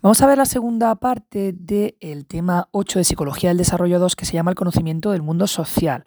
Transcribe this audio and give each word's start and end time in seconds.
Vamos 0.00 0.22
a 0.22 0.26
ver 0.26 0.38
la 0.38 0.44
segunda 0.44 0.94
parte 0.94 1.52
del 1.52 2.24
tema 2.26 2.68
8 2.70 3.00
de 3.00 3.04
Psicología 3.04 3.50
del 3.50 3.58
Desarrollo 3.58 3.98
2 3.98 4.14
que 4.14 4.26
se 4.26 4.34
llama 4.34 4.50
el 4.52 4.56
conocimiento 4.56 5.10
del 5.10 5.22
mundo 5.22 5.46
social. 5.46 6.06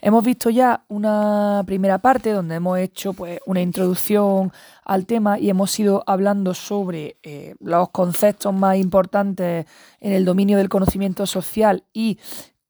Hemos 0.00 0.24
visto 0.24 0.50
ya 0.50 0.84
una 0.88 1.62
primera 1.64 1.98
parte 1.98 2.32
donde 2.32 2.56
hemos 2.56 2.78
hecho 2.78 3.12
pues, 3.12 3.38
una 3.46 3.60
introducción 3.60 4.52
al 4.84 5.06
tema 5.06 5.38
y 5.38 5.50
hemos 5.50 5.78
ido 5.78 6.02
hablando 6.06 6.52
sobre 6.52 7.18
eh, 7.22 7.54
los 7.60 7.90
conceptos 7.90 8.52
más 8.52 8.76
importantes 8.76 9.66
en 10.00 10.12
el 10.12 10.24
dominio 10.24 10.56
del 10.58 10.68
conocimiento 10.68 11.24
social 11.24 11.84
y 11.92 12.18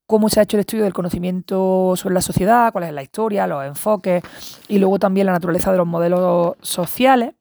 cómo 0.07 0.29
se 0.29 0.41
ha 0.41 0.43
hecho 0.43 0.57
el 0.57 0.63
estudio 0.63 0.85
del 0.85 0.93
conocimiento 0.93 1.95
sobre 1.97 2.15
la 2.15 2.23
sociedad, 2.23 2.73
cuál 2.73 2.85
es 2.85 2.93
la 2.93 3.03
historia, 3.03 3.47
los 3.47 3.65
enfoques 3.65 4.23
y 4.69 4.79
luego 4.79 4.99
también 4.99 5.27
la 5.27 5.33
naturaleza 5.33 5.71
de 5.73 5.79
los 5.79 5.87
modelos 5.87 6.57
sociales 6.61 7.35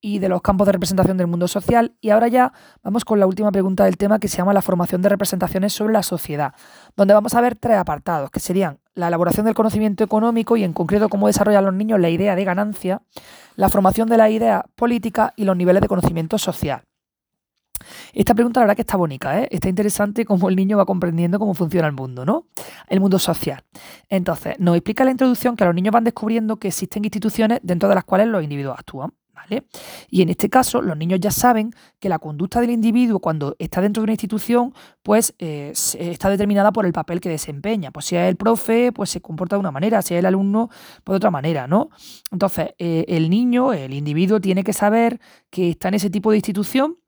y 0.00 0.18
de 0.18 0.28
los 0.28 0.42
campos 0.42 0.66
de 0.66 0.72
representación 0.72 1.16
del 1.16 1.26
mundo 1.26 1.48
social. 1.48 1.94
Y 2.00 2.10
ahora 2.10 2.28
ya 2.28 2.52
vamos 2.82 3.04
con 3.04 3.20
la 3.20 3.26
última 3.26 3.52
pregunta 3.52 3.84
del 3.84 3.96
tema 3.96 4.18
que 4.18 4.28
se 4.28 4.38
llama 4.38 4.52
la 4.52 4.62
formación 4.62 5.02
de 5.02 5.08
representaciones 5.08 5.72
sobre 5.72 5.92
la 5.92 6.02
sociedad, 6.02 6.54
donde 6.96 7.14
vamos 7.14 7.34
a 7.34 7.40
ver 7.40 7.56
tres 7.56 7.78
apartados, 7.78 8.30
que 8.30 8.40
serían 8.40 8.80
la 8.94 9.08
elaboración 9.08 9.46
del 9.46 9.54
conocimiento 9.54 10.04
económico 10.04 10.56
y 10.56 10.64
en 10.64 10.72
concreto 10.72 11.08
cómo 11.08 11.26
desarrollan 11.26 11.64
los 11.64 11.74
niños 11.74 12.00
la 12.00 12.10
idea 12.10 12.34
de 12.34 12.44
ganancia, 12.44 13.02
la 13.56 13.68
formación 13.68 14.08
de 14.08 14.16
la 14.16 14.30
idea 14.30 14.64
política 14.76 15.32
y 15.36 15.44
los 15.44 15.56
niveles 15.56 15.82
de 15.82 15.88
conocimiento 15.88 16.38
social. 16.38 16.82
Esta 18.12 18.34
pregunta 18.34 18.60
la 18.60 18.64
verdad 18.64 18.76
que 18.76 18.82
está 18.82 18.96
bonita, 18.96 19.40
¿eh? 19.40 19.48
está 19.50 19.68
interesante 19.68 20.24
cómo 20.24 20.48
el 20.48 20.56
niño 20.56 20.76
va 20.76 20.84
comprendiendo 20.84 21.38
cómo 21.38 21.54
funciona 21.54 21.86
el 21.86 21.94
mundo, 21.94 22.24
¿no? 22.24 22.46
El 22.88 23.00
mundo 23.00 23.18
social. 23.18 23.64
Entonces, 24.08 24.56
nos 24.58 24.76
explica 24.76 25.04
la 25.04 25.12
introducción 25.12 25.56
que 25.56 25.64
los 25.64 25.74
niños 25.74 25.92
van 25.92 26.04
descubriendo 26.04 26.56
que 26.56 26.68
existen 26.68 27.04
instituciones 27.04 27.60
dentro 27.62 27.88
de 27.88 27.94
las 27.94 28.04
cuales 28.04 28.28
los 28.28 28.42
individuos 28.42 28.78
actúan. 28.78 29.12
Y 30.08 30.22
en 30.22 30.28
este 30.28 30.48
caso, 30.48 30.82
los 30.82 30.96
niños 30.96 31.20
ya 31.20 31.30
saben 31.30 31.72
que 31.98 32.08
la 32.08 32.18
conducta 32.18 32.60
del 32.60 32.70
individuo 32.70 33.20
cuando 33.20 33.56
está 33.58 33.80
dentro 33.80 34.02
de 34.02 34.04
una 34.04 34.12
institución, 34.12 34.74
pues 35.02 35.34
eh, 35.38 35.72
está 35.72 36.30
determinada 36.30 36.72
por 36.72 36.86
el 36.86 36.92
papel 36.92 37.20
que 37.20 37.28
desempeña. 37.28 37.90
Pues 37.90 38.06
si 38.06 38.16
es 38.16 38.28
el 38.28 38.36
profe, 38.36 38.92
pues 38.92 39.10
se 39.10 39.20
comporta 39.20 39.56
de 39.56 39.60
una 39.60 39.70
manera, 39.70 40.02
si 40.02 40.14
es 40.14 40.20
el 40.20 40.26
alumno, 40.26 40.68
pues 41.04 41.14
de 41.14 41.16
otra 41.16 41.30
manera, 41.30 41.66
¿no? 41.66 41.90
Entonces, 42.30 42.70
eh, 42.78 43.04
el 43.08 43.30
niño, 43.30 43.72
el 43.72 43.92
individuo, 43.92 44.40
tiene 44.40 44.64
que 44.64 44.72
saber 44.72 45.20
que 45.50 45.70
está 45.70 45.88
en 45.88 45.94
ese 45.94 46.10
tipo 46.10 46.30
de 46.30 46.36
institución 46.36 46.99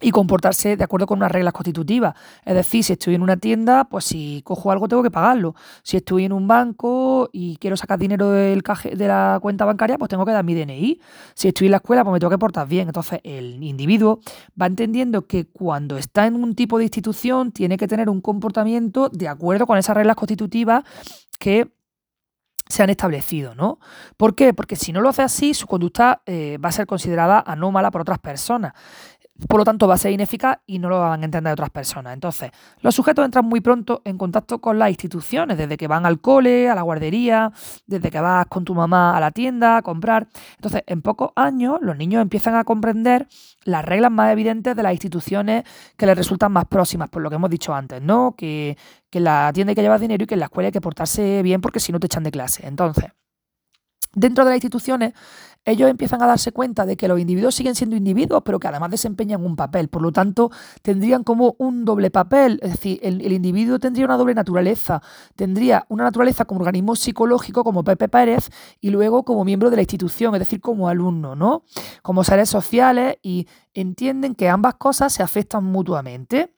y 0.00 0.10
comportarse 0.10 0.76
de 0.76 0.84
acuerdo 0.84 1.06
con 1.06 1.18
unas 1.18 1.32
reglas 1.32 1.54
constitutivas. 1.54 2.14
Es 2.44 2.54
decir, 2.54 2.84
si 2.84 2.92
estoy 2.92 3.14
en 3.14 3.22
una 3.22 3.38
tienda, 3.38 3.84
pues 3.84 4.04
si 4.04 4.42
cojo 4.44 4.70
algo 4.70 4.88
tengo 4.88 5.02
que 5.02 5.10
pagarlo. 5.10 5.54
Si 5.82 5.96
estoy 5.96 6.26
en 6.26 6.32
un 6.32 6.46
banco 6.46 7.30
y 7.32 7.56
quiero 7.56 7.76
sacar 7.76 7.98
dinero 7.98 8.30
del 8.30 8.62
de 8.94 9.08
la 9.08 9.38
cuenta 9.40 9.64
bancaria, 9.64 9.96
pues 9.96 10.10
tengo 10.10 10.26
que 10.26 10.32
dar 10.32 10.44
mi 10.44 10.54
DNI. 10.54 11.00
Si 11.34 11.48
estoy 11.48 11.68
en 11.68 11.70
la 11.70 11.76
escuela, 11.78 12.04
pues 12.04 12.12
me 12.12 12.20
tengo 12.20 12.30
que 12.30 12.38
portar 12.38 12.68
bien. 12.68 12.88
Entonces, 12.88 13.20
el 13.24 13.62
individuo 13.62 14.20
va 14.60 14.66
entendiendo 14.66 15.26
que 15.26 15.46
cuando 15.46 15.96
está 15.96 16.26
en 16.26 16.34
un 16.34 16.54
tipo 16.54 16.76
de 16.76 16.84
institución, 16.84 17.52
tiene 17.52 17.78
que 17.78 17.88
tener 17.88 18.10
un 18.10 18.20
comportamiento 18.20 19.08
de 19.08 19.28
acuerdo 19.28 19.66
con 19.66 19.78
esas 19.78 19.96
reglas 19.96 20.16
constitutivas 20.16 20.84
que 21.38 21.70
se 22.68 22.82
han 22.82 22.90
establecido, 22.90 23.54
¿no? 23.54 23.78
¿Por 24.16 24.34
qué? 24.34 24.52
Porque 24.52 24.74
si 24.74 24.92
no 24.92 25.00
lo 25.00 25.08
hace 25.08 25.22
así, 25.22 25.54
su 25.54 25.66
conducta 25.68 26.22
eh, 26.26 26.58
va 26.62 26.70
a 26.70 26.72
ser 26.72 26.86
considerada 26.86 27.38
anómala 27.46 27.92
por 27.92 28.00
otras 28.00 28.18
personas 28.18 28.72
por 29.48 29.58
lo 29.58 29.64
tanto 29.64 29.86
va 29.86 29.94
a 29.94 29.98
ser 29.98 30.12
ineficaz 30.12 30.58
y 30.66 30.78
no 30.78 30.88
lo 30.88 31.00
van 31.00 31.22
a 31.22 31.24
entender 31.24 31.52
otras 31.52 31.70
personas. 31.70 32.14
Entonces, 32.14 32.50
los 32.80 32.94
sujetos 32.94 33.24
entran 33.24 33.44
muy 33.44 33.60
pronto 33.60 34.02
en 34.04 34.18
contacto 34.18 34.60
con 34.60 34.78
las 34.78 34.90
instituciones, 34.90 35.58
desde 35.58 35.76
que 35.76 35.86
van 35.88 36.06
al 36.06 36.20
cole, 36.20 36.68
a 36.68 36.74
la 36.74 36.82
guardería, 36.82 37.52
desde 37.86 38.10
que 38.10 38.20
vas 38.20 38.46
con 38.46 38.64
tu 38.64 38.74
mamá 38.74 39.16
a 39.16 39.20
la 39.20 39.30
tienda 39.30 39.76
a 39.78 39.82
comprar. 39.82 40.28
Entonces, 40.56 40.82
en 40.86 41.02
pocos 41.02 41.30
años 41.36 41.78
los 41.82 41.96
niños 41.96 42.22
empiezan 42.22 42.54
a 42.54 42.64
comprender 42.64 43.28
las 43.64 43.84
reglas 43.84 44.10
más 44.10 44.32
evidentes 44.32 44.74
de 44.74 44.82
las 44.82 44.92
instituciones 44.92 45.64
que 45.96 46.06
les 46.06 46.16
resultan 46.16 46.52
más 46.52 46.66
próximas, 46.66 47.08
por 47.08 47.22
lo 47.22 47.30
que 47.30 47.36
hemos 47.36 47.50
dicho 47.50 47.74
antes, 47.74 48.00
¿no? 48.00 48.34
Que, 48.36 48.76
que 49.10 49.18
en 49.18 49.24
la 49.24 49.50
tienda 49.52 49.72
hay 49.72 49.74
que 49.74 49.82
llevar 49.82 50.00
dinero 50.00 50.24
y 50.24 50.26
que 50.26 50.34
en 50.34 50.40
la 50.40 50.46
escuela 50.46 50.68
hay 50.68 50.72
que 50.72 50.80
portarse 50.80 51.42
bien 51.42 51.60
porque 51.60 51.80
si 51.80 51.92
no 51.92 52.00
te 52.00 52.06
echan 52.06 52.22
de 52.22 52.30
clase. 52.30 52.66
Entonces, 52.66 53.10
dentro 54.16 54.44
de 54.44 54.50
las 54.50 54.56
instituciones 54.56 55.12
ellos 55.66 55.90
empiezan 55.90 56.22
a 56.22 56.26
darse 56.26 56.52
cuenta 56.52 56.86
de 56.86 56.96
que 56.96 57.08
los 57.08 57.18
individuos 57.18 57.56
siguen 57.56 57.74
siendo 57.74 57.96
individuos, 57.96 58.42
pero 58.44 58.60
que 58.60 58.68
además 58.68 58.88
desempeñan 58.88 59.44
un 59.44 59.56
papel. 59.56 59.88
Por 59.88 60.00
lo 60.00 60.12
tanto, 60.12 60.52
tendrían 60.80 61.24
como 61.24 61.56
un 61.58 61.84
doble 61.84 62.12
papel. 62.12 62.60
Es 62.62 62.70
decir, 62.70 63.00
el, 63.02 63.32
individuo 63.32 63.80
tendría 63.80 64.06
una 64.06 64.16
doble 64.16 64.34
naturaleza. 64.34 65.02
Tendría 65.34 65.84
una 65.88 66.04
naturaleza 66.04 66.44
como 66.44 66.60
organismo 66.60 66.94
psicológico, 66.94 67.64
como 67.64 67.82
Pepe 67.82 68.08
Pérez, 68.08 68.48
y 68.80 68.90
luego 68.90 69.24
como 69.24 69.44
miembro 69.44 69.68
de 69.68 69.76
la 69.76 69.82
institución, 69.82 70.36
es 70.36 70.38
decir, 70.38 70.60
como 70.60 70.88
alumno, 70.88 71.34
¿no? 71.34 71.64
Como 72.00 72.22
seres 72.22 72.48
sociales 72.48 73.16
y 73.22 73.48
entienden 73.74 74.36
que 74.36 74.48
ambas 74.48 74.74
cosas 74.74 75.12
se 75.12 75.24
afectan 75.24 75.64
mutuamente. 75.64 76.55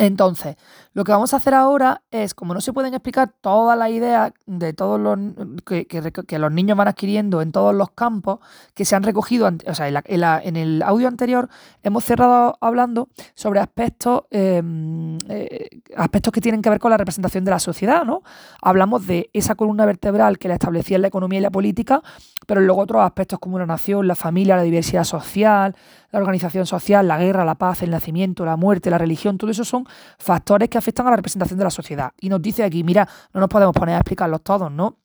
Entonces, 0.00 0.56
lo 0.94 1.04
que 1.04 1.12
vamos 1.12 1.34
a 1.34 1.36
hacer 1.36 1.52
ahora 1.52 2.00
es, 2.10 2.32
como 2.32 2.54
no 2.54 2.62
se 2.62 2.72
pueden 2.72 2.94
explicar 2.94 3.34
todas 3.42 3.76
las 3.76 3.90
ideas 3.90 4.32
de 4.46 4.72
todos 4.72 4.98
los 4.98 5.18
que, 5.66 6.38
los 6.38 6.52
niños 6.52 6.78
van 6.78 6.88
adquiriendo 6.88 7.42
en 7.42 7.52
todos 7.52 7.74
los 7.74 7.90
campos 7.90 8.38
que 8.72 8.86
se 8.86 8.96
han 8.96 9.02
recogido, 9.02 9.50
o 9.66 9.74
sea, 9.74 9.88
en, 9.88 10.56
el 10.56 10.82
audio 10.82 11.06
anterior 11.06 11.50
hemos 11.82 12.02
cerrado 12.02 12.56
hablando 12.62 13.10
sobre 13.34 13.60
aspectos, 13.60 14.22
em, 14.30 15.18
eh, 15.28 15.68
aspectos 15.94 16.32
que 16.32 16.40
tienen 16.40 16.62
que 16.62 16.70
ver 16.70 16.78
con 16.78 16.90
la 16.90 16.96
representación 16.96 17.44
de 17.44 17.50
la 17.50 17.58
sociedad, 17.58 18.06
¿no? 18.06 18.22
Hablamos 18.62 19.06
de 19.06 19.28
esa 19.34 19.54
columna 19.54 19.84
vertebral 19.84 20.38
que 20.38 20.48
la 20.48 20.54
establecía 20.54 20.96
en 20.96 21.02
la 21.02 21.08
economía 21.08 21.40
y 21.40 21.42
la 21.42 21.50
política, 21.50 22.00
pero 22.46 22.62
luego 22.62 22.80
otros 22.80 23.02
aspectos 23.02 23.38
como 23.38 23.58
la 23.58 23.66
nación, 23.66 24.08
la 24.08 24.14
familia, 24.14 24.56
la 24.56 24.62
diversidad 24.62 25.04
social, 25.04 25.76
la 26.12 26.18
organización 26.18 26.66
social, 26.66 27.08
la 27.08 27.18
guerra, 27.18 27.44
la 27.44 27.54
paz, 27.54 27.82
el 27.82 27.90
nacimiento, 27.90 28.44
la 28.44 28.56
muerte, 28.56 28.90
la 28.90 28.98
religión, 28.98 29.38
todo 29.38 29.50
eso 29.50 29.64
son 29.64 29.86
factores 30.18 30.68
que 30.68 30.78
afectan 30.78 31.06
a 31.06 31.10
la 31.10 31.16
representación 31.16 31.58
de 31.58 31.64
la 31.64 31.70
sociedad. 31.70 32.12
Y 32.20 32.28
nos 32.28 32.42
dice 32.42 32.64
aquí, 32.64 32.84
mira, 32.84 33.08
no 33.32 33.40
nos 33.40 33.48
podemos 33.48 33.74
poner 33.74 33.94
a 33.96 33.98
explicarlos 33.98 34.42
todos, 34.42 34.70
¿no? 34.70 34.99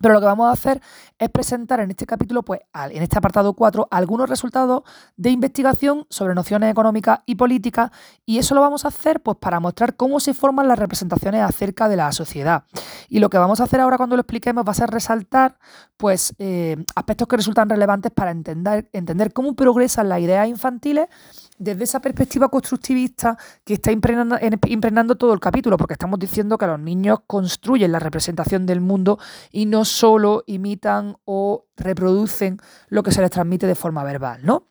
Pero 0.00 0.14
lo 0.14 0.20
que 0.20 0.26
vamos 0.26 0.48
a 0.48 0.52
hacer 0.52 0.80
es 1.18 1.28
presentar 1.30 1.80
en 1.80 1.90
este 1.90 2.06
capítulo, 2.06 2.42
pues, 2.42 2.60
en 2.90 3.02
este 3.02 3.18
apartado 3.18 3.52
4, 3.54 3.88
algunos 3.90 4.28
resultados 4.28 4.82
de 5.16 5.30
investigación 5.30 6.06
sobre 6.10 6.34
nociones 6.34 6.70
económicas 6.70 7.20
y 7.26 7.34
políticas, 7.34 7.90
y 8.24 8.38
eso 8.38 8.54
lo 8.54 8.60
vamos 8.60 8.84
a 8.84 8.88
hacer 8.88 9.20
pues, 9.20 9.36
para 9.38 9.60
mostrar 9.60 9.96
cómo 9.96 10.20
se 10.20 10.34
forman 10.34 10.68
las 10.68 10.78
representaciones 10.78 11.42
acerca 11.42 11.88
de 11.88 11.96
la 11.96 12.12
sociedad. 12.12 12.64
Y 13.08 13.18
lo 13.18 13.30
que 13.30 13.38
vamos 13.38 13.60
a 13.60 13.64
hacer 13.64 13.80
ahora 13.80 13.96
cuando 13.96 14.16
lo 14.16 14.22
expliquemos 14.22 14.64
va 14.66 14.72
a 14.72 14.74
ser 14.74 14.90
resaltar 14.90 15.58
pues, 15.96 16.34
eh, 16.38 16.76
aspectos 16.94 17.28
que 17.28 17.36
resultan 17.36 17.68
relevantes 17.68 18.12
para 18.12 18.30
entender, 18.30 18.88
entender 18.92 19.32
cómo 19.32 19.54
progresan 19.54 20.08
las 20.08 20.20
ideas 20.20 20.48
infantiles 20.48 21.08
desde 21.58 21.84
esa 21.84 22.00
perspectiva 22.00 22.48
constructivista 22.48 23.36
que 23.64 23.74
está 23.74 23.92
impregnando, 23.92 25.16
todo 25.16 25.32
el 25.32 25.40
capítulo, 25.40 25.76
porque 25.76 25.94
estamos 25.94 26.18
diciendo 26.18 26.58
que 26.58 26.66
los 26.66 26.78
niños 26.78 27.20
construyen 27.26 27.92
la 27.92 27.98
representación 27.98 28.66
del 28.66 28.80
mundo 28.80 29.18
y 29.50 29.66
no 29.66 29.84
solo 29.84 30.44
imitan 30.46 31.16
o 31.24 31.66
reproducen 31.76 32.58
lo 32.88 33.02
que 33.02 33.12
se 33.12 33.20
les 33.20 33.30
transmite 33.30 33.66
de 33.66 33.74
forma 33.74 34.04
verbal, 34.04 34.40
¿no? 34.44 34.68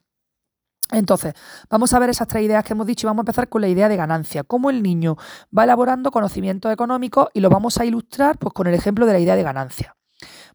Entonces, 0.91 1.33
vamos 1.69 1.93
a 1.93 1.99
ver 1.99 2.09
esas 2.09 2.29
tres 2.29 2.43
ideas 2.43 2.63
que 2.63 2.71
hemos 2.71 2.87
dicho 2.87 3.07
y 3.07 3.09
vamos 3.09 3.19
a 3.19 3.23
empezar 3.23 3.49
con 3.49 3.61
la 3.61 3.67
idea 3.67 3.89
de 3.89 3.97
ganancia, 3.97 4.43
cómo 4.43 4.69
el 4.69 4.81
niño 4.81 5.17
va 5.55 5.65
elaborando 5.65 6.11
conocimientos 6.11 6.71
económicos 6.71 7.27
y 7.33 7.41
lo 7.41 7.49
vamos 7.49 7.77
a 7.77 7.85
ilustrar 7.85 8.37
pues, 8.37 8.53
con 8.53 8.67
el 8.67 8.73
ejemplo 8.73 9.05
de 9.05 9.13
la 9.13 9.19
idea 9.19 9.35
de 9.35 9.43
ganancia. 9.43 9.96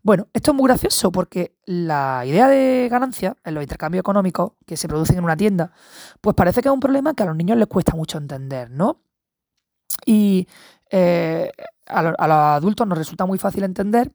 Bueno, 0.05 0.27
esto 0.33 0.51
es 0.51 0.57
muy 0.57 0.67
gracioso 0.67 1.13
porque 1.13 1.57
la 1.65 2.25
idea 2.27 2.49
de 2.49 2.89
ganancia 2.91 3.37
en 3.45 3.55
los 3.55 3.63
intercambios 3.63 4.01
económicos 4.01 4.53
que 4.67 4.77
se 4.77 4.89
producen 4.89 5.19
en 5.19 5.25
una 5.25 5.37
tienda, 5.37 5.73
pues 6.21 6.35
parece 6.35 6.61
que 6.61 6.69
es 6.69 6.75
un 6.75 6.81
problema 6.81 7.15
que 7.15 7.23
a 7.23 7.27
los 7.27 7.37
niños 7.37 7.57
les 7.57 7.69
cuesta 7.69 7.95
mucho 7.95 8.19
entender, 8.19 8.71
¿no? 8.71 9.01
Y 10.05 10.49
eh, 10.91 11.53
a, 11.87 12.03
los 12.03 12.15
adultos 12.19 12.87
nos 12.87 12.99
resulta 12.99 13.27
muy 13.27 13.39
fácil 13.39 13.63
entender 13.63 14.13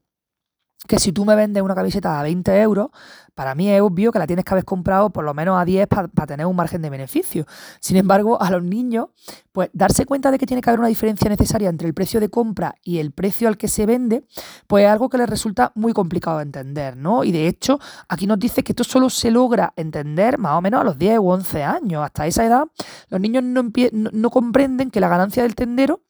que 0.88 1.00
si 1.00 1.12
tú 1.12 1.26
me 1.26 1.36
vendes 1.36 1.64
una 1.64 1.76
camiseta 1.76 2.20
a 2.20 2.24
20 2.24 2.62
euros, 2.62 2.90
para 3.34 3.54
mí 3.54 3.70
es 3.70 3.82
obvio 3.82 4.12
que 4.12 4.20
la 4.20 4.26
tienes 4.26 4.46
que 4.46 4.54
haber 4.54 4.66
comprado 4.66 5.12
por 5.12 5.24
lo 5.24 5.34
menos 5.34 5.60
a 5.60 5.66
10 5.66 5.88
para 5.88 6.28
tener 6.28 6.46
un 6.46 6.56
margen 6.56 6.82
de 6.82 6.90
beneficio. 6.90 7.46
Sin 7.80 7.98
embargo, 7.98 8.42
a 8.42 8.50
los 8.50 8.64
niños, 8.64 9.10
pues 9.52 9.70
darse 9.74 10.06
cuenta 10.06 10.32
de 10.32 10.40
que 10.40 10.48
tiene 10.48 10.62
que 10.62 10.70
haber 10.70 10.80
una 10.80 10.88
diferencia 10.88 11.30
necesaria 11.30 11.70
entre 11.70 11.88
el 11.88 11.94
precio 11.94 12.20
de 12.20 12.30
compra 12.30 12.76
y 12.84 12.98
el 12.98 13.12
precio 13.12 13.48
al 13.48 13.58
que 13.58 13.68
se 13.68 13.86
vende, 13.86 14.24
pues 14.66 14.86
es 14.86 14.90
algo 14.90 15.10
que 15.10 15.20
les 15.20 15.30
resulta 15.30 15.72
muy 15.76 15.94
complicado 15.94 16.38
de 16.38 16.44
entender, 16.44 16.98
¿no? 16.98 17.24
Y 17.24 17.32
de 17.32 17.48
hecho, 17.48 17.80
aquí 18.08 18.26
nos 18.26 18.40
dice 18.40 18.64
que 18.64 18.72
esto 18.72 18.84
solo 18.84 19.10
se 19.10 19.30
logra 19.30 19.74
entender 19.76 20.40
más 20.40 20.54
o 20.54 20.62
menos 20.62 20.82
a 20.82 20.84
los 20.84 20.98
10 20.98 21.20
u 21.20 21.30
11 21.30 21.64
años. 21.64 22.04
Hasta 22.04 22.26
esa 22.26 22.46
edad, 22.46 22.64
los 23.10 23.22
niños 23.22 23.44
no, 23.44 23.72
no 23.92 24.30
comprenden 24.32 24.90
que 24.90 25.00
la 25.00 25.10
ganancia 25.10 25.44
del 25.44 25.54
tendero 25.54 26.02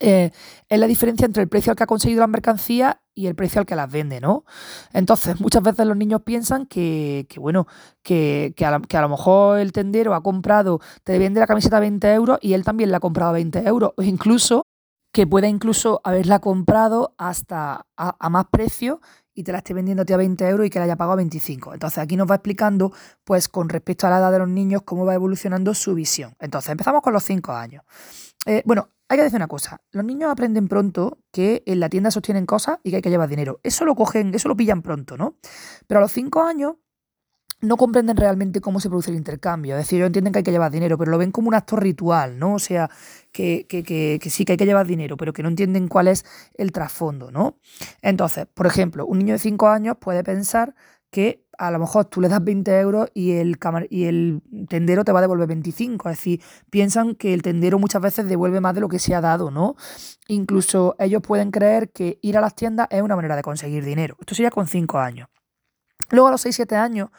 eh, 0.00 0.30
es 0.68 0.80
la 0.80 0.86
diferencia 0.86 1.26
entre 1.26 1.42
el 1.42 1.48
precio 1.48 1.70
al 1.70 1.76
que 1.76 1.82
ha 1.82 1.86
conseguido 1.86 2.20
la 2.20 2.26
mercancía 2.26 3.02
y 3.14 3.26
el 3.26 3.34
precio 3.34 3.60
al 3.60 3.66
que 3.66 3.76
las 3.76 3.90
vende, 3.90 4.20
¿no? 4.20 4.44
Entonces, 4.94 5.38
muchas 5.40 5.62
veces 5.62 5.86
los 5.86 5.96
niños 5.96 6.22
piensan 6.22 6.66
que, 6.66 7.26
bueno, 7.36 7.66
que, 8.02 8.54
a 8.58 9.00
lo 9.00 9.08
mejor 9.08 9.58
el 9.58 9.72
tendero 9.72 10.14
ha 10.14 10.22
comprado, 10.22 10.80
te 11.04 11.18
vende 11.18 11.40
la 11.40 11.46
camiseta 11.46 11.76
a 11.76 11.80
20 11.80 12.12
euros 12.14 12.38
y 12.40 12.54
él 12.54 12.64
también 12.64 12.90
la 12.90 12.96
ha 12.96 13.00
comprado 13.00 13.30
a 13.30 13.34
20 13.34 13.66
euros, 13.68 13.92
o 13.96 14.02
incluso 14.02 14.64
que 15.12 15.26
pueda 15.26 15.48
incluso 15.48 16.00
haberla 16.04 16.38
comprado 16.38 17.14
hasta 17.18 17.86
a, 17.96 18.30
más 18.30 18.46
precio 18.50 19.00
y 19.34 19.42
te 19.42 19.52
la 19.52 19.58
esté 19.58 19.74
vendiendo 19.74 20.04
a 20.08 20.16
20 20.16 20.48
euros 20.48 20.66
y 20.66 20.70
que 20.70 20.78
la 20.78 20.84
haya 20.84 20.96
pagado 20.96 21.14
a 21.14 21.16
25. 21.16 21.74
Entonces 21.74 21.98
aquí 21.98 22.16
nos 22.16 22.30
va 22.30 22.36
explicando, 22.36 22.92
pues 23.24 23.48
con 23.48 23.68
respecto 23.68 24.06
a 24.06 24.10
la 24.10 24.18
edad 24.18 24.32
de 24.32 24.38
los 24.38 24.48
niños, 24.48 24.82
cómo 24.82 25.04
va 25.04 25.14
evolucionando 25.14 25.74
su 25.74 25.94
visión. 25.94 26.36
Entonces 26.38 26.70
empezamos 26.70 27.02
con 27.02 27.12
los 27.12 27.24
5 27.24 27.52
años. 27.52 27.82
Eh, 28.46 28.62
bueno, 28.64 28.88
hay 29.10 29.16
que 29.16 29.24
decir 29.24 29.38
una 29.38 29.48
cosa, 29.48 29.82
los 29.90 30.04
niños 30.04 30.30
aprenden 30.30 30.68
pronto 30.68 31.18
que 31.32 31.64
en 31.66 31.80
la 31.80 31.88
tienda 31.88 32.12
sostienen 32.12 32.46
cosas 32.46 32.78
y 32.84 32.90
que 32.90 32.96
hay 32.96 33.02
que 33.02 33.10
llevar 33.10 33.28
dinero. 33.28 33.58
Eso 33.64 33.84
lo 33.84 33.96
cogen, 33.96 34.32
eso 34.36 34.46
lo 34.48 34.56
pillan 34.56 34.82
pronto, 34.82 35.16
¿no? 35.16 35.34
Pero 35.88 35.98
a 35.98 36.02
los 36.02 36.12
5 36.12 36.40
años 36.42 36.76
no 37.60 37.76
comprenden 37.76 38.16
realmente 38.16 38.60
cómo 38.60 38.78
se 38.78 38.88
produce 38.88 39.10
el 39.10 39.16
intercambio. 39.16 39.74
Es 39.74 39.84
decir, 39.84 39.96
ellos 39.96 40.06
entienden 40.06 40.32
que 40.32 40.38
hay 40.38 40.42
que 40.44 40.52
llevar 40.52 40.70
dinero, 40.70 40.96
pero 40.96 41.10
lo 41.10 41.18
ven 41.18 41.32
como 41.32 41.48
un 41.48 41.54
acto 41.54 41.74
ritual, 41.74 42.38
¿no? 42.38 42.54
O 42.54 42.58
sea, 42.60 42.88
que, 43.32 43.66
que, 43.68 43.82
que, 43.82 44.30
sí 44.30 44.44
que 44.44 44.52
hay 44.52 44.56
que 44.56 44.64
llevar 44.64 44.86
dinero, 44.86 45.16
pero 45.16 45.32
que 45.32 45.42
no 45.42 45.48
entienden 45.48 45.88
cuál 45.88 46.06
es 46.06 46.24
el 46.54 46.70
trasfondo, 46.70 47.32
¿no? 47.32 47.58
Entonces, 48.02 48.46
por 48.54 48.68
ejemplo, 48.68 49.06
un 49.06 49.18
niño 49.18 49.32
de 49.32 49.40
5 49.40 49.66
años 49.66 49.96
puede 50.00 50.22
pensar 50.22 50.76
que 51.10 51.44
a 51.58 51.70
lo 51.70 51.78
mejor 51.78 52.06
tú 52.06 52.20
le 52.20 52.28
das 52.28 52.42
20 52.42 52.80
euros 52.80 53.08
y 53.12 53.32
el, 53.32 53.58
tendero 54.68 55.04
te 55.04 55.12
va 55.12 55.18
a 55.18 55.22
devolver 55.22 55.46
25. 55.48 56.08
Es 56.08 56.16
decir, 56.16 56.42
piensan 56.70 57.14
que 57.14 57.34
el 57.34 57.42
tendero 57.42 57.78
muchas 57.78 58.00
veces 58.00 58.28
devuelve 58.28 58.60
más 58.60 58.74
de 58.74 58.80
lo 58.80 58.88
que 58.88 58.98
se 58.98 59.14
ha 59.14 59.20
dado, 59.20 59.50
¿no? 59.50 59.76
Incluso 60.28 60.96
ellos 60.98 61.20
pueden 61.22 61.50
creer 61.50 61.90
que 61.90 62.18
ir 62.22 62.38
a 62.38 62.40
las 62.40 62.54
tiendas 62.54 62.88
es 62.90 63.02
una 63.02 63.16
manera 63.16 63.36
de 63.36 63.42
conseguir 63.42 63.84
dinero. 63.84 64.16
Esto 64.20 64.34
sería 64.34 64.50
con 64.50 64.66
5 64.66 64.98
años. 64.98 65.28
Luego 66.10 66.28
a 66.28 66.30
los 66.30 66.46
6-7 66.46 66.76
años 66.76 67.10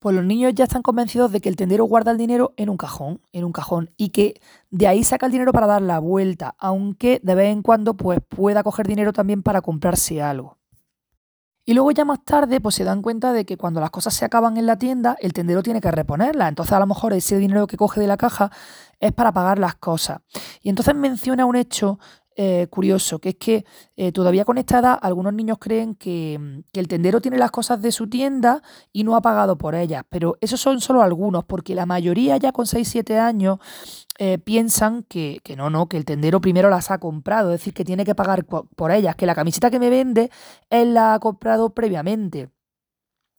pues 0.00 0.14
los 0.14 0.24
niños 0.24 0.54
ya 0.54 0.64
están 0.64 0.82
convencidos 0.82 1.32
de 1.32 1.40
que 1.40 1.48
el 1.48 1.56
tendero 1.56 1.84
guarda 1.84 2.12
el 2.12 2.18
dinero 2.18 2.54
en 2.56 2.68
un 2.68 2.76
cajón, 2.76 3.20
en 3.32 3.44
un 3.44 3.52
cajón, 3.52 3.90
y 3.96 4.10
que 4.10 4.40
de 4.70 4.86
ahí 4.86 5.02
saca 5.02 5.26
el 5.26 5.32
dinero 5.32 5.52
para 5.52 5.66
dar 5.66 5.82
la 5.82 5.98
vuelta, 5.98 6.54
aunque 6.58 7.20
de 7.22 7.34
vez 7.34 7.52
en 7.52 7.62
cuando 7.62 7.94
pues, 7.94 8.20
pueda 8.28 8.62
coger 8.62 8.86
dinero 8.86 9.12
también 9.12 9.42
para 9.42 9.60
comprarse 9.60 10.22
algo. 10.22 10.56
Y 11.68 11.74
luego 11.74 11.90
ya 11.90 12.06
más 12.06 12.24
tarde 12.24 12.62
pues 12.62 12.76
se 12.76 12.84
dan 12.84 13.02
cuenta 13.02 13.34
de 13.34 13.44
que 13.44 13.58
cuando 13.58 13.78
las 13.78 13.90
cosas 13.90 14.14
se 14.14 14.24
acaban 14.24 14.56
en 14.56 14.64
la 14.64 14.78
tienda, 14.78 15.18
el 15.20 15.34
tendero 15.34 15.62
tiene 15.62 15.82
que 15.82 15.90
reponerlas. 15.90 16.48
Entonces 16.48 16.72
a 16.72 16.78
lo 16.78 16.86
mejor 16.86 17.12
ese 17.12 17.36
dinero 17.36 17.66
que 17.66 17.76
coge 17.76 18.00
de 18.00 18.06
la 18.06 18.16
caja 18.16 18.50
es 19.00 19.12
para 19.12 19.32
pagar 19.32 19.58
las 19.58 19.74
cosas. 19.74 20.22
Y 20.62 20.70
entonces 20.70 20.94
menciona 20.94 21.44
un 21.44 21.56
hecho 21.56 21.98
eh, 22.40 22.68
curioso, 22.70 23.18
que 23.18 23.30
es 23.30 23.34
que 23.34 23.64
eh, 23.96 24.12
todavía 24.12 24.44
con 24.44 24.58
esta 24.58 24.78
edad 24.78 24.96
algunos 25.02 25.34
niños 25.34 25.58
creen 25.58 25.96
que, 25.96 26.62
que, 26.70 26.78
el 26.78 26.86
tendero 26.86 27.20
tiene 27.20 27.36
las 27.36 27.50
cosas 27.50 27.82
de 27.82 27.90
su 27.90 28.08
tienda 28.08 28.62
y 28.92 29.02
no 29.02 29.16
ha 29.16 29.22
pagado 29.22 29.58
por 29.58 29.74
ellas, 29.74 30.04
pero 30.08 30.38
esos 30.40 30.60
son 30.60 30.80
solo 30.80 31.02
algunos, 31.02 31.44
porque 31.46 31.74
la 31.74 31.84
mayoría 31.84 32.36
ya 32.36 32.52
con 32.52 32.66
6-7 32.66 33.18
años 33.18 33.58
eh, 34.20 34.38
piensan 34.38 35.02
que, 35.02 35.40
que, 35.42 35.56
no, 35.56 35.68
no, 35.68 35.88
que 35.88 35.96
el 35.96 36.04
tendero 36.04 36.40
primero 36.40 36.70
las 36.70 36.92
ha 36.92 36.98
comprado, 36.98 37.52
es 37.52 37.58
decir, 37.58 37.74
que 37.74 37.84
tiene 37.84 38.04
que 38.04 38.14
pagar 38.14 38.44
por 38.44 38.92
ellas, 38.92 39.16
que 39.16 39.26
la 39.26 39.34
camiseta 39.34 39.68
que 39.68 39.80
me 39.80 39.90
vende 39.90 40.30
él 40.70 40.94
la 40.94 41.14
ha 41.14 41.18
comprado 41.18 41.70
previamente. 41.70 42.50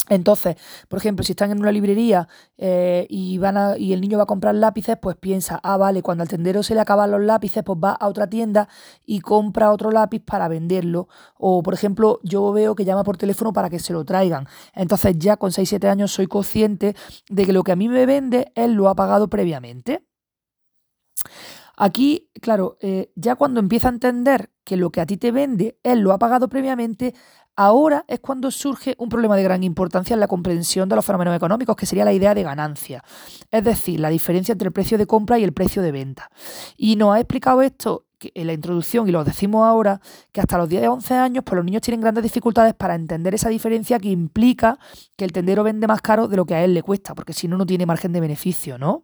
Entonces, 0.09 0.57
por 0.87 0.99
ejemplo, 0.99 1.23
si 1.23 1.33
están 1.33 1.51
en 1.51 1.59
una 1.59 1.71
librería 1.71 2.27
eh, 2.57 3.05
y, 3.09 3.37
van 3.37 3.79
y 3.79 3.93
el 3.93 4.01
niño 4.01 4.17
va 4.17 4.23
a 4.23 4.27
comprar 4.27 4.55
lápices, 4.55 4.97
pues 5.01 5.15
piensa, 5.15 5.59
ah, 5.63 5.77
vale, 5.77 6.01
cuando 6.01 6.23
al 6.23 6.27
tendero 6.27 6.63
se 6.63 6.73
le 6.73 6.81
acaban 6.81 7.11
los 7.11 7.21
lápices, 7.21 7.63
pues 7.63 7.79
va 7.81 7.91
a 7.91 8.07
otra 8.07 8.27
tienda 8.27 8.67
y 9.05 9.21
compra 9.21 9.71
otro 9.71 9.91
lápiz 9.91 10.21
para 10.21 10.47
venderlo. 10.47 11.07
O, 11.37 11.63
por 11.63 11.73
ejemplo, 11.73 12.19
yo 12.23 12.51
veo 12.51 12.75
que 12.75 12.85
llama 12.85 13.03
por 13.03 13.17
teléfono 13.17 13.53
para 13.53 13.69
que 13.69 13.79
se 13.79 13.93
lo 13.93 14.03
traigan. 14.03 14.47
Entonces 14.73 15.15
ya 15.17 15.37
con 15.37 15.51
6-7 15.51 15.87
años 15.87 16.11
soy 16.11 16.27
consciente 16.27 16.95
de 17.29 17.45
que 17.45 17.53
lo 17.53 17.63
que 17.63 17.71
a 17.71 17.75
mí 17.75 17.87
me 17.87 18.05
vende, 18.05 18.51
él 18.55 18.73
lo 18.73 18.89
ha 18.89 18.95
pagado 18.95 19.29
previamente. 19.29 20.03
Aquí, 21.81 22.29
claro, 22.41 22.77
eh, 22.81 23.09
ya 23.15 23.35
cuando 23.35 23.61
empieza 23.61 23.87
a 23.87 23.91
entender 23.91 24.51
que 24.65 24.75
lo 24.75 24.91
que 24.91 24.99
a 24.99 25.05
ti 25.05 25.15
te 25.15 25.31
vende, 25.31 25.79
él 25.83 25.99
lo 26.01 26.11
ha 26.11 26.19
pagado 26.19 26.49
previamente, 26.49 27.15
Ahora 27.61 28.05
es 28.07 28.21
cuando 28.21 28.51
surge 28.51 28.95
un 28.99 29.09
problema 29.09 29.35
de 29.35 29.43
gran 29.43 29.65
importancia 29.65 30.13
en 30.13 30.21
la 30.21 30.29
comprensión 30.29 30.87
de 30.87 30.95
los 30.95 31.03
fenómenos 31.03 31.35
económicos, 31.35 31.75
que 31.75 31.85
sería 31.85 32.05
la 32.05 32.13
idea 32.13 32.33
de 32.33 32.41
ganancia, 32.41 33.03
es 33.51 33.61
decir, 33.65 33.99
la 33.99 34.07
diferencia 34.07 34.53
entre 34.53 34.67
el 34.67 34.71
precio 34.71 34.97
de 34.97 35.05
compra 35.05 35.37
y 35.37 35.43
el 35.43 35.51
precio 35.51 35.81
de 35.81 35.91
venta. 35.91 36.31
Y 36.77 36.95
nos 36.95 37.13
ha 37.13 37.19
explicado 37.19 37.61
esto 37.61 38.05
en 38.21 38.47
la 38.47 38.53
introducción 38.53 39.09
y 39.09 39.11
lo 39.11 39.25
decimos 39.25 39.67
ahora, 39.67 39.99
que 40.31 40.39
hasta 40.39 40.57
los 40.57 40.69
10 40.69 40.87
o 40.87 40.93
11 40.93 41.13
años 41.15 41.43
pues 41.43 41.57
los 41.57 41.65
niños 41.65 41.81
tienen 41.81 41.99
grandes 41.99 42.23
dificultades 42.23 42.75
para 42.75 42.95
entender 42.95 43.35
esa 43.35 43.49
diferencia 43.49 43.99
que 43.99 44.07
implica 44.07 44.79
que 45.17 45.25
el 45.25 45.33
tendero 45.33 45.65
vende 45.65 45.85
más 45.85 46.01
caro 46.01 46.29
de 46.29 46.37
lo 46.37 46.45
que 46.45 46.55
a 46.55 46.63
él 46.63 46.73
le 46.73 46.81
cuesta, 46.81 47.13
porque 47.13 47.33
si 47.33 47.49
no, 47.49 47.57
no 47.57 47.65
tiene 47.65 47.85
margen 47.85 48.13
de 48.13 48.21
beneficio, 48.21 48.77
¿no? 48.77 49.03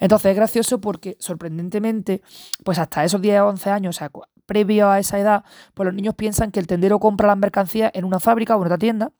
Entonces 0.00 0.30
es 0.30 0.36
gracioso 0.36 0.80
porque 0.80 1.16
sorprendentemente, 1.20 2.22
pues 2.64 2.78
hasta 2.78 3.04
esos 3.04 3.20
10 3.20 3.40
o 3.42 3.48
11 3.48 3.68
años, 3.68 3.96
o 3.96 3.98
sea, 3.98 4.10
previo 4.46 4.90
a 4.90 4.98
esa 4.98 5.18
edad, 5.18 5.44
pues 5.74 5.86
los 5.86 5.94
niños 5.94 6.14
piensan 6.14 6.50
que 6.50 6.60
el 6.60 6.66
tendero 6.66 6.98
compra 6.98 7.28
las 7.28 7.38
mercancías 7.38 7.90
en 7.94 8.04
una 8.04 8.20
fábrica 8.20 8.56
o 8.56 8.60
en 8.60 8.66
otra 8.66 8.78
tienda 8.78 9.12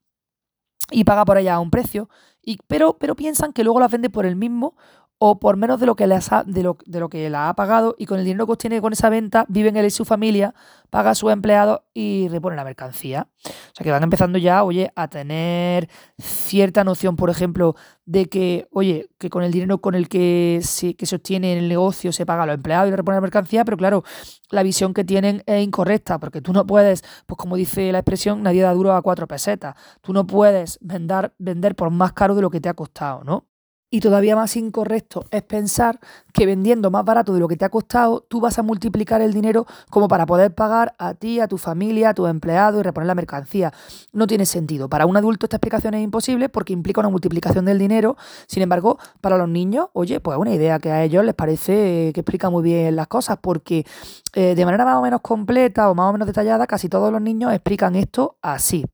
y 0.91 1.05
paga 1.05 1.25
por 1.25 1.39
ella 1.39 1.55
a 1.55 1.61
un 1.61 1.71
precio, 1.71 2.09
y, 2.43 2.59
pero, 2.67 2.99
pero 2.99 3.15
piensan 3.15 3.53
que 3.53 3.65
luego 3.65 3.81
las 3.81 3.91
vende 3.91 4.11
por 4.11 4.27
el 4.27 4.37
mismo 4.37 4.77
o 5.25 5.39
por 5.39 5.57
menos 5.57 5.79
de 5.79 5.87
lo 5.87 5.95
que 5.95 6.09
les 6.09 6.33
ha, 6.33 6.43
de 6.43 6.65
lo, 6.65 6.77
de 6.85 6.99
lo 6.99 7.09
que 7.09 7.31
la 7.31 7.49
ha 7.49 7.55
pagado 7.55 7.95
y 7.97 8.07
con 8.07 8.19
el 8.19 8.25
dinero 8.25 8.45
que 8.45 8.55
obtiene 8.55 8.81
con 8.81 8.93
esa 8.93 9.09
venta 9.09 9.47
viven 9.49 9.77
él 9.77 9.87
y 9.87 9.91
su 9.91 10.05
familia, 10.05 10.53
paga 10.91 11.11
a 11.11 11.15
sus 11.15 11.31
empleados 11.31 11.83
y 11.95 12.27
repone 12.27 12.57
la 12.57 12.65
mercancía. 12.65 13.29
O 13.47 13.51
sea 13.73 13.85
que 13.85 13.93
van 13.93 14.03
empezando 14.03 14.37
ya, 14.37 14.65
oye, 14.65 14.91
a 14.97 15.07
tener 15.07 15.89
cierta 16.19 16.83
noción, 16.83 17.15
por 17.15 17.31
ejemplo, 17.31 17.77
de 18.05 18.27
que, 18.29 18.67
oye, 18.73 19.11
que 19.19 19.31
con 19.31 19.45
el 19.45 19.53
dinero 19.53 19.81
con 19.81 19.95
el 19.95 20.09
que 20.09 20.59
se, 20.61 20.97
que 20.97 21.07
se 21.07 21.15
obtiene 21.15 21.53
en 21.53 21.59
el 21.59 21.69
negocio 21.69 22.11
se 22.11 22.27
paga 22.27 22.43
a 22.43 22.47
los 22.47 22.57
empleados 22.57 22.89
y 22.89 22.97
repone 22.97 23.17
la 23.17 23.21
mercancía, 23.21 23.65
pero 23.65 23.77
claro, 23.77 24.03
la 24.51 24.65
visión 24.65 24.93
que 24.93 25.05
tienen 25.05 25.45
es 25.47 25.63
incorrecta, 25.63 26.19
porque 26.19 26.41
tú 26.41 26.53
no 26.53 26.67
puedes, 26.67 27.05
pues 27.27 27.39
como 27.39 27.55
dice 27.55 27.93
la 27.93 27.99
expresión, 27.99 28.43
nadie 28.43 28.63
da 28.63 28.75
duro 28.75 28.93
a 28.93 29.03
cuatro 29.03 29.29
pesetas. 29.29 29.77
Tú 30.01 30.13
no 30.13 30.27
puedes 30.27 30.81
vender, 30.83 31.33
vender 31.39 31.77
por 31.77 31.91
más 31.91 32.13
caro 32.13 32.35
de 32.35 32.43
lo 32.43 32.51
que 32.51 32.61
te 32.61 32.69
ha 32.69 32.75
costado, 32.75 33.23
¿no? 33.23 33.52
Y 33.95 34.01
todavía 34.01 34.35
más 34.35 34.57
incorrecto 34.57 35.27
es 35.31 35.43
pensar 35.43 36.01
que 36.33 36.47
vendiendo 36.47 36.91
más 36.91 37.05
barato 37.05 37.35
de 37.35 37.41
lo 37.41 37.47
que 37.47 37.59
te 37.59 37.67
ha 37.67 37.69
costado, 37.69 38.25
tú 38.27 38.41
vas 38.41 38.59
a 38.59 38.63
multiplicar 38.63 39.21
el 39.21 39.35
dinero 39.35 39.67
como 39.91 40.09
para 40.09 40.25
poder 40.25 40.55
pagar 40.55 40.95
a 40.97 41.13
ti, 41.13 41.41
a 41.41 41.47
tu 41.47 41.59
familia, 41.59 42.09
a 42.09 42.15
tus 42.15 42.31
empleados 42.31 42.81
y 42.81 42.85
reponer 42.85 43.07
la 43.07 43.15
mercancía. 43.15 43.71
No 44.15 44.27
tiene 44.27 44.47
sentido. 44.47 44.89
Para 44.89 45.05
un 45.05 45.15
adulto 45.19 45.45
esta 45.45 45.59
explicación 45.59 45.93
es 45.93 46.03
imposible 46.03 46.49
porque 46.49 46.73
implica 46.73 47.03
una 47.03 47.11
multiplicación 47.11 47.67
del 47.67 47.79
dinero. 47.79 48.17
Sin 48.47 48.63
embargo, 48.63 48.99
para 49.21 49.37
los 49.37 49.51
niños, 49.51 49.89
oye, 49.93 50.21
pues 50.21 50.37
es 50.37 50.41
una 50.41 50.55
idea 50.55 50.79
que 50.79 50.91
a 50.91 51.05
ellos 51.05 51.23
les 51.23 51.35
parece 51.35 52.13
que 52.15 52.21
explica 52.21 52.49
muy 52.49 52.63
bien 52.63 52.97
las 52.97 53.09
cosas 53.09 53.41
porque 53.43 53.85
eh, 54.33 54.55
de 54.55 54.65
manera 54.65 54.87
más 54.87 54.97
o 54.97 55.03
menos 55.03 55.21
completa 55.21 55.91
o 55.91 55.95
más 55.95 56.09
o 56.09 56.13
menos 56.15 56.27
detallada, 56.27 56.67
casi 56.67 56.89
todos 56.89 57.13
los 57.13 57.21
niños 57.21 57.53
explican 57.53 57.95
esto 57.97 58.39
así. 58.41 58.87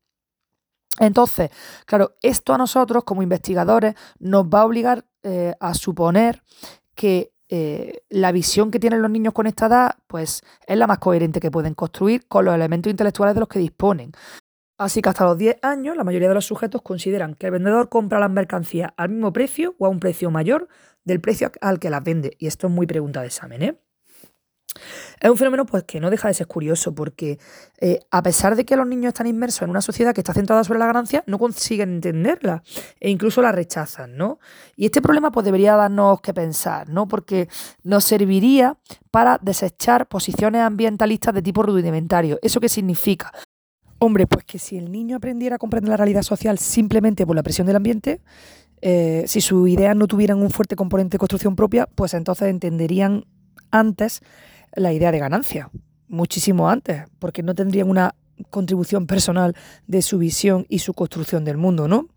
Entonces, 0.99 1.51
claro, 1.87 2.17
esto 2.23 2.55
a 2.55 2.59
nosotros 2.59 3.05
como 3.05 3.23
investigadores 3.23 3.95
nos 4.19 4.47
va 4.47 4.61
a 4.61 4.67
obligar 4.67 5.05
eh, 5.23 5.55
a 5.61 5.75
suponer 5.75 6.43
que 6.95 7.33
eh, 7.49 8.03
la 8.11 8.31
visión 8.33 8.71
que 8.71 8.79
tienen 8.79 9.01
los 9.01 9.11
niños 9.11 9.33
con 9.33 9.47
esta 9.47 9.67
edad, 9.67 9.95
pues 10.07 10.43
es 10.67 10.77
la 10.77 10.87
más 10.87 10.99
coherente 10.99 11.41
que 11.41 11.51
pueden 11.51 11.75
construir 11.75 12.27
con 12.27 12.45
los 12.45 12.55
elementos 12.55 12.91
intelectuales 12.91 13.35
de 13.35 13.41
los 13.41 13.49
que 13.49 13.59
disponen. 13.59 14.13
Así 14.77 15.03
que 15.03 15.09
hasta 15.09 15.25
los 15.25 15.39
10 15.39 15.59
años, 15.63 15.97
la 15.97 16.05
mayoría 16.05 16.29
de 16.29 16.35
los 16.35 16.47
sujetos 16.47 16.83
consideran 16.83 17.35
que 17.35 17.47
el 17.47 17.53
vendedor 17.53 17.89
compra 17.89 18.21
las 18.21 18.31
mercancías 18.31 18.93
al 18.97 19.09
mismo 19.09 19.33
precio 19.33 19.75
o 19.79 19.87
a 19.87 19.89
un 19.89 19.99
precio 19.99 20.31
mayor 20.31 20.69
del 21.05 21.21
precio 21.21 21.51
al 21.61 21.81
que 21.81 21.91
las 21.91 22.05
vende. 22.05 22.37
Y 22.39 22.47
esto 22.47 22.69
es 22.69 22.73
muy 22.73 22.87
pregunta 22.87 23.21
de 23.23 23.27
examen, 23.27 23.63
¿eh? 23.63 23.81
Es 25.21 25.31
un 25.31 25.37
fenómeno 25.37 25.67
pues, 25.67 25.85
que 25.85 26.01
no 26.01 26.11
deja 26.11 26.29
de 26.29 26.35
ser 26.35 26.47
curioso 26.47 26.95
porque 26.95 27.39
eh, 27.79 28.01
a 28.11 28.23
pesar 28.23 28.57
de 28.57 28.65
que 28.65 28.77
los 28.77 28.87
niños 28.87 29.09
están 29.09 29.27
inmersos 29.27 29.63
en 29.63 29.71
una 29.71 29.81
sociedad 29.81 30.15
que 30.15 30.21
está 30.21 30.35
centrada 30.35 30.65
sobre 30.65 30.79
la 30.79 30.87
ganancia, 30.87 31.25
no 31.27 31.39
consiguen 31.39 31.95
entenderla 31.95 32.63
e 33.01 33.11
incluso 33.11 33.43
la 33.43 33.53
rechazan, 33.53 34.17
¿no? 34.17 34.39
Y 34.77 34.87
este 34.87 35.03
problema 35.03 35.31
pues 35.31 35.45
debería 35.45 35.77
darnos 35.77 36.21
que 36.21 36.35
pensar, 36.35 36.89
¿no? 36.89 37.09
Porque 37.09 37.49
nos 37.83 38.05
serviría 38.05 38.77
para 39.11 39.39
desechar 39.41 40.09
posiciones 40.09 40.63
ambientalistas 40.63 41.35
de 41.35 41.43
tipo 41.43 41.63
rudimentario. 41.63 42.39
¿Eso 42.43 42.61
qué 42.61 42.69
significa? 42.69 43.33
Hombre, 44.01 44.27
pues 44.29 44.45
que 44.45 44.59
si 44.61 44.77
el 44.77 44.93
niño 44.93 45.17
aprendiera 45.17 45.57
a 45.57 45.59
comprender 45.59 45.91
la 45.91 45.97
realidad 45.97 46.23
social 46.23 46.59
simplemente 46.59 47.27
por 47.27 47.35
la 47.35 47.43
presión 47.43 47.67
del 47.67 47.77
ambiente, 47.77 48.21
eh, 48.81 49.25
si 49.27 49.41
sus 49.41 49.69
ideas 49.69 49.97
no 49.97 50.07
tuvieran 50.07 50.39
un 50.39 50.51
fuerte 50.51 50.77
componente 50.77 51.17
de 51.17 51.19
construcción 51.19 51.57
propia, 51.57 51.87
pues 51.87 52.15
entonces 52.15 52.49
entenderían 52.49 53.25
antes 53.71 54.21
la 54.75 54.93
idea 54.93 55.13
de 55.13 55.19
ganancia, 55.19 55.71
muchísimo 56.09 56.69
antes, 56.69 57.05
porque 57.19 57.43
no 57.43 57.55
tendrían 57.55 57.89
una 57.89 58.15
contribución 58.51 59.07
personal 59.07 59.55
de 59.87 60.03
su 60.03 60.19
visión 60.19 60.67
y 60.69 60.79
su 60.79 60.95
construcción 60.95 61.45
del 61.45 61.57
mundo, 61.57 61.89
¿no? 61.89 62.09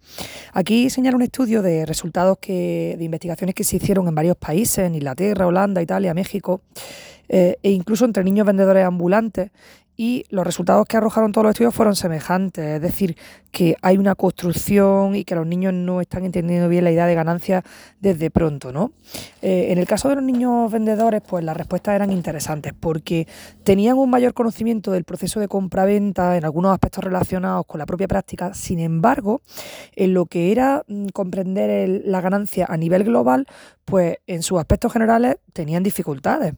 Aquí 0.53 0.89
señala 0.89 1.17
un 1.17 1.23
estudio 1.23 1.61
de 1.61 1.85
resultados 1.85 2.37
que, 2.39 2.95
de 2.97 3.03
investigaciones 3.03 3.55
que 3.55 3.63
se 3.63 3.77
hicieron 3.77 4.07
en 4.07 4.15
varios 4.15 4.37
países, 4.37 4.85
en 4.85 4.95
Inglaterra, 4.95 5.47
Holanda, 5.47 5.81
Italia, 5.81 6.13
México, 6.13 6.61
eh, 7.27 7.57
e 7.63 7.71
incluso 7.71 8.05
entre 8.05 8.23
niños 8.23 8.45
vendedores 8.45 8.85
ambulantes, 8.85 9.51
y 10.01 10.25
los 10.31 10.43
resultados 10.43 10.87
que 10.87 10.97
arrojaron 10.97 11.31
todos 11.31 11.45
los 11.45 11.51
estudios 11.51 11.75
fueron 11.75 11.95
semejantes, 11.95 12.65
es 12.65 12.81
decir, 12.81 13.15
que 13.51 13.75
hay 13.83 13.99
una 13.99 14.15
construcción 14.15 15.13
y 15.13 15.23
que 15.25 15.35
los 15.35 15.45
niños 15.45 15.75
no 15.75 16.01
están 16.01 16.25
entendiendo 16.25 16.67
bien 16.69 16.85
la 16.85 16.91
idea 16.91 17.05
de 17.05 17.13
ganancia 17.13 17.63
desde 17.99 18.31
pronto, 18.31 18.71
¿no? 18.71 18.93
Eh, 19.43 19.67
en 19.69 19.77
el 19.77 19.85
caso 19.85 20.09
de 20.09 20.15
los 20.15 20.23
niños 20.23 20.71
vendedores, 20.71 21.21
pues 21.21 21.43
las 21.43 21.55
respuestas 21.55 21.93
eran 21.93 22.11
interesantes 22.11 22.73
porque 22.73 23.27
tenían 23.63 23.99
un 23.99 24.09
mayor 24.09 24.33
conocimiento 24.33 24.91
del 24.91 25.03
proceso 25.03 25.39
de 25.39 25.47
compra-venta 25.47 26.35
en 26.35 26.45
algunos 26.45 26.73
aspectos 26.73 27.03
relacionados 27.03 27.67
con 27.67 27.77
la 27.77 27.85
propia 27.85 28.07
práctica, 28.07 28.55
sin 28.55 28.79
embargo, 28.79 29.43
en 29.95 30.15
lo 30.15 30.25
que 30.25 30.51
era 30.51 30.83
mm, 30.87 31.09
comprender 31.09 32.01
la 32.05 32.21
ganancia 32.21 32.65
a 32.67 32.75
nivel 32.75 33.03
global, 33.03 33.45
pues 33.85 34.17
en 34.25 34.41
sus 34.41 34.57
aspectos 34.57 34.93
generales 34.93 35.35
tenían 35.53 35.83
dificultades. 35.83 36.55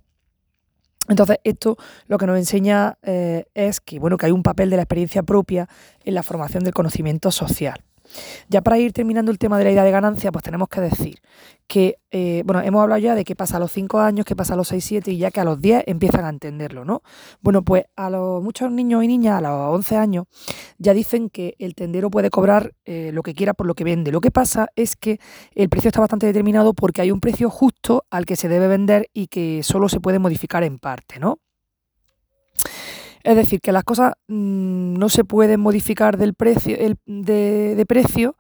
Entonces, 1.10 1.38
esto 1.44 1.78
lo 2.08 2.18
que 2.18 2.28
nos 2.28 2.38
enseña 2.38 2.98
eh, 3.04 3.46
es 3.54 3.82
que, 3.82 4.00
bueno, 4.00 4.18
que 4.18 4.28
hay 4.28 4.32
un 4.32 4.44
papel 4.44 4.70
de 4.70 4.78
la 4.78 4.84
experiencia 4.84 5.24
propia 5.24 5.68
en 6.06 6.14
la 6.14 6.24
formación 6.24 6.64
del 6.64 6.74
conocimiento 6.74 7.32
social. 7.32 7.84
Ya 8.50 8.62
para 8.62 8.78
ir 8.78 8.94
terminando 8.94 9.32
el 9.32 9.38
tema 9.38 9.58
de 9.58 9.66
la 9.66 9.72
idea 9.72 9.84
de 9.84 9.92
ganancia, 9.92 10.32
pues 10.32 10.44
tenemos 10.44 10.68
que 10.70 10.82
decir 10.82 11.20
que, 11.68 11.98
eh, 12.12 12.44
bueno, 12.46 12.62
hemos 12.62 12.84
hablado 12.84 13.00
ya 13.00 13.16
de 13.16 13.24
qué 13.24 13.36
pasa 13.36 13.58
a 13.58 13.60
los 13.60 13.72
5 13.72 14.00
años, 14.00 14.26
qué 14.26 14.36
pasa 14.36 14.54
a 14.54 14.58
los 14.58 14.68
6, 14.68 14.84
7 14.84 15.12
y 15.12 15.18
ya 15.18 15.32
que 15.32 15.40
a 15.40 15.44
los 15.44 15.60
10 15.60 15.84
empiezan 15.88 16.26
a 16.26 16.30
entenderlo, 16.30 16.86
¿no? 16.86 17.02
Bueno, 17.42 17.64
pues 17.64 17.86
a 17.96 18.10
los 18.10 18.44
muchos 18.44 18.72
niños 18.72 19.04
y 19.04 19.08
niñas 19.08 19.38
a 19.38 19.42
los 19.42 19.76
11 19.76 19.98
años 19.98 20.26
ya 20.78 20.94
dicen 20.94 21.30
que 21.30 21.56
el 21.60 21.76
tendero 21.76 22.10
puede 22.10 22.30
cobrar 22.30 22.74
eh, 22.86 23.12
lo 23.14 23.24
que 23.24 23.34
quiera 23.34 23.54
por 23.54 23.66
lo 23.68 23.76
que 23.76 23.84
vende. 23.84 24.12
Lo 24.12 24.22
que 24.22 24.32
pasa 24.32 24.68
es 24.76 24.96
que 24.96 25.20
el 25.56 25.70
precio 25.70 25.88
está 25.88 26.02
bastante 26.02 26.28
determinado 26.28 26.74
porque 26.74 27.02
hay 27.02 27.12
un 27.12 27.20
precio 27.20 27.50
justo 27.50 28.06
al 28.10 28.26
que 28.26 28.36
se 28.36 28.50
debe 28.50 28.68
vender 28.68 29.10
y 29.14 29.28
que 29.28 29.62
solo 29.64 29.90
se 29.90 30.00
puede 30.00 30.20
modificar 30.20 30.64
en 30.64 30.80
parte, 30.80 31.20
¿no? 31.20 31.40
Es 33.24 33.36
decir, 33.38 33.62
que 33.62 33.72
las 33.72 33.84
cosas 33.84 34.14
mm, 34.28 34.96
no 34.96 35.10
se 35.10 35.24
pueden 35.24 35.60
modificar 35.60 36.18
del 36.18 36.34
precio, 36.34 36.78
de, 37.06 37.86
precio, 37.88 38.36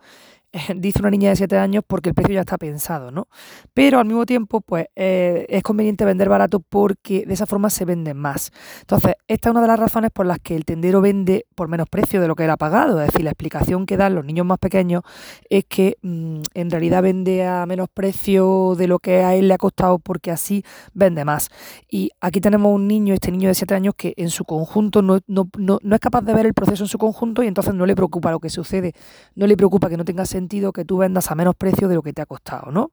dice 0.75 0.99
una 0.99 1.09
niña 1.09 1.29
de 1.29 1.35
7 1.35 1.57
años, 1.57 1.83
porque 1.85 2.09
el 2.09 2.15
precio 2.15 2.35
ya 2.35 2.41
está 2.41 2.57
pensado, 2.57 3.11
¿no? 3.11 3.27
Pero 3.73 3.99
al 3.99 4.05
mismo 4.05 4.25
tiempo, 4.25 4.61
pues 4.61 4.87
eh, 4.95 5.45
es 5.49 5.63
conveniente 5.63 6.05
vender 6.05 6.29
barato 6.29 6.59
porque 6.59 7.25
de 7.25 7.33
esa 7.33 7.45
forma 7.45 7.69
se 7.69 7.85
venden 7.85 8.17
más. 8.17 8.51
Entonces, 8.81 9.15
esta 9.27 9.49
es 9.49 9.51
una 9.51 9.61
de 9.61 9.67
las 9.67 9.79
razones 9.79 10.11
por 10.11 10.25
las 10.25 10.39
que 10.39 10.55
el 10.55 10.65
tendero 10.65 11.01
vende 11.01 11.45
por 11.55 11.67
menos 11.67 11.87
precio 11.89 12.21
de 12.21 12.27
lo 12.27 12.35
que 12.35 12.43
era 12.43 12.57
pagado. 12.57 13.01
Es 13.01 13.07
decir, 13.07 13.23
la 13.23 13.31
explicación 13.31 13.85
que 13.85 13.97
dan 13.97 14.15
los 14.15 14.25
niños 14.25 14.45
más 14.45 14.59
pequeños 14.59 15.03
es 15.49 15.65
que 15.65 15.97
mm, 16.01 16.41
en 16.53 16.69
realidad 16.69 17.01
vende 17.01 17.45
a 17.45 17.65
menos 17.65 17.89
precio 17.91 18.75
de 18.77 18.87
lo 18.87 18.99
que 18.99 19.23
a 19.23 19.35
él 19.35 19.47
le 19.47 19.55
ha 19.55 19.57
costado 19.57 19.99
porque 19.99 20.29
así 20.31 20.63
vende 20.93 21.25
más. 21.25 21.49
Y 21.89 22.11
aquí 22.21 22.41
tenemos 22.41 22.73
un 22.73 22.87
niño, 22.87 23.13
este 23.13 23.31
niño 23.31 23.47
de 23.49 23.55
7 23.55 23.73
años, 23.73 23.95
que 23.97 24.13
en 24.17 24.29
su 24.29 24.45
conjunto 24.45 25.01
no, 25.01 25.19
no, 25.27 25.49
no, 25.57 25.79
no 25.81 25.95
es 25.95 26.01
capaz 26.01 26.21
de 26.21 26.33
ver 26.33 26.45
el 26.45 26.53
proceso 26.53 26.83
en 26.83 26.87
su 26.87 26.97
conjunto 26.97 27.41
y 27.43 27.47
entonces 27.47 27.73
no 27.73 27.85
le 27.85 27.95
preocupa 27.95 28.31
lo 28.31 28.39
que 28.39 28.49
sucede, 28.49 28.93
no 29.35 29.47
le 29.47 29.57
preocupa 29.57 29.89
que 29.89 29.97
no 29.97 30.05
tenga 30.05 30.25
sentido 30.25 30.42
que 30.47 30.85
tú 30.85 30.97
vendas 30.97 31.31
a 31.31 31.35
menos 31.35 31.55
precio 31.55 31.87
de 31.87 31.95
lo 31.95 32.01
que 32.01 32.13
te 32.13 32.21
ha 32.21 32.25
costado, 32.25 32.71
¿no? 32.71 32.91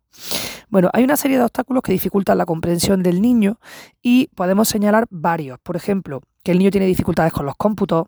Bueno, 0.69 0.89
hay 0.93 1.05
una 1.05 1.17
serie 1.17 1.37
de 1.37 1.45
obstáculos 1.45 1.83
que 1.83 1.93
dificultan 1.93 2.39
la 2.39 2.47
comprensión 2.47 3.03
del 3.03 3.21
niño 3.21 3.59
y 4.03 4.29
podemos 4.35 4.69
señalar 4.69 5.07
varios. 5.11 5.59
Por 5.61 5.77
ejemplo, 5.77 6.23
que 6.43 6.53
el 6.53 6.59
niño 6.59 6.71
tiene 6.71 6.87
dificultades 6.87 7.33
con 7.33 7.45
los 7.45 7.57
cómputos, 7.57 8.07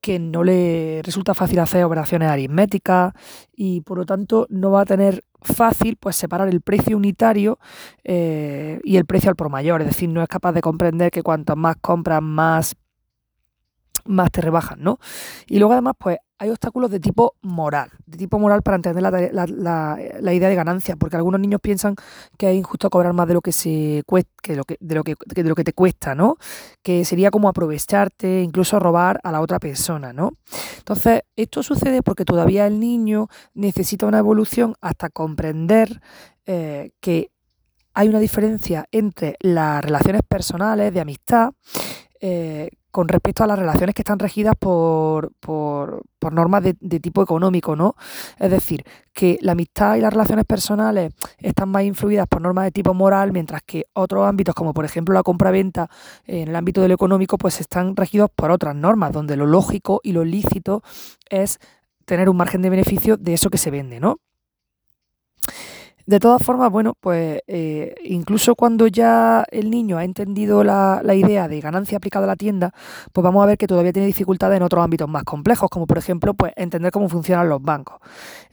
que 0.00 0.18
no 0.18 0.44
le 0.44 1.00
resulta 1.02 1.34
fácil 1.34 1.58
hacer 1.58 1.84
operaciones 1.84 2.28
aritméticas 2.28 3.12
y 3.54 3.80
por 3.80 3.98
lo 3.98 4.04
tanto 4.04 4.46
no 4.50 4.70
va 4.70 4.82
a 4.82 4.84
tener 4.84 5.24
fácil 5.40 5.96
pues 5.96 6.16
separar 6.16 6.48
el 6.48 6.60
precio 6.60 6.96
unitario 6.96 7.58
eh, 8.04 8.80
y 8.84 8.98
el 8.98 9.06
precio 9.06 9.30
al 9.30 9.36
por 9.36 9.48
mayor, 9.48 9.80
es 9.80 9.88
decir, 9.88 10.08
no 10.08 10.22
es 10.22 10.28
capaz 10.28 10.52
de 10.52 10.60
comprender 10.60 11.10
que 11.10 11.22
cuanto 11.22 11.56
más 11.56 11.76
compras 11.80 12.22
más 12.22 12.76
más 14.04 14.30
te 14.30 14.40
rebajan, 14.40 14.80
¿no? 14.82 14.98
Y 15.46 15.58
luego 15.58 15.72
además, 15.72 15.94
pues 15.98 16.18
hay 16.38 16.50
obstáculos 16.50 16.90
de 16.90 17.00
tipo 17.00 17.34
moral, 17.42 17.90
de 18.06 18.18
tipo 18.18 18.38
moral 18.38 18.62
para 18.62 18.76
entender 18.76 19.02
la, 19.02 20.34
idea 20.34 20.48
de 20.48 20.54
ganancia, 20.54 20.96
porque 20.96 21.16
algunos 21.16 21.40
niños 21.40 21.60
piensan 21.60 21.96
que 22.36 22.50
es 22.50 22.56
injusto 22.56 22.90
cobrar 22.90 23.12
más 23.14 23.26
de 23.26 23.34
lo 23.34 23.40
que 23.40 23.52
se 23.52 24.02
cuesta, 24.06 24.30
que 24.42 24.52
de 24.52 24.58
lo 24.58 24.64
que, 24.64 24.76
de 24.80 24.94
lo 24.94 25.04
que, 25.04 25.14
de 25.26 25.42
lo 25.44 25.54
que 25.54 25.64
te 25.64 25.72
cuesta, 25.72 26.14
¿no? 26.14 26.36
Que 26.82 27.04
sería 27.04 27.30
como 27.30 27.48
aprovecharte, 27.48 28.42
incluso 28.42 28.78
robar 28.78 29.20
a 29.22 29.32
la 29.32 29.40
otra 29.40 29.58
persona, 29.58 30.12
¿no? 30.12 30.32
Entonces, 30.78 31.22
esto 31.36 31.62
sucede 31.62 32.02
porque 32.02 32.24
todavía 32.24 32.66
el 32.66 32.80
niño 32.80 33.28
necesita 33.54 34.06
una 34.06 34.18
evolución 34.18 34.74
hasta 34.80 35.08
comprender 35.08 36.00
eh, 36.44 36.90
que 37.00 37.30
hay 37.94 38.08
una 38.08 38.20
diferencia 38.20 38.86
entre 38.92 39.36
las 39.40 39.82
relaciones 39.82 40.20
personales 40.28 40.92
de 40.92 41.00
amistad 41.00 41.52
eh, 42.20 42.70
con 42.96 43.08
respecto 43.08 43.44
a 43.44 43.46
las 43.46 43.58
relaciones 43.58 43.94
que 43.94 44.00
están 44.00 44.18
regidas 44.18 44.54
por, 44.58 45.30
por, 45.38 46.02
normas 46.32 46.62
de, 46.62 46.98
tipo 46.98 47.22
económico, 47.22 47.76
¿no? 47.76 47.94
Es 48.38 48.50
decir, 48.50 48.84
que 49.12 49.38
la 49.42 49.52
amistad 49.52 49.96
y 49.96 50.00
las 50.00 50.14
relaciones 50.14 50.46
personales 50.46 51.12
están 51.36 51.68
más 51.68 51.84
influidas 51.84 52.26
por 52.26 52.40
normas 52.40 52.64
de 52.64 52.70
tipo 52.70 52.94
moral, 52.94 53.32
mientras 53.32 53.60
que 53.66 53.84
otros 53.92 54.26
ámbitos, 54.26 54.54
como 54.54 54.72
por 54.72 54.86
ejemplo 54.86 55.12
la 55.12 55.22
compra-venta 55.22 55.90
en 56.24 56.48
el 56.48 56.56
ámbito 56.56 56.80
de 56.80 56.88
lo 56.88 56.94
económico, 56.94 57.36
pues 57.36 57.60
están 57.60 57.94
regidos 57.96 58.30
por 58.34 58.50
otras 58.50 58.74
normas, 58.74 59.12
donde 59.12 59.36
lo 59.36 59.44
lógico 59.44 60.00
y 60.02 60.12
lo 60.12 60.24
lícito 60.24 60.82
es 61.28 61.58
tener 62.06 62.30
un 62.30 62.38
margen 62.38 62.62
de 62.62 62.70
beneficio 62.70 63.18
de 63.18 63.34
eso 63.34 63.50
que 63.50 63.58
se 63.58 63.70
vende, 63.70 64.00
¿no? 64.00 64.20
De 66.06 66.20
todas 66.20 66.40
formas, 66.40 66.70
bueno, 66.70 66.94
pues 67.00 67.40
eh, 67.48 67.96
incluso 68.04 68.54
cuando 68.54 68.86
ya 68.86 69.44
el 69.50 69.70
niño 69.70 69.98
ha 69.98 70.04
entendido 70.04 70.62
la, 70.62 71.02
idea 71.16 71.48
de 71.48 71.60
ganancia 71.60 71.98
aplicada 71.98 72.26
a 72.26 72.28
la 72.28 72.36
tienda, 72.36 72.72
pues 73.12 73.24
vamos 73.24 73.42
a 73.42 73.46
ver 73.46 73.58
que 73.58 73.66
todavía 73.66 73.92
tiene 73.92 74.06
dificultades 74.06 74.56
en 74.56 74.62
otros 74.62 74.84
ámbitos 74.84 75.08
más 75.08 75.24
complejos, 75.24 75.68
como 75.68 75.86
por 75.86 75.98
ejemplo, 75.98 76.34
pues 76.34 76.52
entender 76.54 76.92
cómo 76.92 77.08
funcionan 77.08 77.48
los 77.48 77.60
bancos. 77.60 77.96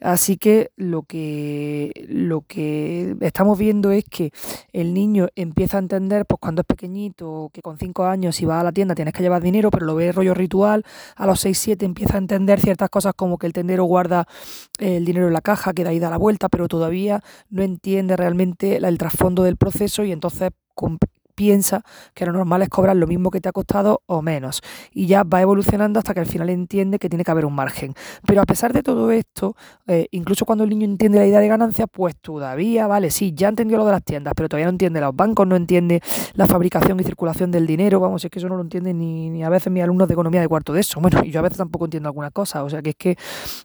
Así 0.02 0.38
que 0.38 0.72
lo 0.78 1.04
que, 1.04 1.92
lo 2.10 2.42
que 2.42 3.16
estamos 3.22 3.60
viendo 3.60 3.92
es 3.92 4.04
que 4.06 4.32
el 4.72 4.96
niño 4.96 5.28
empieza 5.36 5.78
a 5.78 5.82
entender, 5.82 6.26
pues 6.26 6.40
cuando 6.40 6.62
es 6.62 6.66
pequeñito, 6.66 7.52
que 7.54 7.62
con 7.62 7.78
5 7.78 8.06
años 8.06 8.36
si 8.36 8.46
va 8.46 8.62
a 8.62 8.64
la 8.64 8.72
tienda 8.72 8.96
tienes 8.96 9.14
que 9.14 9.22
llevar 9.22 9.44
dinero, 9.44 9.70
pero 9.70 9.86
lo 9.86 9.94
ve 9.94 10.12
rollo 10.12 10.34
ritual, 10.34 10.84
a 11.16 11.28
los 11.28 11.40
6, 11.42 11.56
7 11.56 11.86
empieza 11.86 12.16
a 12.16 12.18
entender 12.18 12.60
ciertas 12.60 12.90
cosas 12.90 13.14
como 13.16 13.38
que 13.38 13.46
el 13.46 13.54
tendero 13.54 13.84
guarda 13.84 14.28
el 14.80 15.06
dinero 15.06 15.28
en 15.28 15.34
la 15.34 15.42
caja, 15.42 15.74
que 15.74 15.84
de 15.84 15.92
ahí 15.92 16.00
da 16.00 16.10
la 16.10 16.18
vuelta, 16.18 16.50
pero 16.50 16.68
todavía 16.68 17.22
no 17.50 17.64
entiende 17.64 18.16
realmente 18.18 18.78
el 18.78 18.98
trasfondo 18.98 19.44
del 19.44 19.58
proceso 19.58 20.04
y 20.04 20.12
entonces 20.12 20.52
piensa 21.36 21.84
que 22.14 22.26
lo 22.26 22.32
normal 22.32 22.62
es 22.62 22.70
cobrar 22.70 22.96
lo 22.96 23.08
mismo 23.08 23.32
que 23.32 23.42
te 23.42 23.50
ha 23.50 23.52
costado 23.52 24.02
o 24.06 24.22
menos. 24.22 24.62
Y 24.92 25.08
ya 25.08 25.24
va 25.24 25.42
evolucionando 25.42 26.00
hasta 26.00 26.14
que 26.14 26.20
al 26.20 26.26
final 26.26 26.50
entiende 26.50 27.00
que 27.00 27.10
tiene 27.10 27.24
que 27.24 27.32
haber 27.32 27.46
un 27.46 27.54
margen. 27.54 27.94
Pero 28.26 28.42
a 28.42 28.46
pesar 28.46 28.74
de 28.74 28.84
todo 28.84 29.12
esto, 29.12 29.56
eh, 29.88 30.08
incluso 30.12 30.46
cuando 30.46 30.64
el 30.64 30.70
niño 30.70 30.86
entiende 30.86 31.20
la 31.20 31.26
idea 31.26 31.40
de 31.40 31.48
ganancia, 31.48 31.88
pues 31.88 32.16
todavía, 32.18 32.88
vale, 32.88 33.12
sí, 33.12 33.34
ya 33.36 33.50
entendió 33.50 33.78
lo 33.78 33.86
de 33.86 33.92
las 33.92 34.04
tiendas, 34.04 34.34
pero 34.36 34.50
todavía 34.50 34.66
no 34.66 34.72
entiende 34.72 35.02
los 35.02 35.16
bancos, 35.16 35.48
no 35.48 35.56
entiende 35.56 36.02
la 36.36 36.48
fabricación 36.48 37.00
y 37.00 37.04
circulación 37.04 37.52
del 37.52 37.68
dinero. 37.68 38.00
Vamos, 38.00 38.24
es 38.24 38.32
que 38.32 38.40
eso 38.40 38.50
no 38.50 38.56
lo 38.56 38.62
entiende 38.62 38.94
ni, 38.94 39.44
a 39.44 39.50
veces 39.50 39.72
mis 39.72 39.84
alumnos 39.84 40.08
de 40.08 40.14
economía 40.14 40.42
de 40.42 40.48
cuarto 40.48 40.74
de 40.74 40.82
eso. 40.82 41.00
Bueno, 41.04 41.20
y 41.26 41.32
yo 41.32 41.42
a 41.42 41.44
veces 41.44 41.58
tampoco 41.58 41.84
entiendo 41.84 42.08
algunas 42.08 42.32
cosas. 42.32 42.64
O 42.64 42.70
sea 42.70 42.82
que 42.82 42.92
es 42.92 42.96
que 42.96 43.18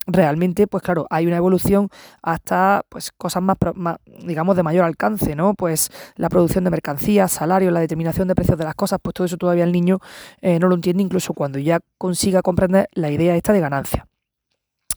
realmente, 0.09 0.67
pues 0.67 0.83
claro, 0.83 1.07
hay 1.09 1.25
una 1.25 1.37
evolución 1.37 1.89
hasta 2.21 2.83
pues 2.89 3.13
cosas 3.13 3.45
más, 3.45 3.57
más 3.75 3.99
digamos, 4.27 4.57
de 4.57 4.65
mayor 4.65 4.85
alcance, 4.85 5.37
¿no? 5.37 5.55
Pues 5.55 5.91
la 6.17 6.29
producción 6.29 6.65
de 6.65 6.71
mercancías, 6.71 7.31
salarios 7.31 7.58
la 7.61 7.81
determinación 7.81 8.29
de 8.29 8.35
precios 8.35 8.59
de 8.59 8.65
las 8.65 8.75
cosas, 8.75 8.99
pues 9.03 9.15
todo 9.15 9.27
eso 9.27 9.37
todavía 9.37 9.65
el 9.65 9.73
niño 9.73 9.99
eh, 10.41 10.59
no 10.59 10.69
lo 10.69 10.75
entiende, 10.75 11.03
incluso 11.03 11.35
cuando 11.35 11.59
ya 11.59 11.81
consiga 11.99 12.43
comprender 12.43 12.89
la 12.93 13.11
idea 13.11 13.37
esta 13.37 13.53
de 13.53 13.61
ganancia. 13.61 14.07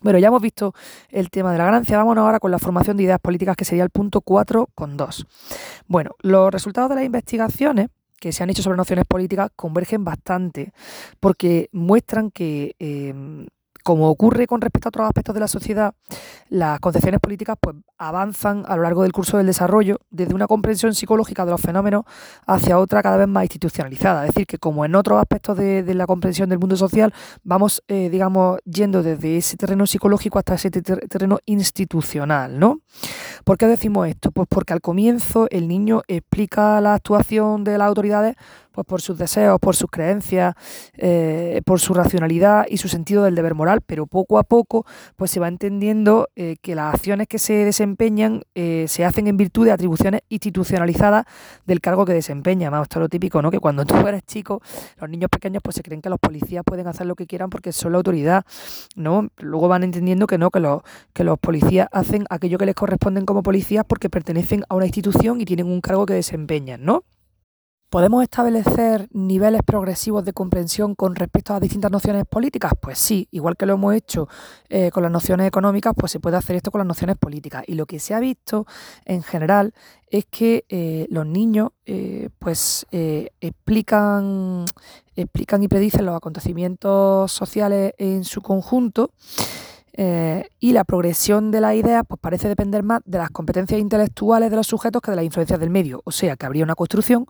Bueno, 0.01 0.18
ya 0.18 0.30
hemos 0.30 0.41
visto 0.41 0.74
el 1.10 1.30
tema 1.30 1.51
de 1.51 1.60
la 1.60 1.65
ganancia, 1.65 1.98
vámonos 1.98 2.24
ahora 2.24 2.39
con 2.39 2.50
la 2.50 2.58
formación 2.58 2.98
de 2.98 3.03
ideas 3.03 3.20
políticas, 3.20 3.56
que 3.56 3.65
sería 3.65 3.84
el 3.84 3.91
punto 3.91 4.22
4 4.22 4.70
con 4.74 4.98
2. 4.98 5.27
Bueno, 5.88 6.12
los 6.22 6.51
resultados 6.51 6.89
de 6.89 6.96
las 6.96 7.06
investigaciones 7.06 7.89
que 8.20 8.32
se 8.32 8.44
han 8.44 8.50
hecho 8.50 8.63
sobre 8.63 8.77
nociones 8.77 9.06
políticas 9.06 9.50
convergen 9.56 10.03
bastante, 10.03 10.74
porque 11.20 11.70
muestran 11.72 12.32
que 12.32 12.75
eh, 12.80 13.13
como 13.83 14.09
ocurre 14.09 14.47
con 14.47 14.61
respecto 14.61 14.88
a 14.88 14.89
otros 14.89 15.07
aspectos 15.07 15.33
de 15.33 15.41
la 15.41 15.47
sociedad, 15.47 15.93
las 16.50 16.79
concepciones 16.79 17.19
políticas 17.19 17.57
pues, 17.59 17.75
avanzan 17.97 18.63
a 18.67 18.75
lo 18.75 18.83
largo 18.83 19.03
del 19.03 19.11
curso 19.11 19.38
del 19.38 19.47
desarrollo 19.47 20.00
desde 20.09 20.33
una 20.33 20.47
comprensión 20.47 20.93
psicológica 20.93 21.45
de 21.45 21.51
los 21.51 21.61
fenómenos 21.61 22.05
hacia 22.45 22.79
otra 22.79 23.01
cada 23.01 23.17
vez 23.17 23.27
más 23.27 23.43
institucionalizada. 23.43 24.25
Es 24.25 24.33
decir, 24.33 24.47
que 24.47 24.57
como 24.57 24.85
en 24.85 24.95
otros 24.95 25.19
aspectos 25.19 25.57
de, 25.57 25.91
la 25.93 26.07
comprensión 26.07 26.50
del 26.50 26.59
mundo 26.59 26.75
social, 26.77 27.13
vamos, 27.43 27.83
eh, 27.88 28.09
digamos, 28.09 28.59
yendo 28.65 29.03
desde 29.03 29.38
ese 29.38 29.57
terreno 29.57 29.85
psicológico 29.85 30.39
hasta 30.39 30.55
ese 30.55 30.71
terreno 30.71 31.39
institucional, 31.45 32.57
¿no? 32.57 32.79
¿Por 33.43 33.57
qué 33.57 33.67
decimos 33.67 34.07
esto? 34.07 34.31
Pues 34.31 34.47
porque 34.50 34.73
al 34.73 34.81
comienzo 34.81 35.47
el 35.50 35.67
niño 35.67 36.01
explica 36.07 36.79
la 36.81 36.93
actuación 36.93 37.63
de 37.63 37.77
las 37.77 37.88
autoridades 37.88 38.35
pues 38.71 38.88
por 38.88 39.01
sus 39.01 39.17
deseos, 39.17 39.59
por 39.59 39.75
sus 39.75 39.89
creencias, 39.89 40.55
eh, 40.97 41.61
por 41.65 41.79
su 41.79 41.93
racionalidad 41.93 42.65
y 42.69 42.77
su 42.77 42.88
sentido 42.88 43.23
del 43.23 43.35
deber 43.35 43.53
moral, 43.53 43.81
pero 43.85 44.07
poco 44.07 44.39
a 44.39 44.43
poco 44.43 44.85
pues 45.15 45.31
se 45.31 45.39
va 45.39 45.47
entendiendo 45.47 46.29
eh, 46.35 46.55
que 46.61 46.75
las 46.75 46.93
acciones 46.93 47.27
que 47.27 47.38
se 47.38 47.65
desempeñan 47.65 48.43
eh, 48.55 48.85
se 48.88 49.03
hacen 49.05 49.27
en 49.27 49.38
virtud 49.38 49.65
de 49.65 49.71
atribuciones 49.71 50.21
institucionalizadas 50.29 51.25
del 51.65 51.81
cargo 51.81 52.05
que 52.05 52.13
desempeña. 52.13 52.71
Más 52.71 52.83
esto 52.83 53.00
es 53.00 53.01
lo 53.01 53.09
típico, 53.09 53.41
¿no? 53.41 53.51
Que 53.51 53.59
cuando 53.59 53.85
tú 53.85 53.95
eres 54.07 54.23
chico, 54.25 54.61
los 55.00 55.09
niños 55.09 55.29
pequeños 55.29 55.61
pues 55.63 55.75
se 55.75 55.83
creen 55.83 56.01
que 56.01 56.09
los 56.09 56.19
policías 56.19 56.63
pueden 56.65 56.88
hacer 56.88 57.07
lo 57.07 57.15
que 57.15 57.27
quieran 57.27 57.50
porque 57.50 57.71
son 57.71 57.91
la 57.91 57.97
autoridad, 57.97 58.45
¿no? 58.95 59.27
Luego 59.38 59.67
van 59.67 59.83
entendiendo 59.83 60.27
que 60.27 60.38
no, 60.38 60.50
que 60.50 60.59
los, 60.59 60.81
que 61.13 61.23
los 61.23 61.38
policías 61.39 61.88
hacen 61.91 62.25
aquello 62.29 62.57
que 62.57 62.65
les 62.65 62.75
como 63.25 63.44
policías 63.44 63.86
porque 63.88 64.10
pertenecen 64.10 64.63
a 64.70 64.75
una 64.75 64.86
institución 64.86 65.42
y 65.42 65.46
tienen 65.46 65.68
un 65.68 65.82
cargo 65.82 66.06
que 66.06 66.13
desempeñan, 66.13 66.84
¿no? 66.84 67.04
¿Podemos 67.92 68.24
establecer 68.24 69.10
niveles 69.12 69.63
progresivos 69.66 70.24
de 70.24 70.32
comprensión 70.32 70.96
con 70.96 71.13
respecto 71.13 71.54
a 71.54 71.60
distintas 71.60 71.92
nociones 71.92 72.24
políticas? 72.24 72.72
Pues 72.82 72.98
sí, 72.98 73.28
igual 73.32 73.58
que 73.58 73.66
lo 73.66 73.74
hemos 73.74 73.94
hecho 73.94 74.30
eh, 74.70 74.92
con 74.92 75.04
las 75.04 75.12
nociones 75.12 75.46
económicas, 75.46 75.94
pues 75.98 76.10
se 76.10 76.22
puede 76.22 76.38
hacer 76.38 76.56
esto 76.56 76.72
con 76.72 76.80
las 76.80 76.88
nociones 76.88 77.18
políticas. 77.18 77.66
Y 77.68 77.74
lo 77.74 77.86
que 77.86 78.00
se 78.00 78.13
ha 78.13 78.22
visto 78.22 78.66
en 79.04 79.24
general 79.24 79.74
es 80.08 80.24
que 80.24 80.63
eh, 80.70 81.06
los 81.10 81.25
niños 81.25 81.72
eh, 81.86 82.30
pues 82.40 82.88
explican, 82.92 84.63
explican 85.18 85.62
y 85.62 85.68
predicen 85.68 86.06
los 86.06 86.16
acontecimientos 86.16 87.30
sociales 87.34 87.94
en 87.98 88.24
su 88.24 88.42
conjunto 88.42 89.12
eh, 89.93 90.50
y 90.60 90.74
la 90.74 90.83
progresión 90.83 91.51
de 91.51 91.62
la 91.62 91.75
idea 91.75 92.03
pues 92.03 92.19
parece 92.19 92.48
depender 92.48 92.83
más 92.83 93.01
de 93.05 93.17
las 93.17 93.29
competencias 93.29 93.79
intelectuales 93.79 94.50
de 94.50 94.55
los 94.55 94.67
sujetos 94.67 95.01
que 95.01 95.12
de 95.12 95.17
las 95.17 95.25
influencias 95.25 95.60
del 95.60 95.69
medio. 95.69 96.01
O 96.05 96.12
sea 96.12 96.36
que 96.36 96.45
habría 96.45 96.63
una 96.63 96.75
construcción, 96.75 97.25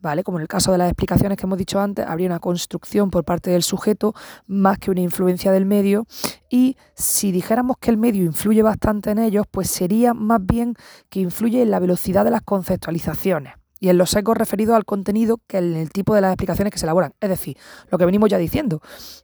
¿vale? 0.00 0.24
Como 0.24 0.38
en 0.38 0.42
el 0.42 0.48
caso 0.48 0.72
de 0.72 0.78
las 0.78 0.88
explicaciones 0.88 1.36
que 1.36 1.46
hemos 1.46 1.58
dicho 1.58 1.80
antes, 1.80 2.06
habría 2.06 2.26
una 2.26 2.40
construcción 2.40 3.10
por 3.10 3.24
parte 3.24 3.50
del 3.50 3.62
sujeto 3.62 4.14
más 4.46 4.78
que 4.78 4.90
una 4.90 5.00
influencia 5.00 5.52
del 5.52 5.66
medio. 5.66 6.06
Y 6.48 6.76
si 6.94 7.32
dijéramos 7.32 7.76
que 7.78 7.90
el 7.90 7.98
medio 7.98 8.24
influye 8.24 8.62
bastante 8.62 9.10
en 9.10 9.18
ellos, 9.18 9.46
pues 9.50 9.68
sería 9.70 10.14
más 10.14 10.44
bien 10.44 10.74
que 11.10 11.20
influye 11.20 11.62
en 11.62 11.70
la 11.70 11.78
velocidad 11.78 12.24
de 12.24 12.30
las 12.30 12.42
conceptualizaciones 12.42 13.57
y 13.80 13.88
en 13.88 13.98
los 13.98 14.10
sesgos 14.10 14.36
referidos 14.36 14.76
al 14.76 14.84
contenido 14.84 15.40
que 15.46 15.58
en 15.58 15.76
el 15.76 15.90
tipo 15.90 16.14
de 16.14 16.20
las 16.20 16.32
explicaciones 16.32 16.72
que 16.72 16.78
se 16.78 16.86
elaboran. 16.86 17.12
Es 17.20 17.28
decir, 17.28 17.56
lo 17.90 17.98
que 17.98 18.04
venimos 18.04 18.28
ya 18.28 18.38
diciendo, 18.38 18.80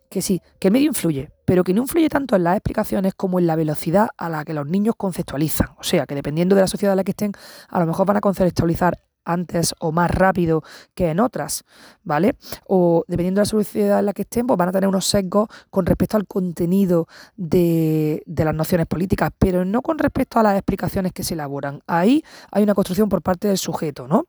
que 0.09 0.23
sí, 0.23 0.41
que 0.59 0.69
el 0.69 0.73
medio 0.73 0.89
influye, 0.89 1.31
pero 1.45 1.65
que 1.65 1.75
no 1.75 1.83
influye 1.83 2.09
tanto 2.09 2.37
en 2.37 2.45
las 2.45 2.57
explicaciones 2.57 3.15
como 3.15 3.39
en 3.39 3.47
la 3.47 3.57
velocidad 3.57 4.09
a 4.17 4.29
la 4.29 4.45
que 4.45 4.55
los 4.55 4.67
niños 4.67 4.95
conceptualizan. 4.97 5.69
O 5.79 5.83
sea, 5.83 6.07
que 6.07 6.15
dependiendo 6.15 6.55
de 6.55 6.63
la 6.63 6.69
sociedad 6.69 6.93
en 6.93 6.99
la 6.99 7.05
que 7.05 7.13
estén, 7.13 7.33
a 7.69 7.81
lo 7.81 7.87
mejor 7.87 8.07
van 8.07 8.17
a 8.17 8.21
conceptualizar 8.21 8.99
antes 9.25 9.75
o 9.81 9.93
más 9.93 10.11
rápido 10.11 10.63
que 10.95 11.11
en 11.11 11.21
otras, 11.21 11.65
¿vale? 12.03 12.37
O 12.67 13.05
dependiendo 13.09 13.41
de 13.41 13.43
la 13.43 13.51
sociedad 13.51 13.99
en 13.99 14.07
la 14.07 14.13
que 14.13 14.23
estén, 14.23 14.47
pues 14.47 14.59
van 14.59 14.69
a 14.69 14.73
tener 14.73 14.89
unos 14.89 15.07
sesgos 15.07 15.49
con 15.71 15.87
respecto 15.87 16.17
al 16.17 16.27
contenido 16.27 17.09
de, 17.37 18.23
de, 18.27 18.45
las 18.45 18.55
nociones 18.55 18.87
políticas, 18.87 19.31
pero 19.39 19.65
no 19.65 19.83
con 19.83 19.99
respecto 19.99 20.39
a 20.39 20.43
las 20.43 20.57
explicaciones 20.57 21.13
que 21.13 21.25
se 21.25 21.35
elaboran. 21.35 21.81
Ahí 21.87 22.23
hay 22.51 22.63
una 22.63 22.75
construcción 22.75 23.09
por 23.09 23.23
parte 23.23 23.49
del 23.49 23.59
sujeto, 23.59 24.07
¿no? 24.07 24.27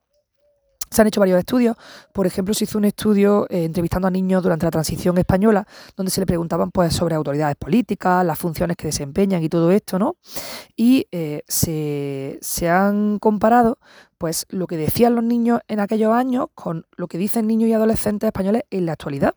Se 0.96 1.02
han 1.02 1.10
hecho 1.10 1.20
varios 1.20 1.40
estudios. 1.40 1.76
Por 2.14 2.26
ejemplo, 2.26 2.54
se 2.54 2.64
hizo 2.64 2.78
un 2.78 2.86
estudio 2.86 3.48
eh, 3.50 3.66
entrevistando 3.66 4.08
a 4.08 4.12
niños 4.12 4.42
durante 4.42 4.66
la 4.66 4.72
transición 4.72 5.18
española, 5.18 5.68
donde 5.98 6.10
se 6.10 6.22
le 6.22 6.26
preguntaban 6.26 6.72
pues, 6.72 6.94
sobre 6.94 7.16
autoridades 7.16 7.58
políticas, 7.58 8.26
las 8.26 8.40
funciones 8.40 8.78
que 8.78 8.88
desempeñan 8.88 9.44
y 9.44 9.50
todo 9.50 9.72
esto, 9.72 10.00
¿no? 10.00 10.16
Y 10.78 11.06
eh, 11.12 11.44
se, 11.50 12.40
se 12.42 12.70
han 12.70 13.20
comparado 13.20 13.78
pues 14.18 14.46
lo 14.50 14.68
que 14.68 14.78
decían 14.78 15.16
los 15.16 15.24
niños 15.24 15.62
en 15.68 15.80
aquellos 15.80 16.14
años 16.14 16.48
con 16.56 16.86
lo 16.96 17.08
que 17.08 17.18
dicen 17.18 17.48
niños 17.48 17.70
y 17.70 17.74
adolescentes 17.74 18.28
españoles 18.28 18.64
en 18.70 18.86
la 18.86 18.94
actualidad. 18.94 19.36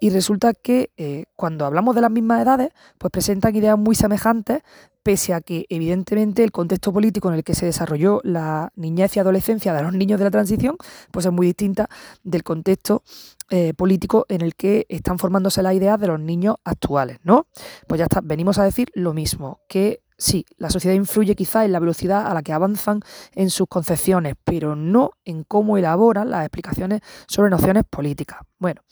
Y 0.00 0.10
resulta 0.10 0.54
que 0.54 0.90
eh, 0.96 1.24
cuando 1.36 1.66
hablamos 1.66 1.94
de 1.94 2.00
las 2.00 2.10
mismas 2.10 2.42
edades, 2.42 2.70
pues 2.98 3.10
presentan 3.10 3.54
ideas 3.54 3.78
muy 3.78 3.94
semejantes, 3.94 4.62
pese 5.02 5.34
a 5.34 5.40
que 5.42 5.66
evidentemente 5.68 6.42
el 6.42 6.50
contexto 6.50 6.92
político 6.92 7.28
en 7.28 7.34
el 7.36 7.44
que 7.44 7.54
se 7.54 7.66
desarrolló 7.66 8.20
la 8.24 8.72
niñez 8.74 9.16
y 9.16 9.20
adolescencia 9.20 9.74
de 9.74 9.82
los 9.82 9.92
niños 9.92 10.18
de 10.18 10.24
la 10.24 10.30
transición, 10.30 10.76
pues 11.10 11.26
es 11.26 11.32
muy 11.32 11.46
distinta 11.46 11.88
del 12.22 12.42
contexto 12.42 13.02
eh, 13.50 13.74
político 13.74 14.24
en 14.30 14.40
el 14.40 14.54
que 14.54 14.86
están 14.88 15.18
formándose 15.18 15.62
las 15.62 15.74
ideas 15.74 16.00
de 16.00 16.06
los 16.06 16.18
niños 16.18 16.56
actuales, 16.64 17.18
¿no? 17.22 17.46
Pues 17.86 17.98
ya 17.98 18.04
está, 18.04 18.22
venimos 18.22 18.58
a 18.58 18.64
decir 18.64 18.90
lo 18.94 19.12
mismo, 19.12 19.60
que 19.68 20.00
Sí, 20.16 20.46
la 20.58 20.70
sociedad 20.70 20.94
influye 20.94 21.34
quizá 21.34 21.64
en 21.64 21.72
la 21.72 21.80
velocidad 21.80 22.26
a 22.28 22.34
la 22.34 22.42
que 22.42 22.52
avanzan 22.52 23.00
en 23.32 23.50
sus 23.50 23.66
concepciones, 23.66 24.34
pero 24.44 24.76
no 24.76 25.10
en 25.24 25.42
cómo 25.42 25.76
elaboran 25.76 26.30
las 26.30 26.42
explicaciones 26.42 27.00
sobre 27.26 27.50
nociones 27.50 27.82
políticas. 27.90 28.38
Bueno, 28.58 28.82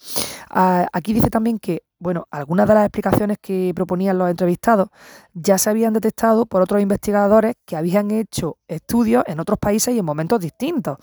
aquí 0.49 1.13
dice 1.13 1.29
también 1.29 1.59
que, 1.59 1.83
bueno, 1.97 2.27
algunas 2.29 2.67
de 2.67 2.73
las 2.73 2.85
explicaciones 2.85 3.37
que 3.41 3.71
proponían 3.73 4.17
los 4.17 4.29
entrevistados 4.29 4.89
ya 5.33 5.57
se 5.57 5.69
habían 5.69 5.93
detectado 5.93 6.45
por 6.45 6.61
otros 6.61 6.81
investigadores 6.81 7.55
que 7.65 7.77
habían 7.77 8.11
hecho 8.11 8.57
estudios 8.67 9.23
en 9.25 9.39
otros 9.39 9.57
países 9.59 9.95
y 9.95 9.99
en 9.99 10.05
momentos 10.05 10.41
distintos. 10.41 10.97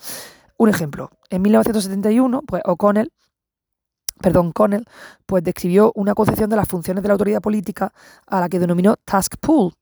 Un 0.57 0.69
ejemplo, 0.69 1.09
en 1.31 1.41
1971, 1.41 2.43
pues 2.45 2.61
O'Connell 2.65 3.11
perdón, 4.21 4.51
Connell, 4.51 4.85
pues 5.25 5.43
describió 5.43 5.91
una 5.95 6.13
concepción 6.13 6.49
de 6.49 6.55
las 6.55 6.67
funciones 6.67 7.01
de 7.03 7.07
la 7.07 7.13
autoridad 7.13 7.41
política 7.41 7.93
a 8.27 8.39
la 8.39 8.49
que 8.49 8.59
denominó 8.59 8.95
task 8.97 9.35
pool. 9.39 9.73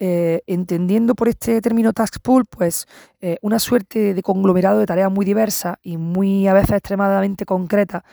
Eh, 0.00 0.42
entendiendo 0.46 1.16
por 1.16 1.28
este 1.28 1.60
término 1.60 1.92
task 1.92 2.20
pool, 2.22 2.44
pues 2.44 2.86
eh, 3.20 3.36
una 3.42 3.58
suerte 3.58 4.14
de 4.14 4.22
conglomerado 4.22 4.78
de 4.78 4.86
tareas 4.86 5.10
muy 5.10 5.26
diversas 5.26 5.76
y 5.82 5.96
muy 5.96 6.46
a 6.46 6.52
veces 6.52 6.76
extremadamente 6.76 7.44
concretas 7.44 8.04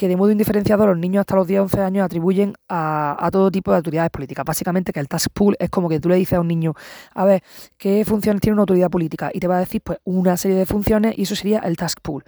que 0.00 0.08
de 0.08 0.16
modo 0.16 0.30
indiferenciado 0.30 0.86
los 0.86 0.96
niños 0.96 1.20
hasta 1.20 1.36
los 1.36 1.46
10-11 1.46 1.78
años 1.80 2.06
atribuyen 2.06 2.54
a, 2.70 3.28
todo 3.30 3.50
tipo 3.50 3.70
de 3.70 3.76
autoridades 3.76 4.10
políticas. 4.10 4.46
Básicamente 4.46 4.94
que 4.94 5.00
el 5.00 5.08
task 5.08 5.30
pool 5.30 5.56
es 5.58 5.68
como 5.68 5.90
que 5.90 6.00
tú 6.00 6.08
le 6.08 6.14
dices 6.14 6.38
a 6.38 6.40
un 6.40 6.48
niño, 6.48 6.72
a 7.14 7.26
ver, 7.26 7.42
¿qué 7.76 8.02
funciones 8.06 8.40
tiene 8.40 8.54
una 8.54 8.62
autoridad 8.62 8.88
política? 8.88 9.30
Y 9.30 9.40
te 9.40 9.46
va 9.46 9.56
a 9.56 9.60
decir 9.60 9.82
pues 9.82 9.98
una 10.04 10.38
serie 10.38 10.56
de 10.56 10.64
funciones 10.64 11.18
y 11.18 11.24
eso 11.24 11.36
sería 11.36 11.58
el 11.58 11.76
task 11.76 11.98
pool. 12.00 12.24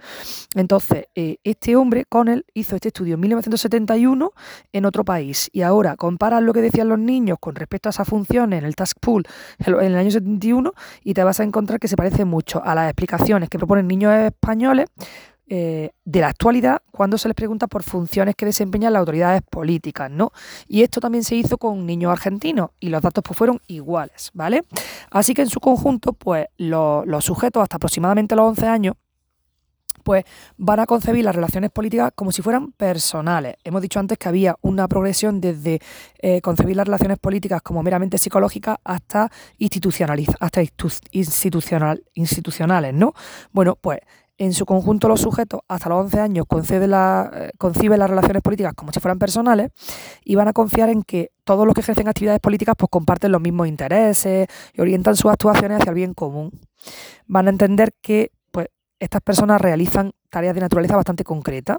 Entonces, 0.53 1.05
eh, 1.15 1.37
este 1.43 1.75
hombre, 1.75 2.05
Connell, 2.05 2.45
hizo 2.53 2.75
este 2.75 2.89
estudio 2.89 3.15
en 3.15 3.21
1971 3.21 4.33
en 4.71 4.85
otro 4.85 5.03
país 5.03 5.49
y 5.51 5.63
ahora 5.63 5.95
comparas 5.95 6.43
lo 6.43 6.53
que 6.53 6.61
decían 6.61 6.89
los 6.89 6.99
niños 6.99 7.39
con 7.39 7.55
respecto 7.55 7.89
a 7.89 7.91
esas 7.91 8.07
funciones 8.07 8.59
en 8.59 8.65
el 8.65 8.75
task 8.75 8.99
pool 8.99 9.23
en 9.65 9.73
el 9.73 9.95
año 9.95 10.11
71 10.11 10.73
y 11.03 11.15
te 11.15 11.23
vas 11.23 11.39
a 11.39 11.43
encontrar 11.43 11.79
que 11.79 11.87
se 11.87 11.95
parece 11.95 12.23
mucho 12.23 12.63
a 12.63 12.75
las 12.75 12.85
explicaciones 12.85 13.49
que 13.49 13.57
proponen 13.57 13.87
niños 13.87 14.13
españoles 14.13 14.85
eh, 15.47 15.91
de 16.05 16.21
la 16.21 16.29
actualidad 16.29 16.81
cuando 16.91 17.17
se 17.17 17.27
les 17.27 17.35
pregunta 17.35 17.67
por 17.67 17.83
funciones 17.83 18.33
que 18.35 18.45
desempeñan 18.45 18.93
las 18.93 19.01
autoridades 19.01 19.41
políticas, 19.41 20.09
¿no? 20.09 20.31
Y 20.69 20.83
esto 20.83 21.01
también 21.01 21.25
se 21.25 21.35
hizo 21.35 21.57
con 21.57 21.85
niños 21.85 22.13
argentinos 22.13 22.69
y 22.79 22.87
los 22.87 23.01
datos 23.01 23.23
pues, 23.25 23.37
fueron 23.37 23.59
iguales, 23.67 24.31
¿vale? 24.33 24.63
Así 25.11 25.33
que 25.33 25.41
en 25.41 25.49
su 25.49 25.59
conjunto, 25.59 26.13
pues 26.13 26.47
los, 26.57 27.25
sujetos 27.25 27.61
hasta 27.61 27.75
aproximadamente 27.75 28.35
los 28.35 28.47
11 28.47 28.67
años 28.67 28.95
pues 30.03 30.25
van 30.57 30.79
a 30.81 30.85
concebir 30.85 31.23
las 31.23 31.35
relaciones 31.35 31.71
políticas 31.71 32.11
como 32.15 32.31
si 32.31 32.41
fueran 32.41 32.71
personales. 32.73 33.55
Hemos 33.63 33.81
dicho 33.81 33.99
antes 33.99 34.17
que 34.17 34.27
había 34.27 34.57
una 34.61 34.87
progresión 34.87 35.39
desde 35.39 35.79
eh, 36.19 36.41
concebir 36.41 36.75
las 36.75 36.87
relaciones 36.87 37.19
políticas 37.19 37.61
como 37.61 37.83
meramente 37.83 38.17
psicológicas 38.17 38.77
hasta, 38.83 39.31
institucionaliz 39.57 40.29
hasta 40.39 40.61
institucional 41.11 42.03
institucionales, 42.15 42.93
¿no? 42.93 43.13
Bueno, 43.53 43.77
pues 43.79 43.99
en 44.37 44.53
su 44.53 44.65
conjunto 44.65 45.07
los 45.07 45.21
sujetos 45.21 45.61
hasta 45.67 45.89
los 45.89 45.99
11 46.05 46.19
años 46.19 46.45
eh, 46.45 47.51
conciben 47.57 47.99
las 47.99 48.09
relaciones 48.09 48.41
políticas 48.41 48.73
como 48.73 48.91
si 48.91 48.99
fueran 48.99 49.19
personales 49.19 49.71
y 50.23 50.35
van 50.35 50.47
a 50.47 50.53
confiar 50.53 50.89
en 50.89 51.03
que 51.03 51.31
todos 51.43 51.65
los 51.65 51.73
que 51.73 51.81
ejercen 51.81 52.07
actividades 52.07 52.41
políticas 52.41 52.75
pues 52.77 52.89
comparten 52.89 53.31
los 53.31 53.41
mismos 53.41 53.67
intereses 53.67 54.47
y 54.73 54.81
orientan 54.81 55.15
sus 55.15 55.31
actuaciones 55.31 55.79
hacia 55.79 55.89
el 55.89 55.95
bien 55.95 56.13
común. 56.13 56.51
Van 57.27 57.47
a 57.47 57.49
entender 57.51 57.91
que 58.01 58.31
pues, 58.51 58.67
estas 58.99 59.21
personas 59.21 59.61
realizan 59.61 60.11
tareas 60.29 60.55
de 60.55 60.61
naturaleza 60.61 60.95
bastante 60.95 61.23
concreta, 61.23 61.77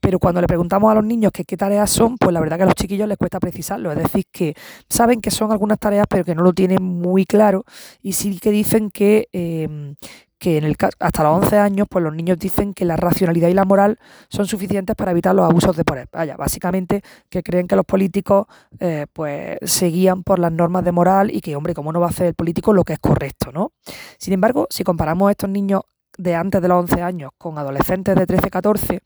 pero 0.00 0.18
cuando 0.18 0.40
le 0.40 0.48
preguntamos 0.48 0.90
a 0.90 0.96
los 0.96 1.04
niños 1.04 1.30
qué 1.32 1.56
tareas 1.56 1.90
son, 1.90 2.16
pues 2.18 2.32
la 2.32 2.40
verdad 2.40 2.56
que 2.56 2.64
a 2.64 2.66
los 2.66 2.74
chiquillos 2.74 3.06
les 3.06 3.16
cuesta 3.16 3.38
precisarlo, 3.38 3.92
es 3.92 3.98
decir, 3.98 4.24
que 4.32 4.54
saben 4.88 5.20
que 5.20 5.30
son 5.30 5.52
algunas 5.52 5.78
tareas 5.78 6.06
pero 6.10 6.24
que 6.24 6.34
no 6.34 6.42
lo 6.42 6.52
tienen 6.52 6.82
muy 6.82 7.24
claro 7.24 7.64
y 8.02 8.14
sí 8.14 8.38
que 8.40 8.50
dicen 8.50 8.90
que, 8.90 9.28
eh, 9.32 9.94
que 10.38 10.56
en 10.56 10.64
el 10.64 10.76
hasta 11.00 11.22
los 11.24 11.44
11 11.44 11.58
años, 11.58 11.86
pues 11.90 12.02
los 12.02 12.14
niños 12.14 12.38
dicen 12.38 12.72
que 12.72 12.84
la 12.84 12.96
racionalidad 12.96 13.48
y 13.48 13.54
la 13.54 13.64
moral 13.64 13.98
son 14.28 14.46
suficientes 14.46 14.94
para 14.94 15.10
evitar 15.10 15.34
los 15.34 15.48
abusos 15.48 15.76
de 15.76 15.84
poder. 15.84 16.08
Vaya, 16.12 16.36
básicamente 16.36 17.02
que 17.28 17.42
creen 17.42 17.66
que 17.66 17.76
los 17.76 17.84
políticos 17.84 18.46
eh, 18.78 19.06
pues 19.12 19.58
se 19.62 19.86
guían 19.86 20.22
por 20.22 20.38
las 20.38 20.52
normas 20.52 20.84
de 20.84 20.92
moral 20.92 21.34
y 21.34 21.40
que, 21.40 21.56
hombre, 21.56 21.74
¿cómo 21.74 21.92
no 21.92 22.00
va 22.00 22.06
a 22.06 22.10
hacer 22.10 22.28
el 22.28 22.34
político 22.34 22.72
lo 22.72 22.84
que 22.84 22.94
es 22.94 22.98
correcto, 23.00 23.50
no? 23.52 23.72
Sin 24.18 24.32
embargo, 24.32 24.66
si 24.70 24.84
comparamos 24.84 25.28
a 25.28 25.32
estos 25.32 25.50
niños 25.50 25.82
de 26.16 26.34
antes 26.34 26.62
de 26.62 26.68
los 26.68 26.78
11 26.78 27.02
años 27.02 27.30
con 27.36 27.58
adolescentes 27.58 28.14
de 28.14 28.26
13, 28.26 28.50
14, 28.50 29.00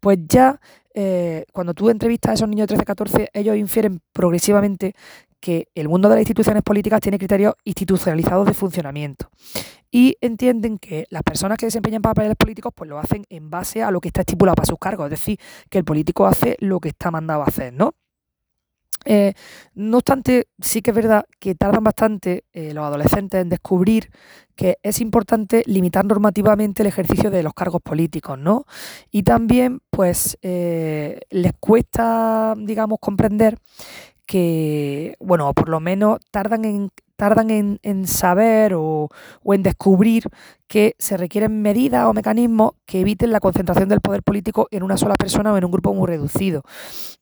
pues 0.00 0.18
ya 0.28 0.60
eh, 0.94 1.44
cuando 1.52 1.74
tú 1.74 1.90
entrevistas 1.90 2.30
a 2.30 2.34
esos 2.34 2.48
niños 2.48 2.64
de 2.64 2.74
13, 2.74 2.84
14, 2.84 3.30
ellos 3.32 3.56
infieren 3.56 4.00
progresivamente 4.12 4.94
que 5.40 5.68
el 5.74 5.88
mundo 5.88 6.08
de 6.08 6.16
las 6.16 6.22
instituciones 6.22 6.62
políticas 6.62 7.00
tiene 7.00 7.18
criterios 7.18 7.54
institucionalizados 7.64 8.46
de 8.46 8.54
funcionamiento 8.54 9.30
y 9.90 10.16
entienden 10.20 10.78
que 10.78 11.06
las 11.10 11.22
personas 11.22 11.58
que 11.58 11.66
desempeñan 11.66 12.02
papeles 12.02 12.36
políticos 12.36 12.72
pues 12.74 12.88
lo 12.88 12.98
hacen 12.98 13.24
en 13.30 13.50
base 13.50 13.82
a 13.82 13.90
lo 13.90 14.00
que 14.00 14.08
está 14.08 14.20
estipulado 14.20 14.56
para 14.56 14.66
sus 14.66 14.78
cargos, 14.78 15.06
es 15.06 15.10
decir, 15.10 15.38
que 15.70 15.78
el 15.78 15.84
político 15.84 16.26
hace 16.26 16.56
lo 16.60 16.80
que 16.80 16.90
está 16.90 17.10
mandado 17.10 17.42
a 17.42 17.46
hacer, 17.46 17.72
¿no? 17.72 17.94
Eh, 19.04 19.32
no 19.74 19.98
obstante, 19.98 20.48
sí 20.60 20.82
que 20.82 20.90
es 20.90 20.96
verdad 20.96 21.24
que 21.38 21.54
tardan 21.54 21.84
bastante 21.84 22.44
eh, 22.52 22.74
los 22.74 22.84
adolescentes 22.84 23.40
en 23.40 23.48
descubrir 23.48 24.10
que 24.54 24.78
es 24.82 25.00
importante 25.00 25.62
limitar 25.66 26.04
normativamente 26.04 26.82
el 26.82 26.88
ejercicio 26.88 27.30
de 27.30 27.42
los 27.42 27.54
cargos 27.54 27.80
políticos, 27.80 28.38
¿no? 28.38 28.64
Y 29.10 29.22
también, 29.22 29.80
pues, 29.90 30.36
eh, 30.42 31.20
les 31.30 31.52
cuesta, 31.60 32.54
digamos, 32.58 32.98
comprender 33.00 33.58
que, 34.26 35.16
bueno, 35.20 35.54
por 35.54 35.68
lo 35.68 35.80
menos 35.80 36.18
tardan 36.30 36.64
en, 36.64 36.90
tardan 37.18 37.78
en, 37.82 38.06
saber 38.06 38.74
o, 38.74 39.08
o, 39.42 39.54
en 39.54 39.64
descubrir 39.64 40.28
que 40.68 40.94
se 40.98 41.16
requieren 41.16 41.60
medidas 41.60 42.06
o 42.06 42.14
mecanismos 42.14 42.72
que 42.86 43.00
eviten 43.00 43.32
la 43.32 43.40
concentración 43.40 43.88
del 43.88 44.00
poder 44.00 44.22
político 44.22 44.68
en 44.70 44.84
una 44.84 44.96
sola 44.96 45.16
persona 45.16 45.52
o 45.52 45.56
en 45.56 45.64
un 45.64 45.72
grupo 45.72 45.92
muy 45.92 46.06
reducido. 46.06 46.62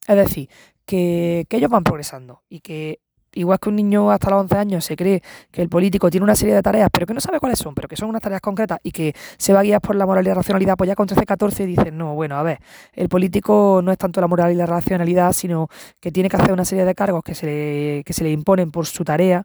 Es 0.06 0.16
decir, 0.16 0.50
que, 0.84 1.46
ellos 1.50 1.70
van 1.70 1.84
progresando 1.84 2.42
y 2.48 2.60
que 2.60 3.00
igual 3.36 3.58
que 3.58 3.68
un 3.68 3.76
niño 3.76 4.10
hasta 4.10 4.30
los 4.30 4.40
11 4.42 4.56
años 4.56 4.84
se 4.84 4.96
cree 4.96 5.22
que 5.50 5.62
el 5.62 5.68
político 5.68 6.10
tiene 6.10 6.24
una 6.24 6.34
serie 6.34 6.54
de 6.54 6.62
tareas, 6.62 6.88
pero 6.92 7.06
que 7.06 7.14
no 7.14 7.20
sabe 7.20 7.38
cuáles 7.40 7.58
son, 7.58 7.74
pero 7.74 7.88
que 7.88 7.96
son 7.96 8.08
unas 8.08 8.22
tareas 8.22 8.40
concretas 8.40 8.78
y 8.82 8.90
que 8.90 9.14
se 9.38 9.52
va 9.52 9.60
a 9.60 9.62
guiar 9.62 9.80
por 9.80 9.94
la 9.96 10.06
moral 10.06 10.24
y 10.24 10.28
la 10.28 10.34
racionalidad, 10.34 10.76
pues 10.76 10.88
ya 10.88 10.94
con 10.94 11.06
13, 11.06 11.24
14 11.24 11.66
dicen, 11.66 11.96
no, 11.96 12.14
bueno, 12.14 12.36
a 12.36 12.42
ver, 12.42 12.58
el 12.92 13.08
político 13.08 13.80
no 13.82 13.92
es 13.92 13.98
tanto 13.98 14.20
la 14.20 14.26
moral 14.26 14.52
y 14.52 14.54
la 14.54 14.66
racionalidad, 14.66 15.32
sino 15.32 15.68
que 16.00 16.10
tiene 16.10 16.28
que 16.28 16.36
hacer 16.36 16.52
una 16.52 16.64
serie 16.64 16.84
de 16.84 16.94
cargos 16.94 17.22
que 17.22 17.34
se 17.34 17.46
le, 17.46 18.04
que 18.04 18.12
se 18.12 18.24
le 18.24 18.30
imponen 18.30 18.70
por 18.70 18.86
su 18.86 19.04
tarea 19.04 19.44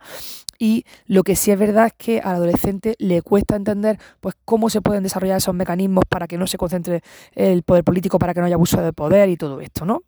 y 0.62 0.86
lo 1.08 1.24
que 1.24 1.36
sí 1.36 1.50
es 1.50 1.58
verdad 1.58 1.88
es 1.88 1.94
que 1.98 2.20
al 2.20 2.36
adolescente 2.36 2.96
le 3.00 3.24
cuesta 3.24 3.56
entender 3.56 3.98
pues 4.20 4.36
cómo 4.46 4.70
se 4.70 4.80
pueden 4.80 5.02
desarrollar 5.02 5.38
esos 5.38 5.56
mecanismos 5.56 6.04
para 6.08 6.28
que 6.28 6.38
no 6.38 6.46
se 6.46 6.60
concentre 6.60 7.02
el 7.34 7.64
poder 7.64 7.84
político, 7.84 8.20
para 8.20 8.36
que 8.36 8.42
no 8.42 8.46
haya 8.46 8.56
abuso 8.56 8.80
de 8.80 8.94
poder 8.94 9.30
y 9.30 9.38
todo 9.38 9.60
esto, 9.60 9.86
¿no? 9.86 10.04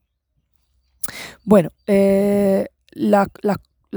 Bueno, 1.43 1.69
eh, 1.87 2.67
las 2.91 3.27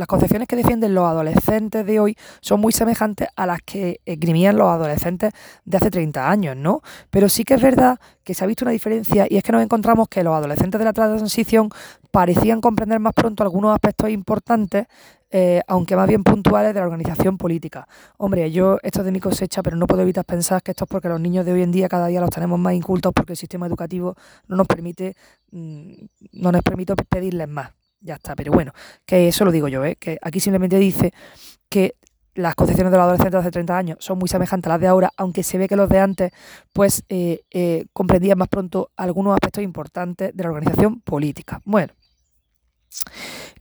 concepciones 0.07 0.47
que 0.47 0.57
defienden 0.57 0.95
los 0.95 1.05
adolescentes 1.05 1.87
de 1.87 2.01
hoy 2.01 2.17
son 2.41 2.61
muy 2.61 2.73
semejantes 2.73 3.29
a 3.35 3.47
las 3.47 3.63
que 3.63 4.01
esgrimían 4.05 4.57
los 4.57 4.69
adolescentes 4.69 5.33
de 5.65 5.77
hace 5.79 5.91
30 5.91 6.31
años, 6.31 6.57
¿no? 6.57 6.83
Pero 7.11 7.31
sí 7.31 7.45
que 7.45 7.55
es 7.55 7.63
verdad 7.63 7.99
que 8.23 8.35
se 8.35 8.45
ha 8.45 8.47
visto 8.47 8.65
una 8.65 8.73
diferencia 8.73 9.27
y 9.31 9.39
es 9.39 9.43
que 9.43 9.53
nos 9.53 9.63
encontramos 9.63 10.09
que 10.09 10.23
los 10.23 10.35
adolescentes 10.35 10.79
de 10.79 10.85
la 10.85 10.93
transición 10.93 11.71
parecían 12.11 12.61
comprender 12.61 13.01
más 13.01 13.15
pronto 13.15 13.43
algunos 13.43 13.73
aspectos 13.73 14.11
importantes, 14.11 14.87
eh, 15.31 15.63
aunque 15.67 15.97
más 15.97 16.09
bien 16.09 16.25
puntuales, 16.25 16.75
de 16.75 16.81
la 16.81 16.87
organización 16.87 17.39
política. 17.39 17.87
Hombre, 18.19 18.51
yo 18.51 18.79
esto 18.83 19.01
es 19.01 19.05
de 19.07 19.13
mi 19.13 19.21
cosecha, 19.21 19.63
pero 19.63 19.77
no 19.77 19.87
puedo 19.87 20.03
evitar 20.03 20.25
pensar 20.25 20.63
que 20.63 20.73
esto 20.73 20.85
es 20.85 20.91
porque 20.91 21.09
los 21.09 21.21
niños 21.21 21.47
de 21.47 21.53
hoy 21.53 21.63
en 21.63 21.73
día 21.73 21.89
cada 21.89 22.07
día 22.07 22.21
los 22.21 22.31
tenemos 22.31 22.59
más 22.59 22.75
incultos 22.75 23.13
porque 23.15 23.33
el 23.33 23.37
sistema 23.37 23.67
educativo 23.67 24.15
no 24.49 24.57
nos 24.57 24.67
permite, 24.67 25.15
mm, 25.53 25.93
no 26.33 26.53
nos 26.53 26.63
permite 26.63 26.95
pedirles 27.09 27.49
más. 27.49 27.71
Ya 28.01 28.15
está, 28.15 28.37
pero 28.37 28.53
bueno, 28.53 28.73
que 29.05 29.29
eso 29.29 29.45
lo 29.45 29.51
digo 29.51 29.69
yo, 29.69 29.85
¿eh? 29.85 29.97
que 29.97 30.19
aquí 30.23 30.41
simplemente 30.41 30.79
dice 30.79 31.13
que 31.69 31.97
las 32.35 32.55
concepciones 32.55 32.93
de 32.93 32.99
los 32.99 33.05
adolescentes 33.05 33.41
hace 33.41 33.51
30 33.51 33.77
años 33.77 33.99
son 34.01 34.19
muy 34.19 34.29
semejantes 34.29 34.69
a 34.69 34.75
las 34.75 34.81
de 34.81 34.87
ahora, 34.87 35.11
aunque 35.17 35.43
se 35.43 35.59
ve 35.59 35.69
que 35.69 35.77
los 35.77 35.89
de 35.89 35.99
antes 35.99 36.33
pues 36.73 37.03
eh, 37.09 37.43
eh, 37.51 37.87
comprendían 37.93 38.39
más 38.39 38.49
pronto 38.49 38.91
algunos 38.97 39.35
aspectos 39.35 39.65
importantes 39.65 40.37
de 40.37 40.43
la 40.43 40.51
organización 40.51 41.01
política. 41.01 41.63
Bueno, 41.65 41.93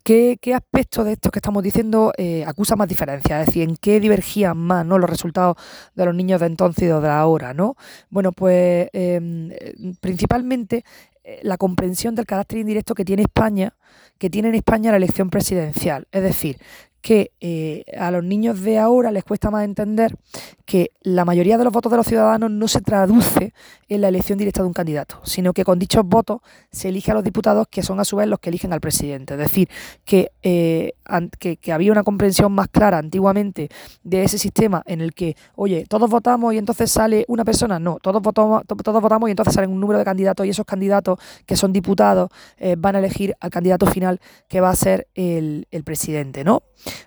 ¿Qué, 0.03 0.37
aspectos 0.53 1.03
de 1.03 1.13
estos 1.13 1.31
que 1.31 1.39
estamos 1.39 1.63
diciendo 1.63 2.13
eh, 2.15 2.45
acusa 2.45 2.75
más 2.75 2.87
diferencias? 2.87 3.41
Es 3.41 3.47
decir, 3.47 3.67
¿en 3.67 3.75
qué 3.75 3.99
divergían 3.99 4.55
más 4.55 4.85
¿no? 4.85 4.99
los 4.99 5.09
resultados 5.09 5.57
de 5.95 6.05
los 6.05 6.13
niños 6.13 6.39
de 6.39 6.45
entonces 6.45 6.83
y 6.83 6.87
de 6.87 7.09
ahora? 7.09 7.55
¿no? 7.55 7.75
Bueno, 8.11 8.31
pues 8.31 8.87
em, 8.93 9.49
principalmente 9.99 10.85
la 11.41 11.57
comprensión 11.57 12.15
del 12.15 12.25
carácter 12.25 12.59
indirecto 12.59 12.95
que 12.95 13.05
tiene 13.05 13.23
España, 13.23 13.75
que 14.17 14.29
tiene 14.29 14.49
en 14.49 14.55
España 14.55 14.91
la 14.91 14.97
elección 14.97 15.29
presidencial. 15.29 16.07
Es 16.11 16.23
decir, 16.23 16.57
que 17.05 17.33
eh, 17.39 17.83
a 17.99 18.09
los 18.09 18.23
niños 18.23 18.61
de 18.61 18.79
ahora 18.79 19.11
les 19.11 19.23
cuesta 19.23 19.51
más 19.51 19.63
entender 19.63 20.15
que 20.65 20.89
la 21.03 21.23
mayoría 21.23 21.55
de 21.59 21.63
los 21.63 21.71
votos 21.71 21.91
de 21.91 21.97
los 21.97 22.07
ciudadanos 22.07 22.49
no 22.49 22.67
se 22.67 22.81
traduce 22.81 23.53
en 23.87 24.01
la 24.01 24.07
elección 24.07 24.39
directa 24.39 24.63
de 24.63 24.67
un 24.67 24.73
candidato, 24.73 25.21
sino 25.23 25.53
que 25.53 25.63
con 25.63 25.77
dichos 25.77 26.03
votos 26.03 26.41
se 26.71 26.89
elige 26.89 27.11
a 27.11 27.13
los 27.13 27.23
diputados 27.23 27.67
que 27.69 27.83
son 27.83 27.99
a 27.99 28.05
su 28.05 28.15
vez 28.15 28.27
los 28.27 28.39
que 28.39 28.49
eligen 28.49 28.73
al 28.73 28.81
presidente. 28.81 29.35
Es 29.35 29.39
decir, 29.39 29.69
que, 30.03 30.31
eh, 30.41 30.93
había 31.71 31.91
una 31.91 32.01
comprensión 32.01 32.51
más 32.51 32.69
clara 32.69 32.97
antiguamente 32.97 33.69
de 34.03 34.23
ese 34.23 34.39
sistema 34.39 34.81
en 34.87 35.01
el 35.01 35.13
que, 35.13 35.35
oye, 35.55 35.85
todos 35.87 36.09
votamos 36.09 36.55
y 36.55 36.57
entonces 36.57 36.89
sale 36.89 37.23
una 37.27 37.45
persona. 37.45 37.77
No, 37.77 37.99
todos 38.01 38.19
votamos, 38.23 38.63
todos 38.65 38.99
votamos 38.99 39.29
y 39.29 39.31
entonces 39.31 39.53
salen 39.53 39.71
un 39.71 39.79
número 39.79 39.99
de 39.99 40.05
candidatos 40.05 40.43
y 40.47 40.49
esos 40.49 40.65
candidatos 40.65 41.19
que 41.45 41.55
son 41.55 41.71
diputados 41.71 42.31
eh, 42.57 42.75
van 42.75 42.95
a 42.95 42.99
elegir 42.99 43.35
al 43.41 43.51
candidato 43.51 43.85
final 43.85 44.19
que 44.47 44.59
va 44.59 44.71
a 44.71 44.75
ser 44.75 45.07
el, 45.13 45.67
el 45.69 45.83
presidente, 45.83 46.43
¿no? 46.43 46.63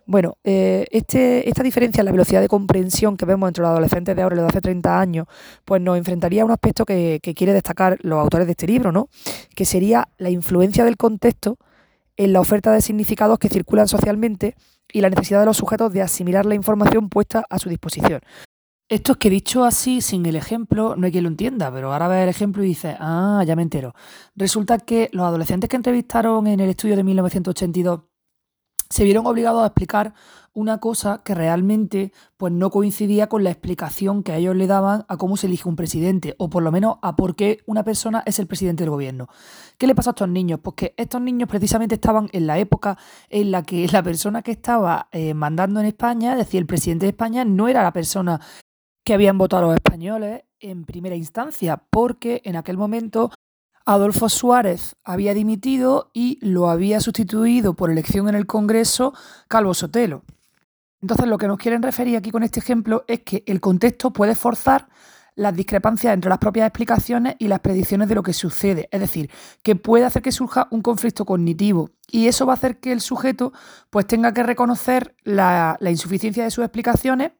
Bueno, 0.06 0.38
eh, 0.44 0.86
este, 0.90 1.48
esta 1.48 1.62
diferencia 1.62 2.00
en 2.00 2.06
la 2.06 2.12
velocidad 2.12 2.40
de 2.40 2.48
comprensión 2.48 3.16
que 3.16 3.26
vemos 3.26 3.48
entre 3.48 3.62
los 3.62 3.70
adolescentes 3.70 4.14
de 4.16 4.22
ahora 4.22 4.34
y 4.34 4.38
los 4.38 4.46
de 4.46 4.50
hace 4.50 4.60
30 4.60 5.00
años, 5.00 5.26
pues 5.64 5.80
nos 5.82 5.96
enfrentaría 5.98 6.42
a 6.42 6.44
un 6.44 6.50
aspecto 6.50 6.84
que, 6.84 7.20
que 7.22 7.34
quiere 7.34 7.52
destacar 7.52 7.98
los 8.02 8.18
autores 8.18 8.46
de 8.46 8.52
este 8.52 8.66
libro, 8.66 8.92
¿no? 8.92 9.08
Que 9.54 9.64
sería 9.64 10.08
la 10.18 10.30
influencia 10.30 10.84
del 10.84 10.96
contexto 10.96 11.58
en 12.16 12.32
la 12.32 12.40
oferta 12.40 12.72
de 12.72 12.82
significados 12.82 13.38
que 13.38 13.48
circulan 13.48 13.88
socialmente 13.88 14.56
y 14.92 15.00
la 15.00 15.10
necesidad 15.10 15.40
de 15.40 15.46
los 15.46 15.56
sujetos 15.56 15.92
de 15.92 16.02
asimilar 16.02 16.46
la 16.46 16.54
información 16.54 17.08
puesta 17.08 17.44
a 17.48 17.58
su 17.58 17.68
disposición. 17.68 18.20
Esto 18.90 19.12
es 19.12 19.18
que 19.18 19.28
dicho 19.28 19.64
así, 19.64 20.00
sin 20.00 20.24
el 20.24 20.34
ejemplo, 20.34 20.96
no 20.96 21.04
hay 21.04 21.12
quien 21.12 21.24
lo 21.24 21.28
entienda, 21.28 21.70
pero 21.70 21.92
ahora 21.92 22.08
ve 22.08 22.22
el 22.22 22.28
ejemplo 22.30 22.64
y 22.64 22.68
dice, 22.68 22.96
ah, 22.98 23.44
ya 23.46 23.54
me 23.54 23.60
entero. 23.60 23.94
Resulta 24.34 24.78
que 24.78 25.10
los 25.12 25.26
adolescentes 25.26 25.68
que 25.68 25.76
entrevistaron 25.76 26.46
en 26.46 26.60
el 26.60 26.70
estudio 26.70 26.96
de 26.96 27.04
1982 27.04 28.00
se 28.90 29.04
vieron 29.04 29.26
obligados 29.26 29.62
a 29.62 29.66
explicar 29.66 30.14
una 30.58 30.78
cosa 30.78 31.22
que 31.24 31.34
realmente 31.34 32.12
pues, 32.36 32.52
no 32.52 32.70
coincidía 32.70 33.28
con 33.28 33.44
la 33.44 33.50
explicación 33.50 34.24
que 34.24 34.34
ellos 34.34 34.56
le 34.56 34.66
daban 34.66 35.04
a 35.08 35.16
cómo 35.16 35.36
se 35.36 35.46
elige 35.46 35.68
un 35.68 35.76
presidente, 35.76 36.34
o 36.38 36.50
por 36.50 36.64
lo 36.64 36.72
menos 36.72 36.96
a 37.00 37.14
por 37.14 37.36
qué 37.36 37.60
una 37.66 37.84
persona 37.84 38.24
es 38.26 38.40
el 38.40 38.48
presidente 38.48 38.82
del 38.82 38.90
gobierno. 38.90 39.28
¿Qué 39.76 39.86
le 39.86 39.94
pasa 39.94 40.10
a 40.10 40.12
estos 40.12 40.28
niños? 40.28 40.58
Pues 40.60 40.74
que 40.74 40.94
estos 40.96 41.20
niños 41.20 41.48
precisamente 41.48 41.94
estaban 41.94 42.28
en 42.32 42.48
la 42.48 42.58
época 42.58 42.98
en 43.28 43.52
la 43.52 43.62
que 43.62 43.86
la 43.88 44.02
persona 44.02 44.42
que 44.42 44.50
estaba 44.50 45.08
eh, 45.12 45.32
mandando 45.32 45.78
en 45.78 45.86
España, 45.86 46.32
es 46.32 46.38
decir, 46.38 46.58
el 46.58 46.66
presidente 46.66 47.06
de 47.06 47.10
España, 47.10 47.44
no 47.44 47.68
era 47.68 47.84
la 47.84 47.92
persona 47.92 48.40
que 49.04 49.14
habían 49.14 49.38
votado 49.38 49.62
los 49.62 49.74
españoles 49.74 50.42
en 50.60 50.84
primera 50.84 51.14
instancia, 51.14 51.82
porque 51.90 52.42
en 52.44 52.56
aquel 52.56 52.76
momento 52.76 53.30
Adolfo 53.88 54.28
Suárez 54.28 54.96
había 55.02 55.32
dimitido 55.32 56.10
y 56.12 56.38
lo 56.42 56.68
había 56.68 57.00
sustituido 57.00 57.72
por 57.72 57.90
elección 57.90 58.28
en 58.28 58.34
el 58.34 58.44
Congreso 58.44 59.14
Calvo 59.48 59.72
Sotelo. 59.72 60.24
Entonces 61.00 61.26
lo 61.26 61.38
que 61.38 61.48
nos 61.48 61.56
quieren 61.56 61.82
referir 61.82 62.14
aquí 62.18 62.30
con 62.30 62.42
este 62.42 62.60
ejemplo 62.60 63.06
es 63.08 63.20
que 63.20 63.44
el 63.46 63.62
contexto 63.62 64.12
puede 64.12 64.34
forzar 64.34 64.88
las 65.36 65.56
discrepancias 65.56 66.12
entre 66.12 66.28
las 66.28 66.38
propias 66.38 66.66
explicaciones 66.66 67.36
y 67.38 67.48
las 67.48 67.60
predicciones 67.60 68.10
de 68.10 68.14
lo 68.16 68.22
que 68.22 68.34
sucede. 68.34 68.90
Es 68.92 69.00
decir, 69.00 69.30
que 69.62 69.74
puede 69.74 70.04
hacer 70.04 70.20
que 70.20 70.32
surja 70.32 70.68
un 70.70 70.82
conflicto 70.82 71.24
cognitivo. 71.24 71.88
Y 72.10 72.26
eso 72.26 72.44
va 72.44 72.52
a 72.52 72.56
hacer 72.56 72.80
que 72.80 72.92
el 72.92 73.00
sujeto 73.00 73.54
pues, 73.88 74.06
tenga 74.06 74.34
que 74.34 74.42
reconocer 74.42 75.16
la, 75.22 75.78
insuficiencia 75.80 76.44
de 76.44 76.50
sus 76.50 76.62
explicaciones 76.62 77.32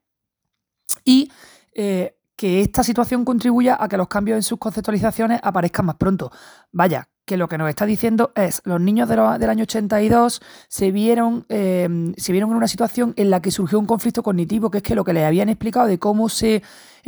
y 1.05 1.31
eh, 1.75 2.18
que 2.39 2.61
esta 2.61 2.85
situación 2.85 3.25
contribuya 3.25 3.77
a 3.81 3.89
que 3.89 3.97
los 3.97 4.07
cambios 4.07 4.37
en 4.37 4.45
sus 4.45 4.61
conceptualizaciones 4.61 5.41
aparezcan 5.43 5.87
más 5.87 5.97
pronto. 5.97 6.31
Vaya, 6.71 7.09
que 7.27 7.37
lo 7.37 7.49
que 7.49 7.59
nos 7.59 7.69
está 7.69 7.85
diciendo 7.85 8.31
es, 8.37 8.63
los 8.65 8.81
niños 8.81 9.09
del 9.09 9.19
año 9.19 9.65
82 9.65 10.41
se 10.69 10.93
vieron, 10.93 11.47
eh, 11.49 12.13
se 12.17 12.31
vieron 12.31 12.51
en 12.51 12.57
una 12.57 12.69
situación 12.69 13.13
en 13.17 13.31
la 13.31 13.43
que 13.43 13.51
surgió 13.51 13.81
un 13.81 13.87
conflicto 13.87 14.23
cognitivo, 14.23 14.71
que 14.71 14.79
es 14.79 14.85
que 14.85 14.95
lo 14.95 15.03
que 15.03 15.15
les 15.15 15.25
habían 15.25 15.49
explicado 15.49 15.89
de 15.89 15.99
cómo 15.99 16.29
se 16.29 16.63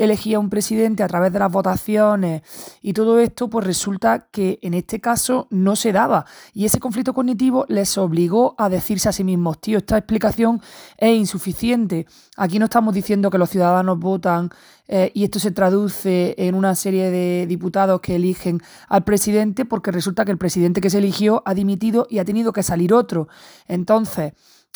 elegía 0.04 0.38
un 0.38 0.50
presidente 0.50 1.02
a 1.02 1.08
través 1.08 1.32
de 1.32 1.38
las 1.38 1.52
votaciones 1.52 2.42
y 2.80 2.92
todo 2.92 3.18
esto, 3.18 3.48
pues 3.48 3.66
resulta 3.66 4.28
que 4.30 4.58
en 4.62 4.74
este 4.74 5.00
caso 5.00 5.46
no 5.50 5.76
se 5.76 5.92
daba. 5.92 6.24
Y 6.54 6.64
ese 6.64 6.80
conflicto 6.80 7.12
cognitivo 7.12 7.66
les 7.68 7.96
obligó 7.98 8.54
a 8.58 8.68
decirse 8.68 9.08
a 9.08 9.12
sí 9.12 9.24
mismos, 9.24 9.60
tío, 9.60 9.78
esta 9.78 9.98
explicación 9.98 10.60
es 10.96 11.16
insuficiente. 11.16 12.06
Aquí 12.36 12.58
no 12.58 12.64
estamos 12.64 12.94
diciendo 12.94 13.30
que 13.30 13.38
los 13.38 13.50
ciudadanos 13.50 13.98
votan 13.98 14.50
eh, 14.88 15.12
y 15.14 15.24
esto 15.24 15.38
se 15.38 15.50
traduce 15.50 16.34
en 16.38 16.54
una 16.54 16.74
serie 16.74 17.10
de 17.10 17.46
diputados 17.46 18.00
que 18.00 18.16
eligen 18.16 18.60
al 18.88 19.04
presidente 19.04 19.64
porque 19.64 19.92
resulta 19.92 20.24
que 20.24 20.32
el 20.32 20.38
presidente 20.38 20.80
que 20.80 20.90
se 20.90 20.98
eligió 20.98 21.42
ha 21.44 21.54
dimitido 21.54 22.06
y 22.08 22.18
ha 22.18 22.24
tenido 22.24 22.52
que 22.52 22.62
salir 22.62 22.94
otro. 22.94 23.28
Entonces, 23.68 24.32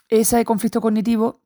ese 0.08 0.44
conflicto 0.44 0.80
cognitivo 0.80 1.40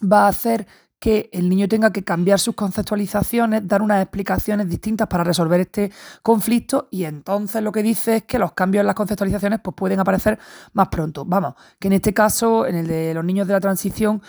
va 0.00 0.26
a 0.26 0.28
hacer 0.28 0.66
que 1.00 1.30
el 1.32 1.48
niño 1.48 1.66
tenga 1.66 1.92
que 1.92 2.04
cambiar 2.04 2.38
sus 2.38 2.54
conceptualizaciones, 2.54 3.66
dar 3.66 3.80
unas 3.80 4.02
explicaciones 4.02 4.68
distintas 4.68 5.08
para 5.08 5.24
resolver 5.24 5.60
este 5.60 5.90
conflicto 6.22 6.88
y 6.90 7.04
entonces 7.04 7.62
lo 7.62 7.72
que 7.72 7.82
dice 7.82 8.16
es 8.16 8.22
que 8.24 8.38
los 8.38 8.52
cambios 8.52 8.82
en 8.82 8.86
las 8.86 8.94
conceptualizaciones 8.94 9.60
pues, 9.64 9.74
pueden 9.74 9.98
aparecer 9.98 10.38
más 10.74 10.88
pronto. 10.88 11.24
Vamos, 11.24 11.54
que 11.78 11.88
en 11.88 11.94
este 11.94 12.12
caso, 12.12 12.66
en 12.66 12.76
el 12.76 12.86
de 12.86 13.14
los 13.14 13.24
niños 13.24 13.48
de 13.48 13.54
la 13.54 13.60
transición, 13.60 14.22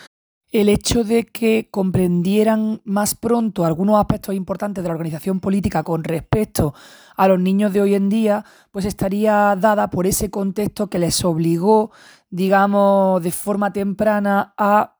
el 0.50 0.68
hecho 0.68 1.04
de 1.04 1.24
que 1.26 1.68
comprendieran 1.70 2.80
más 2.84 3.14
pronto 3.14 3.64
algunos 3.64 3.98
aspectos 3.98 4.34
importantes 4.34 4.82
de 4.82 4.88
la 4.88 4.94
organización 4.94 5.40
política 5.40 5.82
con 5.82 6.04
respecto 6.04 6.74
a 7.16 7.28
los 7.28 7.40
niños 7.40 7.72
de 7.72 7.80
hoy 7.80 7.94
en 7.94 8.08
día, 8.08 8.44
pues 8.70 8.84
estaría 8.84 9.56
dada 9.56 9.88
por 9.90 10.06
ese 10.06 10.30
contexto 10.30 10.88
que 10.88 10.98
les 10.98 11.24
obligó, 11.24 11.90
digamos, 12.30 13.22
de 13.22 13.30
forma 13.30 13.72
temprana 13.72 14.54
a 14.56 14.91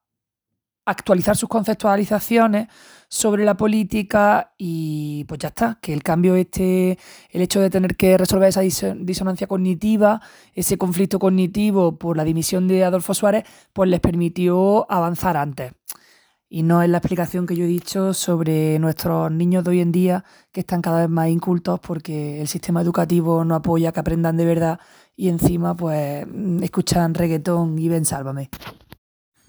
actualizar 0.84 1.36
sus 1.36 1.48
conceptualizaciones 1.48 2.68
sobre 3.08 3.44
la 3.44 3.56
política 3.56 4.52
y 4.56 5.24
pues 5.28 5.38
ya 5.40 5.48
está, 5.48 5.78
que 5.82 5.92
el 5.92 6.02
cambio 6.02 6.34
este, 6.34 6.98
el 7.30 7.42
hecho 7.42 7.60
de 7.60 7.68
tener 7.68 7.96
que 7.96 8.16
resolver 8.16 8.48
esa 8.48 8.62
disonancia 8.62 9.46
cognitiva, 9.46 10.22
ese 10.54 10.78
conflicto 10.78 11.18
cognitivo 11.18 11.98
por 11.98 12.16
la 12.16 12.24
dimisión 12.24 12.68
de 12.68 12.84
Adolfo 12.84 13.12
Suárez, 13.12 13.44
pues 13.72 13.90
les 13.90 14.00
permitió 14.00 14.90
avanzar 14.90 15.36
antes. 15.36 15.72
Y 16.48 16.64
no 16.64 16.82
es 16.82 16.90
la 16.90 16.98
explicación 16.98 17.46
que 17.46 17.56
yo 17.56 17.64
he 17.64 17.68
dicho 17.68 18.12
sobre 18.12 18.78
nuestros 18.78 19.32
niños 19.32 19.64
de 19.64 19.70
hoy 19.70 19.80
en 19.80 19.90
día 19.90 20.24
que 20.50 20.60
están 20.60 20.82
cada 20.82 21.00
vez 21.00 21.08
más 21.08 21.28
incultos 21.28 21.80
porque 21.80 22.42
el 22.42 22.48
sistema 22.48 22.82
educativo 22.82 23.42
no 23.44 23.54
apoya 23.54 23.92
que 23.92 24.00
aprendan 24.00 24.36
de 24.36 24.44
verdad 24.44 24.80
y 25.16 25.28
encima 25.28 25.74
pues 25.74 26.26
escuchan 26.60 27.14
reggaetón 27.14 27.78
y 27.78 27.88
ven 27.88 28.04
sálvame. 28.04 28.50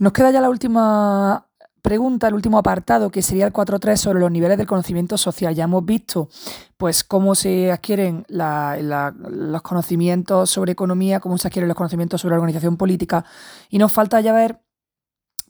Nos 0.04 0.12
queda 0.12 0.32
ya 0.32 0.42
la 0.42 0.50
última 0.50 1.48
pregunta, 1.82 2.28
el 2.28 2.34
último 2.34 2.58
apartado, 2.58 3.10
que 3.10 3.22
sería 3.22 3.46
el 3.48 3.54
4.3 3.54 3.96
sobre 3.96 4.20
los 4.20 4.30
niveles 4.30 4.58
del 4.58 4.68
conocimiento 4.68 5.18
social. 5.18 5.56
Ya 5.56 5.64
hemos 5.64 5.86
visto 5.86 6.28
pues 6.76 7.06
cómo 7.06 7.36
se 7.36 7.72
adquieren 7.72 8.26
los 8.28 9.62
conocimientos 9.62 10.50
sobre 10.50 10.74
economía, 10.74 11.22
cómo 11.22 11.38
se 11.38 11.48
adquieren 11.48 11.70
los 11.70 11.78
conocimientos 11.78 12.20
sobre 12.20 12.36
organización 12.36 12.76
política, 12.76 13.24
y 13.70 13.78
nos 13.78 13.94
falta 13.94 14.20
ya 14.20 14.34
ver 14.34 14.60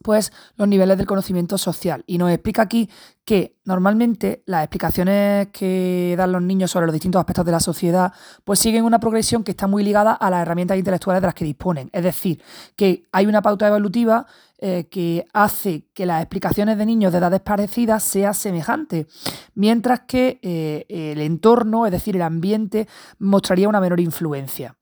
pues 0.03 0.31
los 0.55 0.67
niveles 0.67 0.97
del 0.97 1.07
conocimiento 1.07 1.57
social. 1.57 2.03
Y 2.05 2.19
nos 2.19 2.29
explica 2.29 2.61
aquí 2.61 2.89
que 3.25 3.57
normalmente 3.63 4.43
las 4.45 4.63
explicaciones 4.63 5.47
que 5.47 6.13
dan 6.17 6.31
los 6.31 6.41
niños 6.41 6.69
sobre 6.71 6.85
los 6.85 6.93
distintos 6.93 7.19
aspectos 7.19 7.45
de 7.45 7.51
la 7.51 7.59
sociedad, 7.59 8.13
pues 8.43 8.59
siguen 8.59 8.83
una 8.83 8.99
progresión 8.99 9.43
que 9.43 9.51
está 9.51 9.65
muy 9.65 9.83
ligada 9.83 10.13
a 10.13 10.29
las 10.29 10.41
herramientas 10.41 10.77
intelectuales 10.77 11.21
de 11.21 11.27
las 11.27 11.33
que 11.33 11.45
disponen. 11.45 11.89
Es 11.93 12.03
decir, 12.03 12.43
que 12.75 13.03
hay 13.11 13.25
una 13.25 13.41
pauta 13.41 13.67
evolutiva 13.67 14.27
eh, 14.59 14.87
que 14.89 15.25
hace 15.33 15.87
que 15.93 16.05
las 16.05 16.21
explicaciones 16.21 16.77
de 16.77 16.85
niños 16.85 17.11
de 17.11 17.17
edades 17.17 17.41
parecidas 17.41 18.03
sean 18.03 18.33
semejantes, 18.33 19.07
mientras 19.55 20.01
que 20.01 20.39
eh, 20.41 20.85
el 20.87 21.21
entorno, 21.21 21.85
es 21.85 21.91
decir, 21.91 22.15
el 22.15 22.21
ambiente, 22.21 22.87
mostraría 23.19 23.69
una 23.69 23.81
menor 23.81 23.99
influencia. 23.99 24.75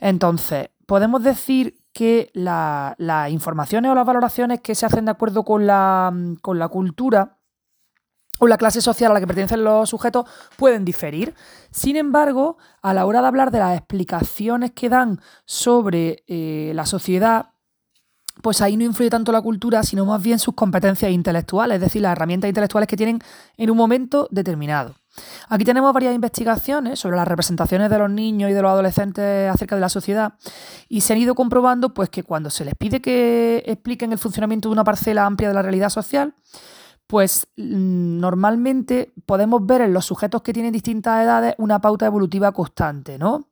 Entonces, 0.00 0.70
podemos 0.86 1.22
decir 1.22 1.77
que 1.92 2.30
las 2.34 3.30
informaciones 3.30 3.90
o 3.90 3.94
las 3.94 4.06
valoraciones 4.06 4.60
que 4.60 4.74
se 4.74 4.86
hacen 4.86 5.06
de 5.06 5.10
acuerdo 5.10 5.44
con 5.44 5.66
la, 5.66 6.12
con 6.42 6.58
la 6.58 6.68
cultura 6.68 7.38
o 8.38 8.46
la 8.46 8.56
clase 8.56 8.80
social 8.80 9.10
a 9.10 9.14
la 9.14 9.20
que 9.20 9.26
pertenecen 9.26 9.64
los 9.64 9.90
sujetos 9.90 10.26
pueden 10.56 10.84
diferir. 10.84 11.34
Sin 11.70 11.96
embargo, 11.96 12.56
a 12.82 12.94
la 12.94 13.04
hora 13.04 13.20
de 13.20 13.26
hablar 13.26 13.50
de 13.50 13.58
las 13.58 13.76
explicaciones 13.76 14.72
que 14.72 14.88
dan 14.88 15.20
sobre 15.44 16.24
eh, 16.26 16.72
la 16.74 16.86
sociedad, 16.86 17.50
pues 18.42 18.60
ahí 18.60 18.76
no 18.76 18.84
influye 18.84 19.10
tanto 19.10 19.32
la 19.32 19.42
cultura, 19.42 19.82
sino 19.82 20.04
más 20.04 20.22
bien 20.22 20.38
sus 20.38 20.54
competencias 20.54 21.10
intelectuales, 21.10 21.76
es 21.76 21.80
decir, 21.80 22.02
las 22.02 22.12
herramientas 22.12 22.48
intelectuales 22.48 22.88
que 22.88 22.96
tienen 22.96 23.20
en 23.56 23.70
un 23.70 23.76
momento 23.76 24.28
determinado. 24.30 24.94
Aquí 25.48 25.64
tenemos 25.64 25.92
varias 25.92 26.14
investigaciones 26.14 26.98
sobre 27.00 27.16
las 27.16 27.26
representaciones 27.26 27.90
de 27.90 27.98
los 27.98 28.10
niños 28.10 28.50
y 28.50 28.54
de 28.54 28.62
los 28.62 28.70
adolescentes 28.70 29.50
acerca 29.50 29.74
de 29.74 29.80
la 29.80 29.88
sociedad 29.88 30.34
y 30.88 31.00
se 31.00 31.12
han 31.12 31.18
ido 31.18 31.34
comprobando 31.34 31.92
pues, 31.94 32.08
que 32.08 32.22
cuando 32.22 32.50
se 32.50 32.64
les 32.64 32.74
pide 32.74 33.00
que 33.00 33.62
expliquen 33.66 34.12
el 34.12 34.18
funcionamiento 34.18 34.68
de 34.68 34.74
una 34.74 34.84
parcela 34.84 35.26
amplia 35.26 35.48
de 35.48 35.54
la 35.54 35.62
realidad 35.62 35.90
social, 35.90 36.34
pues 37.08 37.48
mm, 37.56 38.20
normalmente 38.20 39.12
podemos 39.26 39.64
ver 39.66 39.80
en 39.80 39.94
los 39.94 40.04
sujetos 40.04 40.42
que 40.42 40.52
tienen 40.52 40.72
distintas 40.72 41.24
edades 41.24 41.54
una 41.58 41.80
pauta 41.80 42.06
evolutiva 42.06 42.52
constante, 42.52 43.18
¿no? 43.18 43.48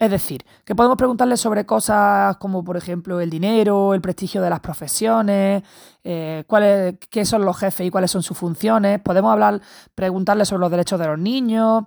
Es 0.00 0.10
decir, 0.10 0.44
que 0.64 0.74
podemos 0.74 0.96
preguntarles 0.96 1.40
sobre 1.40 1.64
cosas 1.64 2.36
como, 2.38 2.62
por 2.64 2.76
ejemplo, 2.76 3.20
el 3.20 3.30
dinero, 3.30 3.94
el 3.94 4.00
prestigio 4.00 4.42
de 4.42 4.50
las 4.50 4.60
profesiones, 4.60 5.62
eh, 6.02 6.44
cuáles, 6.46 6.96
qué 7.08 7.24
son 7.24 7.44
los 7.44 7.56
jefes 7.56 7.86
y 7.86 7.90
cuáles 7.90 8.10
son 8.10 8.22
sus 8.22 8.36
funciones. 8.36 9.00
Podemos 9.00 9.32
hablar, 9.32 9.60
preguntarles 9.94 10.48
sobre 10.48 10.60
los 10.60 10.70
derechos 10.70 10.98
de 10.98 11.06
los 11.06 11.18
niños, 11.18 11.84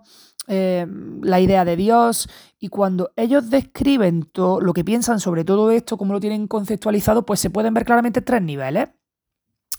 eh, 0.47 0.87
la 1.21 1.41
idea 1.41 1.65
de 1.65 1.75
Dios. 1.75 2.29
Y 2.57 2.69
cuando 2.69 3.11
ellos 3.17 3.49
describen 3.49 4.23
todo 4.23 4.61
lo 4.61 4.73
que 4.73 4.85
piensan 4.85 5.19
sobre 5.19 5.43
todo 5.43 5.71
esto, 5.71 5.97
cómo 5.97 6.13
lo 6.13 6.21
tienen 6.21 6.47
conceptualizado, 6.47 7.25
pues 7.25 7.41
se 7.41 7.49
pueden 7.49 7.73
ver 7.73 7.83
claramente 7.83 8.21
tres 8.21 8.41
niveles. 8.41 8.89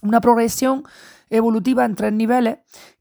Una 0.03 0.21
progresión 0.21 0.85
evolutiva 1.33 1.85
en 1.85 1.95
tres 1.95 2.13
niveles 2.13 2.59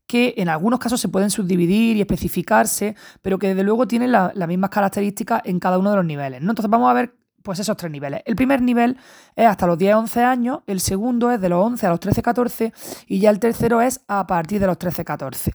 que 0.08 0.34
en 0.38 0.50
algunos 0.50 0.80
casos 0.80 1.00
se 1.00 1.08
pueden 1.08 1.30
subdividir 1.30 1.96
y 1.96 2.02
especificarse, 2.02 2.96
pero 3.22 3.40
que 3.40 3.50
desde 3.50 3.64
luego 3.64 3.88
tienen 3.88 4.12
las 4.12 4.48
mismas 4.48 4.70
características 4.70 5.42
en 5.46 5.60
cada 5.60 5.78
uno 5.78 5.92
de 5.92 5.96
los 5.96 6.06
niveles. 6.06 6.42
¿no? 6.42 6.52
Entonces 6.52 6.70
vamos 6.70 6.90
a 6.90 6.94
ver 6.94 7.16
pues 7.44 7.60
esos 7.60 7.78
tres 7.78 7.92
niveles. 7.92 8.22
El 8.26 8.36
primer 8.36 8.62
nivel 8.62 8.98
es 9.36 9.48
hasta 9.48 9.68
los 9.68 9.78
10-11 9.78 10.18
años, 10.24 10.60
el 10.68 10.80
segundo 10.80 11.32
es 11.32 11.40
de 11.42 11.50
los 11.50 11.66
11 11.66 11.88
a 11.88 11.90
los 11.90 12.00
13-14 12.00 12.74
y 13.08 13.20
ya 13.20 13.30
el 13.30 13.40
tercero 13.40 13.82
es 13.82 14.02
a 14.08 14.28
partir 14.28 14.60
de 14.60 14.68
los 14.68 14.78
13-14. 14.78 15.54